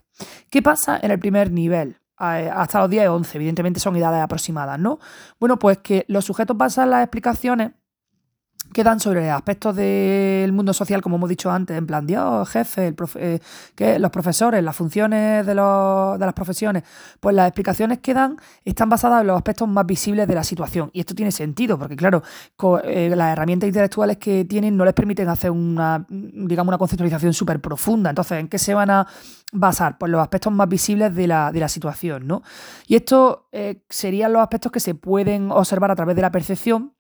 ¿Qué 0.51 0.63
pasa 0.63 0.99
en 1.03 1.11
el 1.11 1.19
primer 1.19 1.53
nivel? 1.53 2.01
Hasta 2.17 2.81
los 2.81 2.91
10-11, 2.91 3.35
evidentemente 3.35 3.79
son 3.79 3.95
edades 3.97 4.23
aproximadas, 4.23 4.79
¿no? 4.79 4.99
Bueno, 5.39 5.59
pues 5.59 5.79
que 5.79 6.07
los 6.09 6.25
sujetos 6.25 6.57
basan 6.57 6.89
las 6.89 7.03
explicaciones 7.03 7.73
quedan 8.73 9.01
sobre 9.01 9.31
aspectos 9.31 9.75
del 9.77 10.53
mundo 10.53 10.73
social, 10.73 11.01
como 11.01 11.17
hemos 11.17 11.29
dicho 11.29 11.51
antes, 11.51 11.77
en 11.77 11.87
plan, 11.87 12.07
Dios, 12.07 12.49
jefe, 12.49 12.89
el 12.89 13.41
que 13.75 13.99
los 13.99 14.11
profesores, 14.11 14.63
las 14.63 14.77
funciones 14.77 15.47
de, 15.47 15.55
los, 15.55 16.19
de 16.19 16.25
las 16.25 16.35
profesiones, 16.35 16.83
pues 17.21 17.35
las 17.35 17.49
explicaciones 17.49 17.99
que 17.99 18.15
dan 18.15 18.37
están 18.65 18.89
basadas 18.89 19.23
en 19.23 19.29
los 19.29 19.37
aspectos 19.37 19.69
más 19.69 19.87
visibles 19.87 20.27
de 20.29 20.35
la 20.35 20.45
situación. 20.45 20.91
Y 20.93 21.01
esto 21.01 21.15
tiene 21.15 21.33
sentido, 21.33 21.79
porque 21.79 21.97
claro, 21.97 22.23
eh, 22.85 23.13
las 23.15 23.33
herramientas 23.33 23.69
intelectuales 23.69 24.17
que 24.19 24.45
tienen 24.45 24.77
no 24.77 24.85
les 24.85 24.95
permiten 24.95 25.29
hacer 25.29 25.51
una, 25.51 26.05
digamos, 26.09 26.69
una 26.69 26.79
conceptualización 26.79 27.33
súper 27.33 27.61
profunda. 27.61 28.11
Entonces, 28.11 28.39
¿en 28.39 28.49
qué 28.49 28.59
se 28.59 28.75
van 28.75 28.91
a 28.91 29.07
basar? 29.53 29.99
Pues 29.99 30.11
los 30.11 30.21
aspectos 30.21 30.53
más 30.53 30.69
visibles 30.69 31.15
de 31.15 31.27
la, 31.27 31.53
de 31.53 31.61
la 31.61 31.69
situación, 31.69 32.27
¿no? 32.27 32.43
Y 32.87 32.97
estos 32.97 33.39
eh, 33.53 33.83
serían 33.89 34.33
los 34.33 34.43
aspectos 34.43 34.73
que 34.73 34.81
se 34.81 34.95
pueden 34.95 35.51
observar 35.51 35.91
a 35.91 35.97
través 35.97 36.17
de 36.17 36.23
la 36.23 36.31
percepción 36.31 36.96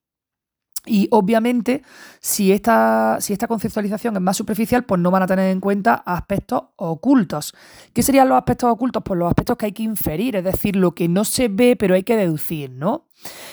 y 0.87 1.09
obviamente, 1.11 1.83
si 2.21 2.53
esta, 2.53 3.19
si 3.21 3.33
esta 3.33 3.49
conceptualización 3.49 4.17
es 4.17 4.23
más 4.23 4.37
superficial, 4.37 4.85
pues 4.85 5.01
no 5.01 5.11
van 5.11 5.25
a 5.25 5.27
tener 5.27 5.51
en 5.51 5.61
cuenta 5.61 5.95
aspectos 5.95 6.63
ocultos. 6.77 7.55
¿Qué 7.93 8.03
serían 8.03 8.29
los 8.29 8.39
aspectos 8.39 8.71
ocultos? 8.71 9.03
Pues 9.05 9.19
los 9.19 9.29
aspectos 9.29 9.57
que 9.57 9.67
hay 9.67 9.73
que 9.73 9.83
inferir, 9.83 10.37
es 10.37 10.45
decir, 10.45 10.77
lo 10.77 10.95
que 10.95 11.09
no 11.09 11.25
se 11.25 11.49
ve 11.49 11.77
pero 11.77 11.95
hay 11.95 12.05
que 12.05 12.17
deducir, 12.17 12.71
¿no? 12.71 13.07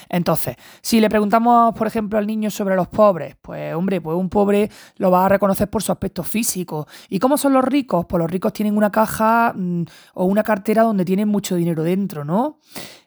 Entonces, 0.09 0.55
si 0.81 0.99
le 0.99 1.09
preguntamos, 1.09 1.73
por 1.73 1.87
ejemplo, 1.87 2.19
al 2.19 2.27
niño 2.27 2.49
sobre 2.49 2.75
los 2.75 2.87
pobres, 2.87 3.35
pues 3.41 3.73
hombre, 3.73 4.01
pues 4.01 4.17
un 4.17 4.29
pobre 4.29 4.69
lo 4.97 5.11
va 5.11 5.25
a 5.25 5.29
reconocer 5.29 5.69
por 5.69 5.83
su 5.83 5.91
aspecto 5.91 6.23
físico. 6.23 6.87
¿Y 7.09 7.19
cómo 7.19 7.37
son 7.37 7.53
los 7.53 7.63
ricos? 7.63 8.05
Pues 8.07 8.19
los 8.19 8.29
ricos 8.29 8.53
tienen 8.53 8.77
una 8.77 8.91
caja 8.91 9.53
mm, 9.55 9.83
o 10.15 10.25
una 10.25 10.43
cartera 10.43 10.83
donde 10.83 11.05
tienen 11.05 11.27
mucho 11.27 11.55
dinero 11.55 11.83
dentro, 11.83 12.23
¿no? 12.23 12.59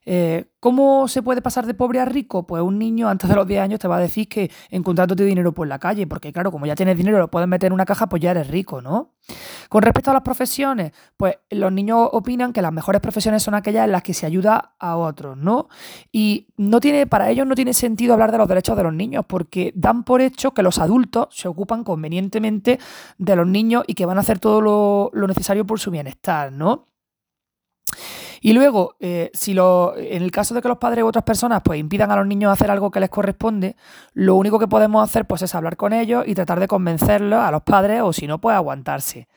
Eh, 0.08 0.44
¿Cómo 0.60 1.08
se 1.08 1.20
puede 1.20 1.42
pasar 1.42 1.66
de 1.66 1.74
pobre 1.74 1.98
a 1.98 2.04
rico? 2.04 2.46
Pues 2.46 2.62
un 2.62 2.78
niño 2.78 3.08
antes 3.08 3.28
de 3.28 3.34
los 3.34 3.46
10 3.46 3.60
años 3.60 3.80
te 3.80 3.88
va 3.88 3.96
a 3.96 4.00
decir 4.00 4.28
que 4.28 4.50
encontrándote 4.70 5.24
dinero 5.24 5.52
por 5.52 5.66
la 5.66 5.80
calle, 5.80 6.06
porque 6.06 6.32
claro, 6.32 6.52
como 6.52 6.64
ya 6.64 6.76
tienes 6.76 6.96
dinero, 6.96 7.18
lo 7.18 7.28
puedes 7.28 7.48
meter 7.48 7.68
en 7.68 7.72
una 7.72 7.84
caja, 7.84 8.08
pues 8.08 8.22
ya 8.22 8.30
eres 8.30 8.46
rico, 8.48 8.80
¿no? 8.80 9.14
Con 9.68 9.82
respecto 9.82 10.12
a 10.12 10.14
las 10.14 10.22
profesiones, 10.22 10.92
pues 11.16 11.34
los 11.50 11.72
niños 11.72 12.08
opinan 12.12 12.52
que 12.52 12.62
las 12.62 12.72
mejores 12.72 13.00
profesiones 13.00 13.42
son 13.42 13.54
aquellas 13.54 13.84
en 13.84 13.92
las 13.92 14.02
que 14.04 14.14
se 14.14 14.26
ayuda 14.26 14.76
a 14.78 14.96
otros, 14.96 15.36
¿no? 15.36 15.68
Y 16.12 16.48
no 16.56 16.80
tiene, 16.80 17.06
para 17.06 17.30
ellos 17.30 17.46
no 17.46 17.54
tiene 17.54 17.74
sentido 17.74 18.14
hablar 18.14 18.32
de 18.32 18.38
los 18.38 18.48
derechos 18.48 18.76
de 18.76 18.82
los 18.82 18.94
niños, 18.94 19.24
porque 19.26 19.72
dan 19.74 20.04
por 20.04 20.20
hecho 20.20 20.52
que 20.52 20.62
los 20.62 20.78
adultos 20.78 21.28
se 21.30 21.48
ocupan 21.48 21.84
convenientemente 21.84 22.78
de 23.18 23.36
los 23.36 23.46
niños 23.46 23.84
y 23.86 23.94
que 23.94 24.06
van 24.06 24.18
a 24.18 24.20
hacer 24.20 24.38
todo 24.38 24.60
lo, 24.60 25.10
lo 25.12 25.26
necesario 25.26 25.66
por 25.66 25.80
su 25.80 25.90
bienestar, 25.90 26.52
¿no? 26.52 26.86
Y 28.40 28.52
luego, 28.52 28.96
eh, 29.00 29.30
si 29.34 29.54
lo, 29.54 29.96
en 29.96 30.22
el 30.22 30.30
caso 30.30 30.54
de 30.54 30.62
que 30.62 30.68
los 30.68 30.78
padres 30.78 31.04
u 31.04 31.06
otras 31.06 31.24
personas 31.24 31.62
pues 31.64 31.78
impidan 31.78 32.10
a 32.10 32.16
los 32.16 32.26
niños 32.26 32.52
hacer 32.52 32.70
algo 32.70 32.90
que 32.90 33.00
les 33.00 33.10
corresponde, 33.10 33.76
lo 34.14 34.34
único 34.36 34.58
que 34.58 34.68
podemos 34.68 35.02
hacer 35.02 35.26
pues 35.26 35.42
es 35.42 35.54
hablar 35.54 35.76
con 35.76 35.92
ellos 35.92 36.24
y 36.26 36.34
tratar 36.34 36.60
de 36.60 36.68
convencerlos 36.68 37.40
a 37.40 37.50
los 37.50 37.62
padres 37.62 38.02
o 38.02 38.12
si 38.12 38.26
no, 38.26 38.40
pues 38.40 38.54
aguantarse. 38.54 39.28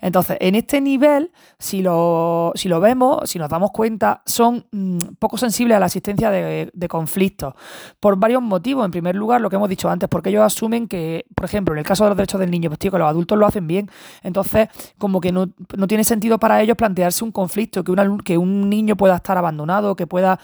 Entonces, 0.00 0.36
en 0.40 0.54
este 0.54 0.80
nivel, 0.80 1.32
si 1.58 1.82
lo, 1.82 2.52
si 2.54 2.68
lo 2.68 2.80
vemos, 2.80 3.28
si 3.28 3.38
nos 3.38 3.48
damos 3.48 3.70
cuenta, 3.70 4.22
son 4.26 4.66
mm, 4.70 4.98
poco 5.18 5.38
sensibles 5.38 5.76
a 5.76 5.80
la 5.80 5.86
existencia 5.86 6.30
de, 6.30 6.70
conflictos 6.88 7.54
por 7.98 8.16
varios 8.16 8.42
motivos. 8.42 8.84
En 8.84 8.90
primer 8.90 9.16
lugar, 9.16 9.40
lo 9.40 9.50
que 9.50 9.56
hemos 9.56 9.68
dicho 9.68 9.88
antes, 9.88 10.08
porque 10.08 10.30
ellos 10.30 10.44
asumen 10.44 10.86
que, 10.86 11.24
por 11.34 11.44
ejemplo, 11.44 11.74
en 11.74 11.78
el 11.78 11.84
caso 11.84 12.04
de 12.04 12.10
los 12.10 12.16
derechos 12.16 12.40
del 12.40 12.50
niño, 12.50 12.70
pues 12.70 12.78
tío, 12.78 12.90
que 12.90 12.98
los 12.98 13.08
adultos 13.08 13.36
lo 13.36 13.46
hacen 13.46 13.66
bien. 13.66 13.90
Entonces, 14.22 14.68
como 14.98 15.20
que 15.20 15.32
no, 15.32 15.48
tiene 15.88 16.04
sentido 16.04 16.38
para 16.38 16.62
ellos 16.62 16.76
plantearse 16.76 17.24
un 17.24 17.32
conflicto, 17.32 17.82
que, 17.82 17.94
que 18.24 18.38
un 18.38 18.45
niño 18.46 18.96
pueda 18.96 19.16
estar 19.16 19.38
abandonado, 19.38 19.96
que 19.96 20.06
pueda 20.06 20.38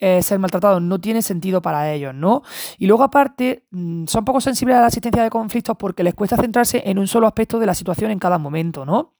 eh, 0.00 0.22
ser 0.22 0.38
maltratado, 0.38 0.80
no 0.80 1.00
tiene 1.00 1.22
sentido 1.22 1.62
para 1.62 1.92
ellos, 1.92 2.14
¿no? 2.14 2.42
Y 2.78 2.86
luego 2.86 3.04
aparte, 3.04 3.64
mm, 3.70 4.06
son 4.06 4.24
poco 4.24 4.40
sensibles 4.40 4.76
a 4.76 4.80
la 4.80 4.88
existencia 4.88 5.22
de 5.22 5.30
conflictos 5.30 5.76
porque 5.78 6.02
les 6.02 6.14
cuesta 6.14 6.36
centrarse 6.36 6.82
en 6.84 6.98
un 6.98 7.06
solo 7.06 7.26
aspecto 7.26 7.58
de 7.58 7.66
la 7.66 7.74
situación 7.74 8.10
en 8.10 8.18
cada 8.18 8.38
momento, 8.38 8.84
¿no? 8.84 9.14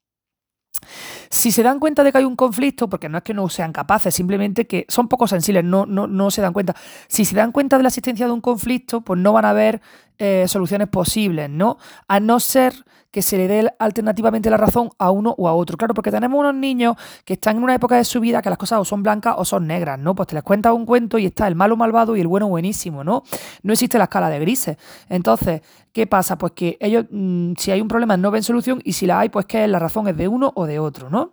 Si 1.34 1.50
se 1.50 1.64
dan 1.64 1.80
cuenta 1.80 2.04
de 2.04 2.12
que 2.12 2.18
hay 2.18 2.24
un 2.24 2.36
conflicto, 2.36 2.88
porque 2.88 3.08
no 3.08 3.18
es 3.18 3.24
que 3.24 3.34
no 3.34 3.48
sean 3.48 3.72
capaces, 3.72 4.14
simplemente 4.14 4.68
que 4.68 4.86
son 4.88 5.08
poco 5.08 5.26
sensibles, 5.26 5.64
no, 5.64 5.84
no, 5.84 6.06
no 6.06 6.30
se 6.30 6.40
dan 6.40 6.52
cuenta. 6.52 6.76
Si 7.08 7.24
se 7.24 7.34
dan 7.34 7.50
cuenta 7.50 7.76
de 7.76 7.82
la 7.82 7.88
existencia 7.88 8.26
de 8.26 8.32
un 8.32 8.40
conflicto, 8.40 9.00
pues 9.00 9.18
no 9.18 9.32
van 9.32 9.44
a 9.44 9.52
ver 9.52 9.82
eh, 10.18 10.44
soluciones 10.46 10.86
posibles, 10.86 11.50
¿no? 11.50 11.76
A 12.06 12.20
no 12.20 12.38
ser 12.38 12.84
que 13.10 13.22
se 13.22 13.36
le 13.36 13.46
dé 13.46 13.72
alternativamente 13.78 14.50
la 14.50 14.56
razón 14.56 14.90
a 14.98 15.10
uno 15.10 15.34
o 15.38 15.48
a 15.48 15.54
otro. 15.54 15.76
Claro, 15.76 15.94
porque 15.94 16.10
tenemos 16.10 16.38
unos 16.38 16.54
niños 16.54 16.96
que 17.24 17.34
están 17.34 17.56
en 17.56 17.62
una 17.62 17.74
época 17.74 17.96
de 17.96 18.04
su 18.04 18.20
vida 18.20 18.42
que 18.42 18.48
las 18.48 18.58
cosas 18.58 18.80
o 18.80 18.84
son 18.84 19.02
blancas 19.02 19.34
o 19.38 19.44
son 19.44 19.68
negras, 19.68 19.98
¿no? 20.00 20.16
Pues 20.16 20.28
te 20.28 20.34
les 20.34 20.42
cuentas 20.42 20.72
un 20.72 20.84
cuento 20.84 21.16
y 21.18 21.26
está 21.26 21.46
el 21.46 21.54
malo 21.54 21.76
malvado 21.76 22.16
y 22.16 22.20
el 22.20 22.26
bueno 22.26 22.48
buenísimo, 22.48 23.04
¿no? 23.04 23.22
No 23.62 23.72
existe 23.72 23.98
la 23.98 24.04
escala 24.04 24.30
de 24.30 24.40
grises. 24.40 24.76
Entonces, 25.08 25.62
¿qué 25.92 26.08
pasa? 26.08 26.38
Pues 26.38 26.52
que 26.52 26.76
ellos, 26.80 27.06
mm, 27.10 27.52
si 27.56 27.70
hay 27.70 27.80
un 27.80 27.86
problema, 27.88 28.16
no 28.16 28.32
ven 28.32 28.42
solución 28.42 28.80
y 28.84 28.94
si 28.94 29.06
la 29.06 29.20
hay, 29.20 29.28
pues 29.28 29.46
que 29.46 29.66
la 29.68 29.78
razón 29.78 30.08
es 30.08 30.16
de 30.16 30.26
uno 30.26 30.52
o 30.56 30.66
de 30.66 30.80
otro, 30.80 31.08
¿no? 31.08 31.23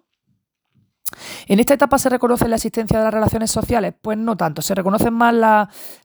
¿En 1.47 1.60
esta 1.60 1.74
etapa 1.74 1.97
se 1.97 2.10
reconoce 2.10 2.47
la 2.47 2.56
existencia 2.56 2.97
de 2.97 3.04
las 3.04 3.13
relaciones 3.13 3.52
sociales? 3.52 3.93
Pues 4.02 4.17
no 4.17 4.38
tanto, 4.38 4.62
se 4.62 4.76
reconocen 4.76 5.13
más 5.13 5.34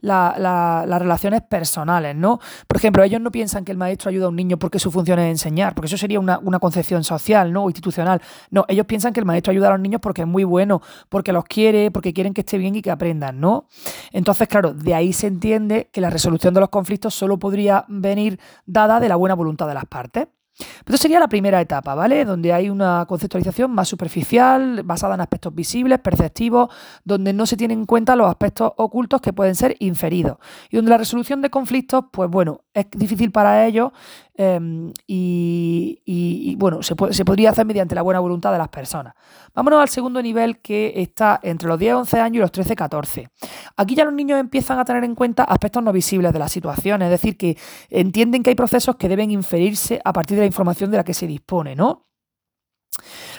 las 0.00 1.00
relaciones 1.00 1.42
personales, 1.42 2.16
¿no? 2.16 2.40
Por 2.66 2.76
ejemplo, 2.76 3.02
ellos 3.02 3.20
no 3.20 3.30
piensan 3.30 3.64
que 3.64 3.72
el 3.72 3.78
maestro 3.78 4.10
ayuda 4.10 4.26
a 4.26 4.28
un 4.28 4.36
niño 4.36 4.58
porque 4.58 4.78
su 4.78 4.90
función 4.90 5.18
es 5.18 5.30
enseñar, 5.30 5.74
porque 5.74 5.86
eso 5.86 5.96
sería 5.96 6.20
una, 6.20 6.40
concepción 6.58 7.04
social, 7.04 7.52
¿no? 7.52 7.64
O 7.64 7.68
institucional. 7.68 8.20
No, 8.50 8.64
ellos 8.68 8.86
piensan 8.86 9.12
que 9.12 9.20
el 9.20 9.26
maestro 9.26 9.50
ayuda 9.50 9.68
a 9.68 9.70
los 9.72 9.80
niños 9.80 10.00
porque 10.00 10.22
es 10.22 10.28
muy 10.28 10.44
bueno, 10.44 10.80
porque 11.08 11.32
los 11.32 11.44
quiere, 11.44 11.90
porque 11.90 12.12
quieren 12.12 12.34
que 12.34 12.40
esté 12.40 12.58
bien 12.58 12.74
y 12.74 12.82
que 12.82 12.90
aprendan, 12.90 13.40
¿no? 13.40 13.68
Entonces, 14.12 14.48
claro, 14.48 14.72
de 14.72 14.94
ahí 14.94 15.12
se 15.12 15.26
entiende 15.26 15.90
que 15.92 16.00
la 16.00 16.10
resolución 16.10 16.54
de 16.54 16.60
los 16.60 16.70
conflictos 16.70 17.14
solo 17.14 17.38
podría 17.38 17.84
venir 17.88 18.40
dada 18.64 19.00
de 19.00 19.08
la 19.08 19.16
buena 19.16 19.34
voluntad 19.34 19.68
de 19.68 19.74
las 19.74 19.84
partes. 19.84 20.28
Esto 20.58 20.96
sería 20.96 21.20
la 21.20 21.28
primera 21.28 21.60
etapa, 21.60 21.94
¿vale? 21.94 22.24
Donde 22.24 22.52
hay 22.52 22.70
una 22.70 23.04
conceptualización 23.06 23.72
más 23.72 23.88
superficial, 23.88 24.82
basada 24.84 25.14
en 25.14 25.20
aspectos 25.20 25.54
visibles, 25.54 25.98
perceptivos, 25.98 26.70
donde 27.04 27.32
no 27.32 27.44
se 27.44 27.56
tienen 27.56 27.80
en 27.80 27.86
cuenta 27.86 28.16
los 28.16 28.28
aspectos 28.28 28.72
ocultos 28.76 29.20
que 29.20 29.32
pueden 29.32 29.54
ser 29.54 29.76
inferidos. 29.80 30.38
Y 30.70 30.76
donde 30.76 30.90
la 30.90 30.98
resolución 30.98 31.42
de 31.42 31.50
conflictos, 31.50 32.04
pues 32.10 32.30
bueno, 32.30 32.62
es 32.72 32.86
difícil 32.90 33.32
para 33.32 33.66
ellos 33.66 33.92
em, 34.37 34.92
y, 35.07 36.55
bueno, 36.59 36.83
se, 36.83 36.94
se, 37.11 37.25
podría 37.25 37.51
hacer 37.51 37.66
mediante 37.66 37.94
la 37.94 38.03
buena 38.03 38.20
voluntad 38.20 38.53
de 38.53 38.59
las 38.59 38.68
personas. 38.68 39.14
Vámonos 39.55 39.81
al 39.81 39.88
segundo 39.88 40.22
nivel 40.22 40.59
que 40.61 40.92
está 40.96 41.40
entre 41.42 41.68
los 41.68 41.79
10-11 41.79 42.20
años 42.20 42.37
y 42.37 42.40
los 42.40 42.53
13-14. 42.53 43.29
Aquí 43.77 43.94
ya 43.94 44.05
los 44.05 44.14
niños 44.14 44.38
empiezan 44.38 44.79
a 44.79 44.85
tener 44.85 45.05
en 45.05 45.14
cuenta 45.14 45.44
aspectos 45.44 45.83
no 45.83 45.92
visibles 45.92 46.33
de 46.33 46.38
la 46.38 46.49
situación, 46.49 47.03
es 47.03 47.11
decir, 47.11 47.37
que 47.37 47.57
entienden 47.90 48.42
que 48.42 48.51
hay 48.51 48.57
procesos 48.57 48.96
que 48.96 49.09
deben 49.09 49.31
inferirse 49.31 50.01
a 50.05 50.12
partir 50.12 50.37
de 50.37 50.42
la 50.42 50.46
información 50.46 50.90
de 50.90 50.99
la 50.99 51.05
que 51.05 51.14
se 51.14 51.27
dispone, 51.27 51.75
¿no? 51.75 52.07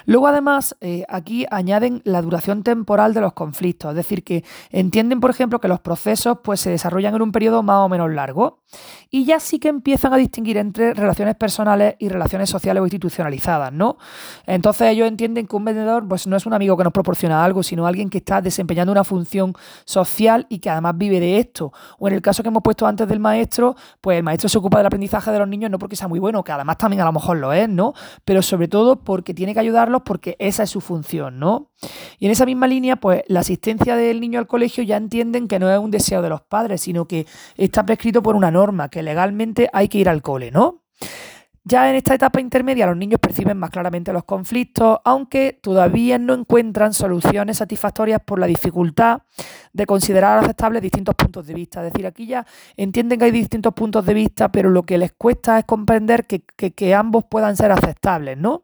Luego, 0.05 0.27
además, 0.27 0.75
eh, 0.81 1.05
aquí 1.09 1.45
añaden 1.51 2.01
la 2.03 2.21
duración 2.21 2.63
temporal 2.63 3.13
de 3.13 3.21
los 3.21 3.33
conflictos, 3.33 3.91
es 3.91 3.95
decir, 3.95 4.23
que 4.23 4.43
entienden, 4.69 5.19
por 5.19 5.29
ejemplo, 5.29 5.59
que 5.59 5.67
los 5.67 5.79
procesos 5.79 6.39
pues, 6.43 6.61
se 6.61 6.69
desarrollan 6.69 7.15
en 7.15 7.21
un 7.21 7.31
periodo 7.31 7.63
más 7.63 7.77
o 7.77 7.89
menos 7.89 8.11
largo 8.11 8.59
y 9.09 9.25
ya 9.25 9.39
sí 9.39 9.59
que 9.59 9.69
empiezan 9.69 10.13
a 10.13 10.17
distinguir 10.17 10.57
entre 10.57 10.93
relaciones 10.93 11.35
personales 11.35 11.95
y 11.99 12.09
relaciones 12.09 12.49
sociales 12.49 12.81
o 12.81 12.85
institucionalizadas, 12.85 13.71
¿no? 13.71 13.97
Entonces 14.45 14.89
ellos 14.89 15.07
entienden 15.07 15.47
que 15.47 15.55
un 15.55 15.65
vendedor 15.65 16.07
pues, 16.07 16.27
no 16.27 16.35
es 16.35 16.45
un 16.45 16.53
amigo 16.53 16.75
que 16.75 16.83
nos 16.83 16.93
proporciona 16.93 17.43
algo, 17.43 17.63
sino 17.63 17.87
alguien 17.87 18.09
que 18.09 18.17
está 18.17 18.41
desempeñando 18.41 18.91
una 18.91 19.03
función 19.03 19.53
social 19.85 20.45
y 20.49 20.59
que 20.59 20.69
además 20.69 20.97
vive 20.97 21.19
de 21.19 21.37
esto. 21.37 21.71
O 21.99 22.07
en 22.07 22.15
el 22.15 22.21
caso 22.21 22.43
que 22.43 22.49
hemos 22.49 22.63
puesto 22.63 22.85
antes 22.85 23.07
del 23.07 23.19
maestro, 23.19 23.75
pues 24.01 24.17
el 24.17 24.23
maestro 24.23 24.49
se 24.49 24.57
ocupa 24.57 24.77
del 24.77 24.87
aprendizaje 24.87 25.31
de 25.31 25.39
los 25.39 25.47
niños 25.47 25.71
no 25.71 25.79
porque 25.79 25.95
sea 25.95 26.07
muy 26.07 26.19
bueno, 26.19 26.43
que 26.43 26.51
además 26.51 26.77
también 26.77 27.01
a 27.01 27.05
lo 27.05 27.13
mejor 27.13 27.37
lo 27.37 27.53
es, 27.53 27.69
¿no? 27.69 27.93
Pero 28.25 28.41
sobre 28.41 28.67
todo 28.67 28.97
porque 28.97 29.33
tiene 29.33 29.46
que 29.53 29.59
ayudarlos 29.59 30.01
porque 30.03 30.35
esa 30.39 30.63
es 30.63 30.69
su 30.69 30.81
función, 30.81 31.39
¿no? 31.39 31.71
Y 32.19 32.25
en 32.25 32.31
esa 32.31 32.45
misma 32.45 32.67
línea, 32.67 32.95
pues 32.95 33.23
la 33.27 33.41
asistencia 33.41 33.95
del 33.95 34.19
niño 34.19 34.39
al 34.39 34.47
colegio 34.47 34.83
ya 34.83 34.97
entienden 34.97 35.47
que 35.47 35.59
no 35.59 35.71
es 35.71 35.79
un 35.79 35.91
deseo 35.91 36.21
de 36.21 36.29
los 36.29 36.41
padres, 36.41 36.81
sino 36.81 37.07
que 37.07 37.25
está 37.55 37.85
prescrito 37.85 38.21
por 38.21 38.35
una 38.35 38.51
norma, 38.51 38.89
que 38.89 39.03
legalmente 39.03 39.69
hay 39.73 39.87
que 39.87 39.99
ir 39.99 40.09
al 40.09 40.21
cole, 40.21 40.51
¿no? 40.51 40.83
Ya 41.69 41.89
en 41.89 41.97
esta 41.97 42.15
etapa 42.15 42.39
intermedia 42.39 42.87
los 42.87 42.95
niños 42.95 43.19
perciben 43.19 43.57
más 43.57 43.71
claramente 43.71 44.13
los 44.13 44.23
conflictos, 44.23 44.99
aunque 45.03 45.59
todavía 45.61 46.17
no 46.17 46.33
encuentran 46.33 46.93
soluciones 46.93 47.57
satisfactorias 47.57 48.21
por 48.23 48.39
la 48.39 48.47
dificultad 48.47 49.23
de 49.73 49.85
considerar 49.85 50.41
aceptables 50.41 50.81
distintos 50.81 51.13
puntos 51.15 51.45
de 51.45 51.53
vista. 51.53 51.85
Es 51.85 51.91
decir, 51.91 52.07
aquí 52.07 52.25
ya 52.25 52.45
entienden 52.77 53.19
que 53.19 53.25
hay 53.25 53.31
distintos 53.31 53.73
puntos 53.73 54.05
de 54.05 54.13
vista, 54.13 54.49
pero 54.49 54.69
lo 54.69 54.83
que 54.83 54.97
les 54.97 55.11
cuesta 55.11 55.59
es 55.59 55.65
comprender 55.65 56.25
que, 56.25 56.39
que 56.39 56.95
ambos 56.95 57.25
puedan 57.29 57.57
ser 57.57 57.73
aceptables, 57.73 58.37
¿no? 58.37 58.63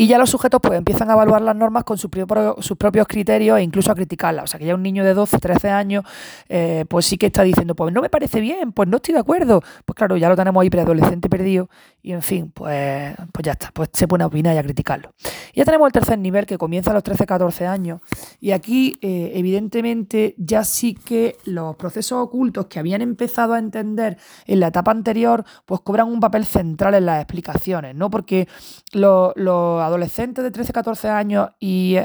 Y 0.00 0.06
ya 0.06 0.16
los 0.16 0.30
sujetos 0.30 0.60
pues 0.62 0.78
empiezan 0.78 1.10
a 1.10 1.14
evaluar 1.14 1.42
las 1.42 1.56
normas 1.56 1.82
con 1.82 1.98
sus, 1.98 2.08
propios 2.08 3.08
criterios 3.08 3.58
e 3.58 3.62
incluso 3.62 3.90
a 3.90 3.96
criticarlas. 3.96 4.44
O 4.44 4.46
sea 4.46 4.60
que 4.60 4.64
ya 4.64 4.76
un 4.76 4.82
niño 4.84 5.02
de 5.02 5.12
12, 5.12 5.38
13 5.38 5.70
años 5.70 6.04
eh, 6.48 6.84
pues 6.88 7.04
sí 7.04 7.18
que 7.18 7.26
está 7.26 7.42
diciendo, 7.42 7.74
pues 7.74 7.92
no 7.92 8.00
me 8.00 8.08
parece 8.08 8.40
bien, 8.40 8.70
pues 8.70 8.88
no 8.88 8.98
estoy 8.98 9.14
de 9.14 9.18
acuerdo. 9.18 9.60
Pues 9.84 9.96
claro, 9.96 10.16
ya 10.16 10.28
lo 10.28 10.36
tenemos 10.36 10.62
ahí 10.62 10.70
preadolescente 10.70 11.28
perdido 11.28 11.68
y 12.00 12.12
en 12.12 12.22
fin, 12.22 12.52
pues, 12.54 13.16
pues 13.32 13.44
ya 13.44 13.50
está, 13.50 13.72
pues 13.72 13.88
se 13.92 14.06
pone 14.06 14.22
a 14.22 14.28
opinar 14.28 14.54
y 14.54 14.58
a 14.58 14.62
criticarlo. 14.62 15.14
Y 15.52 15.58
ya 15.58 15.64
tenemos 15.64 15.88
el 15.88 15.92
tercer 15.92 16.16
nivel 16.20 16.46
que 16.46 16.58
comienza 16.58 16.92
a 16.92 16.94
los 16.94 17.02
13, 17.02 17.26
14 17.26 17.66
años 17.66 18.00
y 18.40 18.52
aquí 18.52 18.98
eh, 19.02 19.32
evidentemente 19.34 20.36
ya 20.38 20.62
sí 20.62 20.94
que 20.94 21.38
los 21.44 21.74
procesos 21.74 22.24
ocultos 22.24 22.66
que 22.66 22.78
habían 22.78 23.02
empezado 23.02 23.54
a 23.54 23.58
entender 23.58 24.16
en 24.46 24.60
la 24.60 24.68
etapa 24.68 24.92
anterior 24.92 25.44
pues 25.66 25.80
cobran 25.80 26.06
un 26.06 26.20
papel 26.20 26.44
central 26.44 26.94
en 26.94 27.06
las 27.06 27.20
explicaciones, 27.20 27.96
¿no? 27.96 28.10
Porque 28.10 28.46
los 28.92 29.32
adolescentes 29.88 30.44
de 30.44 30.50
13, 30.50 30.72
14 30.72 31.08
años 31.08 31.50
y, 31.58 31.96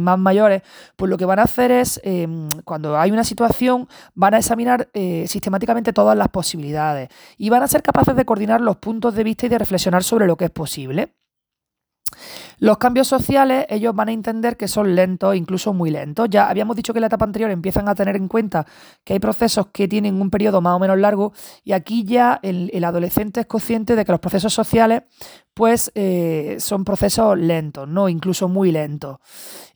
más 0.00 0.18
mayores, 0.18 0.62
pues 0.96 1.08
lo 1.08 1.16
que 1.16 1.24
van 1.24 1.38
a 1.38 1.42
hacer 1.42 1.70
es, 1.70 2.00
em, 2.04 2.48
cuando 2.64 2.98
hay 2.98 3.10
una 3.10 3.24
situación, 3.24 3.88
van 4.14 4.34
a 4.34 4.38
examinar 4.38 4.88
eh, 4.94 5.24
sistemáticamente 5.28 5.92
todas 5.92 6.16
las 6.16 6.28
posibilidades 6.28 7.08
y 7.38 7.50
van 7.50 7.62
a 7.62 7.68
ser 7.68 7.82
capaces 7.82 8.16
de 8.16 8.24
coordinar 8.24 8.60
los 8.60 8.76
puntos 8.76 9.14
de 9.14 9.24
vista 9.24 9.46
y 9.46 9.48
de 9.48 9.58
reflexionar 9.58 10.02
sobre 10.02 10.26
lo 10.26 10.36
que 10.36 10.46
es 10.46 10.50
posible. 10.50 11.14
Los 12.62 12.78
cambios 12.78 13.08
sociales, 13.08 13.66
ellos 13.70 13.92
van 13.92 14.08
a 14.08 14.12
entender 14.12 14.56
que 14.56 14.68
son 14.68 14.94
lentos, 14.94 15.34
incluso 15.34 15.72
muy 15.72 15.90
lentos. 15.90 16.28
Ya 16.30 16.48
habíamos 16.48 16.76
dicho 16.76 16.92
que 16.92 17.00
en 17.00 17.00
la 17.00 17.08
etapa 17.08 17.24
anterior 17.24 17.50
empiezan 17.50 17.88
a 17.88 17.94
tener 17.96 18.14
en 18.14 18.28
cuenta 18.28 18.64
que 19.02 19.14
hay 19.14 19.18
procesos 19.18 19.66
que 19.72 19.88
tienen 19.88 20.20
un 20.20 20.30
periodo 20.30 20.60
más 20.60 20.76
o 20.76 20.78
menos 20.78 20.96
largo 20.96 21.32
y 21.64 21.72
aquí 21.72 22.04
ya 22.04 22.38
el, 22.40 22.84
adolescente 22.84 23.40
es 23.40 23.46
consciente 23.46 23.96
de 23.96 24.04
que 24.04 24.12
los 24.12 24.20
procesos 24.20 24.54
sociales 24.54 25.02
pues 25.54 25.90
eh, 25.96 26.58
son 26.60 26.84
procesos 26.84 27.36
lentos, 27.36 27.88
¿no? 27.88 28.08
Incluso 28.08 28.46
muy 28.46 28.70
lentos. 28.70 29.18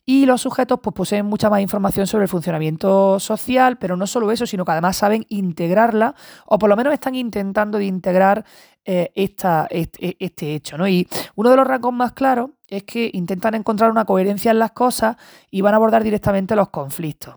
Y 0.05 0.25
los 0.25 0.39
sujetos 0.39 0.79
pues, 0.81 0.93
poseen 0.93 1.25
mucha 1.25 1.49
más 1.49 1.59
información 1.59 2.07
sobre 2.07 2.23
el 2.23 2.29
funcionamiento 2.29 3.19
social, 3.19 3.77
pero 3.77 3.97
no 3.97 4.07
solo 4.07 4.31
eso, 4.31 4.45
sino 4.47 4.63
que 4.63 4.71
además 4.71 4.95
saben 4.95 5.25
integrarla, 5.27 6.15
o 6.45 6.57
por 6.57 6.69
lo 6.69 6.77
menos 6.77 6.93
están 6.93 7.15
intentando 7.15 7.79
de 7.79 7.85
integrar 7.85 8.45
eh, 8.85 9.11
esta, 9.13 9.67
este, 9.69 10.15
este, 10.17 10.55
hecho. 10.55 10.77
¿no? 10.77 10.87
Y 10.87 11.05
uno 11.35 11.49
de 11.49 11.57
los 11.57 11.67
rasgos 11.67 11.91
más 11.91 12.13
claros 12.13 12.51
es 12.67 12.83
que 12.83 13.09
intentan 13.13 13.55
encontrar 13.55 13.91
una 13.91 14.05
coherencia 14.05 14.51
en 14.51 14.59
las 14.59 14.71
cosas 14.71 15.17
y 15.49 15.61
van 15.61 15.73
a 15.73 15.77
abordar 15.77 16.03
directamente 16.03 16.55
los 16.55 16.69
conflictos. 16.69 17.35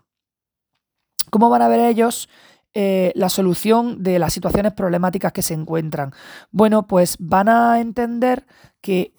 ¿Cómo 1.29 1.49
van 1.49 1.61
a 1.61 1.67
ver 1.67 1.79
ellos 1.79 2.29
eh, 2.73 3.11
la 3.15 3.29
solución 3.29 4.03
de 4.03 4.19
las 4.19 4.33
situaciones 4.33 4.73
problemáticas 4.73 5.31
que 5.31 5.41
se 5.41 5.53
encuentran? 5.53 6.13
Bueno, 6.51 6.87
pues 6.87 7.15
van 7.19 7.47
a 7.47 7.79
entender 7.79 8.45
que 8.81 9.13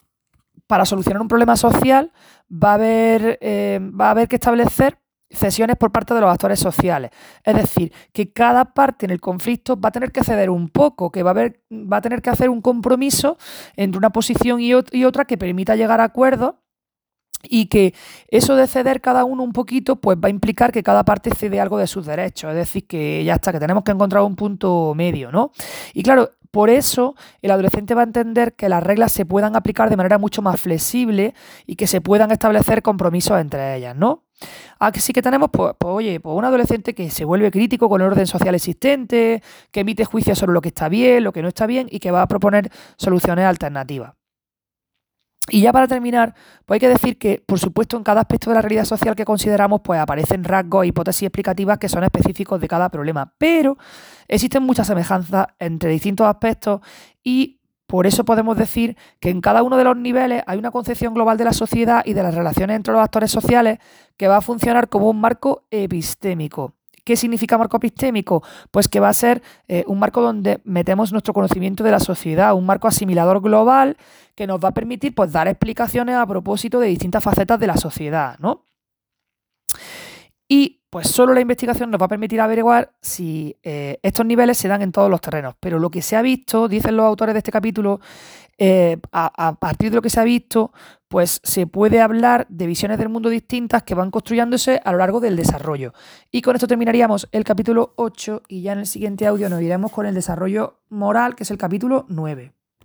para 0.67 0.85
solucionar 0.85 1.23
un 1.23 1.29
problema 1.29 1.57
social 1.57 2.13
va 2.51 2.73
a 2.73 2.75
haber, 2.75 3.39
eh, 3.41 3.81
va 3.83 4.09
a 4.09 4.11
haber 4.11 4.29
que 4.29 4.37
establecer 4.37 4.99
cesiones 5.33 5.77
por 5.77 5.93
parte 5.93 6.15
de 6.15 6.21
los 6.21 6.31
actores 6.31 6.59
sociales. 6.59 7.11
Es 7.45 7.55
decir, 7.55 7.93
que 8.13 8.33
cada 8.33 8.75
parte 8.75 9.07
en 9.07 9.11
el 9.11 9.21
conflicto 9.21 9.81
va 9.81 9.89
a 9.89 9.93
tener 9.93 10.13
que 10.13 10.25
ceder 10.25 10.51
un 10.51 10.69
poco, 10.69 11.11
que 11.11 11.23
va 11.23 11.31
a, 11.31 11.33
haber, 11.33 11.61
va 11.71 11.99
a 11.99 12.01
tener 12.01 12.23
que 12.23 12.31
hacer 12.31 12.51
un 12.51 12.61
compromiso 12.61 13.39
entre 13.77 13.99
una 13.99 14.11
posición 14.11 14.61
y, 14.61 14.75
otra 14.75 15.25
que 15.25 15.39
permita 15.39 15.77
llegar 15.77 16.01
a 16.01 16.05
acuerdos 16.05 16.55
y 17.43 17.67
que 17.67 17.95
eso 18.29 18.57
de 18.57 18.67
ceder 18.67 19.01
cada 19.01 19.25
uno 19.25 19.43
un 19.43 19.53
poquito, 19.53 19.97
pues 19.97 20.19
va 20.19 20.29
a 20.29 20.31
implicar 20.31 20.73
que 20.73 20.83
cada 20.83 21.05
parte 21.05 21.35
cede 21.35 21.61
algo 21.61 21.79
de 21.79 21.87
sus 21.87 22.07
derechos. 22.07 22.51
Es 22.51 22.57
decir, 22.57 22.87
que 22.87 23.25
ya 23.25 23.35
está, 23.35 23.53
que 23.53 23.61
tenemos 23.61 23.85
que 23.85 23.93
encontrar 23.93 24.23
un 24.23 24.37
punto 24.37 24.95
medio, 24.95 25.33
¿no? 25.33 25.53
Y 25.95 26.03
claro, 26.03 26.31
por 26.53 26.69
eso 26.69 27.15
el 27.41 27.51
adolescente 27.51 27.95
va 27.95 28.03
a 28.03 28.05
entender 28.05 28.55
que 28.55 28.69
las 28.69 28.83
reglas 28.83 29.11
se 29.11 29.25
puedan 29.25 29.57
aplicar 29.57 29.89
de 29.89 29.97
manera 29.97 30.19
mucho 30.19 30.43
más 30.43 30.61
flexible 30.61 31.35
y 31.67 31.77
que 31.77 31.87
se 31.87 32.03
puedan 32.03 32.31
establecer 32.31 32.83
compromisos 32.83 33.41
entre 33.41 33.77
ellas, 33.77 33.97
¿no? 33.97 34.25
Así 34.79 35.13
que 35.13 35.23
tenemos, 35.23 35.49
pues, 35.51 35.75
pues, 35.79 35.95
oye, 35.95 36.21
pues 36.21 36.37
un 36.37 36.45
adolescente 36.45 36.95
que 36.95 37.09
se 37.11 37.25
vuelve 37.25 37.51
crítico 37.51 37.89
con 37.89 38.01
el 38.01 38.09
orden 38.09 38.27
social 38.27 38.55
existente, 38.55 39.43
que 39.71 39.81
emite 39.81 40.05
juicios 40.05 40.39
sobre 40.39 40.53
lo 40.53 40.61
que 40.61 40.69
está 40.69 40.89
bien, 40.89 41.25
lo 41.25 41.33
que 41.33 41.41
no 41.41 41.49
está 41.49 41.67
bien 41.67 41.87
y 41.91 42.01
que 42.01 42.11
va 42.11 42.23
a 42.23 42.29
proponer 42.29 42.71
soluciones 42.97 43.47
alternativas. 43.47 44.13
Y 45.51 45.61
ya 45.61 45.73
para 45.73 45.89
terminar, 45.89 46.35
pues 46.65 46.77
hay 46.77 46.81
que 46.81 46.89
decir 46.89 47.19
que, 47.19 47.43
por 47.45 47.59
supuesto, 47.59 47.97
en 47.97 48.05
cada 48.05 48.21
aspecto 48.21 48.51
de 48.51 48.55
la 48.55 48.63
realidad 48.63 48.85
social 48.85 49.17
que 49.17 49.25
consideramos, 49.25 49.81
pues 49.83 49.99
aparecen 49.99 50.45
rasgos 50.45 50.85
e 50.85 50.89
hipótesis 50.89 51.25
explicativas 51.25 51.79
que 51.79 51.89
son 51.89 52.05
específicos 52.05 52.61
de 52.61 52.69
cada 52.69 52.89
problema. 52.89 53.35
Pero 53.39 53.77
existen 54.29 54.63
muchas 54.63 54.87
semejanzas 54.87 55.49
entre 55.59 55.91
distintos 55.91 56.27
aspectos 56.29 56.81
y 57.25 57.59
por 57.93 58.07
eso 58.07 58.25
podemos 58.25 58.57
decir 58.57 58.97
que 59.21 59.31
en 59.31 59.41
cada 59.41 59.63
uno 59.63 59.77
de 59.77 59.85
los 59.85 59.97
niveles 59.97 60.43
hay 60.47 60.59
una 60.59 60.71
concepción 60.71 61.13
global 61.13 61.37
de 61.37 61.45
la 61.45 61.53
sociedad 61.53 62.03
y 62.07 62.15
de 62.15 62.23
las 62.23 62.35
relaciones 62.35 62.77
entre 62.77 62.95
los 62.95 63.03
actores 63.03 63.31
sociales 63.31 63.81
que 64.17 64.29
va 64.29 64.39
a 64.39 64.41
funcionar 64.41 64.89
como 64.89 65.11
un 65.11 65.21
marco 65.21 65.67
epistémico. 65.71 66.75
¿Qué 67.05 67.17
significa 67.17 67.59
marco 67.59 67.77
epistémico? 67.79 68.43
Pues 68.71 68.89
que 68.89 69.01
va 69.01 69.09
a 69.09 69.15
ser 69.15 69.43
eh, 69.69 69.85
un 69.89 69.99
marco 69.99 70.23
donde 70.23 70.61
metemos 70.65 71.13
nuestro 71.13 71.35
conocimiento 71.35 71.83
de 71.83 71.91
la 71.91 72.01
sociedad, 72.01 72.55
un 72.55 72.67
marco 72.67 72.87
asimilador 72.89 73.41
global 73.41 73.97
que 74.35 74.47
nos 74.47 74.61
va 74.61 74.69
a 74.69 74.75
permitir 74.75 75.15
pues, 75.15 75.33
dar 75.33 75.49
explicaciones 75.49 76.15
a 76.15 76.27
propósito 76.27 76.79
de 76.79 76.89
distintas 76.89 77.23
facetas 77.23 77.59
de 77.59 77.67
la 77.67 77.77
sociedad, 77.77 78.39
¿no? 78.39 78.65
Y 80.49 80.83
pues 80.91 81.09
solo 81.09 81.33
la 81.33 81.41
investigación 81.41 81.91
nos 81.91 81.99
va 81.99 82.05
a 82.05 82.09
permitir 82.11 82.39
averiguar 82.39 82.93
si 83.01 83.57
eh, 83.63 83.99
estos 84.03 84.27
niveles 84.27 84.59
se 84.59 84.69
dan 84.69 84.83
en 84.83 84.93
todos 84.93 85.09
los 85.09 85.23
terrenos. 85.23 85.55
Pero 85.59 85.79
lo 85.79 85.91
que 85.91 86.03
se 86.03 86.17
ha 86.17 86.21
visto, 86.21 86.69
dicen 86.69 86.97
los 86.97 87.07
autores 87.07 87.35
de 87.35 87.39
este 87.39 87.51
capítulo, 87.51 87.99
eh, 88.59 88.99
a, 89.11 89.55
partir 89.59 89.89
de 89.91 89.97
lo 89.97 90.03
que 90.03 90.11
se 90.11 90.21
ha 90.21 90.25
visto, 90.25 90.73
pues 91.13 91.43
se 91.45 91.67
puede 91.67 92.01
hablar 92.01 92.47
de 92.49 92.67
visiones 92.67 92.97
del 92.97 93.11
mundo 93.11 93.29
distintas 93.29 93.83
que 93.83 93.95
van 93.95 94.11
construyéndose 94.11 94.81
a 94.83 94.93
lo 94.93 94.97
largo 94.97 95.21
del 95.21 95.37
desarrollo. 95.37 95.93
Y 96.31 96.41
con 96.41 96.57
esto 96.57 96.67
terminaríamos 96.67 97.29
el 97.33 97.45
capítulo 97.45 97.93
8 97.97 98.45
y 98.49 98.63
ya 98.63 98.73
en 98.73 98.79
el 98.79 98.87
siguiente 98.87 99.27
audio 99.27 99.51
nos 99.51 99.61
iremos 99.61 99.93
con 99.93 100.07
el 100.07 100.15
desarrollo 100.15 100.81
moral, 100.89 101.35
que 101.35 101.43
es 101.43 101.51
el 101.51 101.59
capítulo 101.59 102.07
9. 102.09 102.55